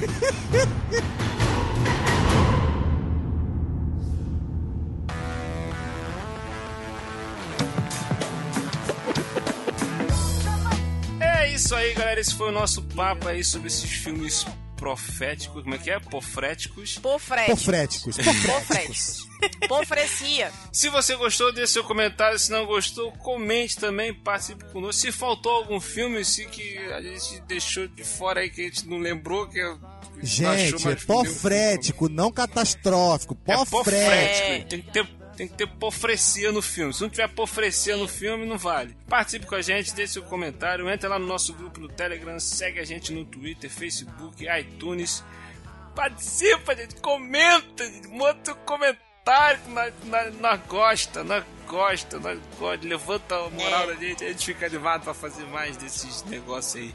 É 11.21 11.53
isso 11.53 11.75
aí, 11.75 11.93
galera. 11.95 12.21
Esse 12.21 12.35
foi 12.35 12.49
o 12.49 12.53
nosso 12.53 12.83
papo 12.83 13.29
aí 13.29 13.45
sobre 13.45 13.69
esses 13.69 13.91
filmes 13.91 14.47
proféticos. 14.81 15.63
Como 15.63 15.75
é 15.75 15.79
que 15.79 15.91
é? 15.91 16.01
Pofréticos. 16.01 16.99
Pofréticos. 16.99 17.61
Pofréticos. 17.61 18.17
Pofréticos. 18.17 19.29
Pofrecia. 19.69 20.51
Se 20.73 20.89
você 20.89 21.15
gostou, 21.17 21.53
deixe 21.53 21.75
seu 21.75 21.85
comentário. 21.85 22.39
Se 22.39 22.51
não 22.51 22.65
gostou, 22.65 23.13
comente 23.13 23.77
também, 23.77 24.15
participe 24.15 24.65
conosco. 24.73 25.01
Se 25.03 25.13
faltou 25.13 25.53
algum 25.53 25.79
filme, 25.81 26.25
se 26.25 26.47
que 26.47 26.79
a 26.93 27.03
gente 27.03 27.41
deixou 27.43 27.87
de 27.87 28.03
fora 28.03 28.41
aí, 28.41 28.51
que 28.51 28.63
a 28.63 28.65
gente 28.65 28.89
não 28.89 28.99
lembrou, 28.99 29.47
que 29.47 29.61
a 29.61 29.77
gente 30.23 30.89
é 30.89 30.97
pofrético, 30.97 32.09
não 32.09 32.33
catastrófico. 32.33 33.37
É 33.47 33.57
Pofrético. 33.57 33.85
pofrético. 33.85 34.69
Tem 34.69 34.83
que 34.83 34.91
ter, 34.91 35.07
tem 35.41 35.49
que 35.49 35.55
ter 35.55 35.67
pofrecia 35.67 36.53
no 36.53 36.61
filme. 36.61 36.93
Se 36.93 37.01
não 37.01 37.09
tiver 37.09 37.27
pofrecia 37.29 37.97
no 37.97 38.07
filme, 38.07 38.45
não 38.45 38.59
vale. 38.59 38.95
Participe 39.09 39.47
com 39.47 39.55
a 39.55 39.63
gente, 39.63 39.95
deixe 39.95 40.13
seu 40.13 40.23
comentário. 40.23 40.87
Entra 40.91 41.09
lá 41.09 41.19
no 41.19 41.27
nosso 41.27 41.55
grupo 41.55 41.81
no 41.81 41.89
Telegram. 41.89 42.39
Segue 42.39 42.79
a 42.79 42.85
gente 42.85 43.11
no 43.11 43.25
Twitter, 43.25 43.71
Facebook, 43.71 44.47
iTunes. 44.47 45.25
Participa, 45.97 46.77
gente. 46.77 46.97
Comenta, 46.97 47.87
gente. 47.91 48.09
Manda 48.09 48.53
um 48.53 48.67
comentário 48.67 49.61
que 49.65 49.71
nós, 49.71 49.95
nós, 50.05 50.39
nós 50.39 50.61
gosta, 50.69 51.25
nós 51.25 51.43
gosta, 51.67 52.19
nós 52.19 52.39
gosta. 52.59 52.87
Levanta 52.87 53.35
a 53.35 53.49
moral 53.49 53.87
da 53.87 53.95
gente. 53.95 54.23
A 54.23 54.29
gente 54.29 54.45
fica 54.45 54.67
animado 54.67 55.05
pra 55.05 55.15
fazer 55.15 55.47
mais 55.47 55.75
desses 55.79 56.23
negócios 56.25 56.77
aí. 56.77 56.95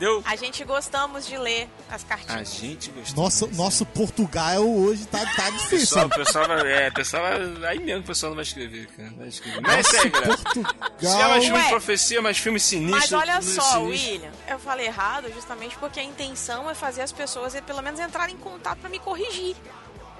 Entendeu? 0.00 0.22
A 0.24 0.34
gente 0.34 0.64
gostamos 0.64 1.26
de 1.26 1.36
ler 1.36 1.68
as 1.90 2.02
A 2.04 2.06
cartinhas. 2.06 2.54
gente 2.54 2.90
gostou. 2.90 3.22
Nosso, 3.22 3.46
nosso 3.48 3.84
Portugal 3.84 4.66
hoje 4.66 5.04
tá, 5.06 5.18
tá 5.36 5.50
difícil. 5.50 5.78
Pessoal, 5.80 6.06
o 6.06 6.08
pessoal 6.08 6.48
vai. 6.48 6.72
É, 6.72 6.88
o 6.88 6.94
pessoal 6.94 7.22
vai. 7.22 7.70
Aí 7.70 7.78
mesmo 7.80 8.00
o 8.00 8.06
pessoal 8.06 8.30
não 8.30 8.36
vai 8.36 8.44
escrever, 8.44 8.86
cara. 8.86 9.12
Vai 9.18 9.28
escrever. 9.28 9.60
Mas 9.60 9.76
é 9.76 9.80
isso 9.80 9.96
aí, 10.00 10.08
galera. 10.08 10.36
Se 10.38 10.42
é 10.42 10.46
mais 10.46 10.62
Portugal. 10.70 11.40
filme 11.42 11.58
Ué. 11.58 11.62
de 11.62 11.68
profecia, 11.68 12.22
mais 12.22 12.38
filme 12.38 12.58
sinistro. 12.58 12.98
Mas 12.98 13.12
olha 13.12 13.42
só, 13.42 13.60
sinistro. 13.72 14.10
William, 14.10 14.32
eu 14.48 14.58
falei 14.58 14.86
errado 14.86 15.30
justamente 15.34 15.76
porque 15.76 16.00
a 16.00 16.04
intenção 16.04 16.70
é 16.70 16.74
fazer 16.74 17.02
as 17.02 17.12
pessoas 17.12 17.54
eh, 17.54 17.60
pelo 17.60 17.82
menos 17.82 18.00
entrarem 18.00 18.34
em 18.34 18.38
contato 18.38 18.78
pra 18.78 18.88
me 18.88 18.98
corrigir. 18.98 19.54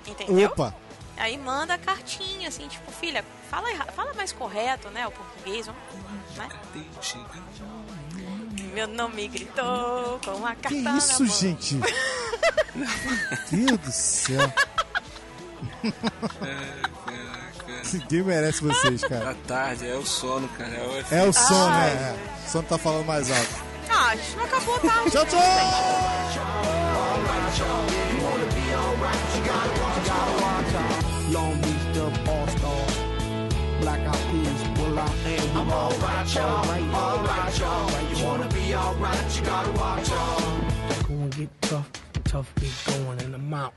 Entendeu? 0.06 0.50
Opa. 0.50 0.74
Aí 1.16 1.36
manda 1.38 1.74
a 1.74 1.78
cartinha, 1.78 2.48
assim, 2.48 2.66
tipo, 2.66 2.90
filha, 2.92 3.22
fala, 3.50 3.68
fala 3.94 4.14
mais 4.14 4.32
correto, 4.32 4.88
né? 4.88 5.06
O 5.06 5.10
português, 5.10 5.66
vamos, 5.66 5.82
né? 6.36 6.48
Meu 8.74 8.86
nome 8.88 9.28
gritou 9.28 10.20
com 10.24 10.46
a 10.46 10.54
carta 10.54 10.68
Que 10.68 10.76
isso, 10.76 11.26
gente? 11.26 11.74
Meu 12.74 12.88
Deus 13.50 13.78
do 13.78 13.92
céu. 13.92 14.52
Ninguém 17.92 18.22
merece 18.22 18.62
vocês, 18.62 19.00
cara. 19.02 19.24
Da 19.26 19.34
tarde, 19.46 19.88
é 19.88 19.96
o 19.96 20.06
sono, 20.06 20.48
cara. 20.50 20.70
É 20.70 20.82
o 20.86 21.14
É 21.16 21.28
o 21.28 21.32
som, 21.32 21.68
Ai, 21.68 21.94
né? 21.94 22.16
É. 22.16 22.46
O 22.46 22.50
som 22.50 22.62
tá 22.62 22.78
falando 22.78 23.06
mais 23.06 23.30
alto. 23.30 23.70
Ah, 23.90 24.14
não 24.36 24.44
acabou 24.44 24.78
tarde. 24.78 25.10
Tchau, 25.10 25.26
tchau! 25.26 25.40
Long 31.32 31.54
Beach 31.56 31.92
Dub 31.94 32.28
All 32.28 32.48
Star. 32.48 32.86
Black 33.80 34.06
I'm 35.00 35.70
alright, 35.70 36.34
y'all. 36.34 36.94
Alright, 36.94 37.58
y'all. 37.58 38.18
You 38.18 38.24
wanna 38.24 38.48
be 38.48 38.74
alright, 38.74 39.38
you 39.38 39.44
gotta 39.46 39.72
watch 39.72 40.08
y'all. 40.10 40.60
Gonna 41.08 41.28
get 41.30 41.62
tough, 41.62 41.90
tough 42.24 42.54
get 42.56 42.72
going, 42.86 43.20
and 43.22 43.34
I'm 43.34 43.54
out. 43.54 43.72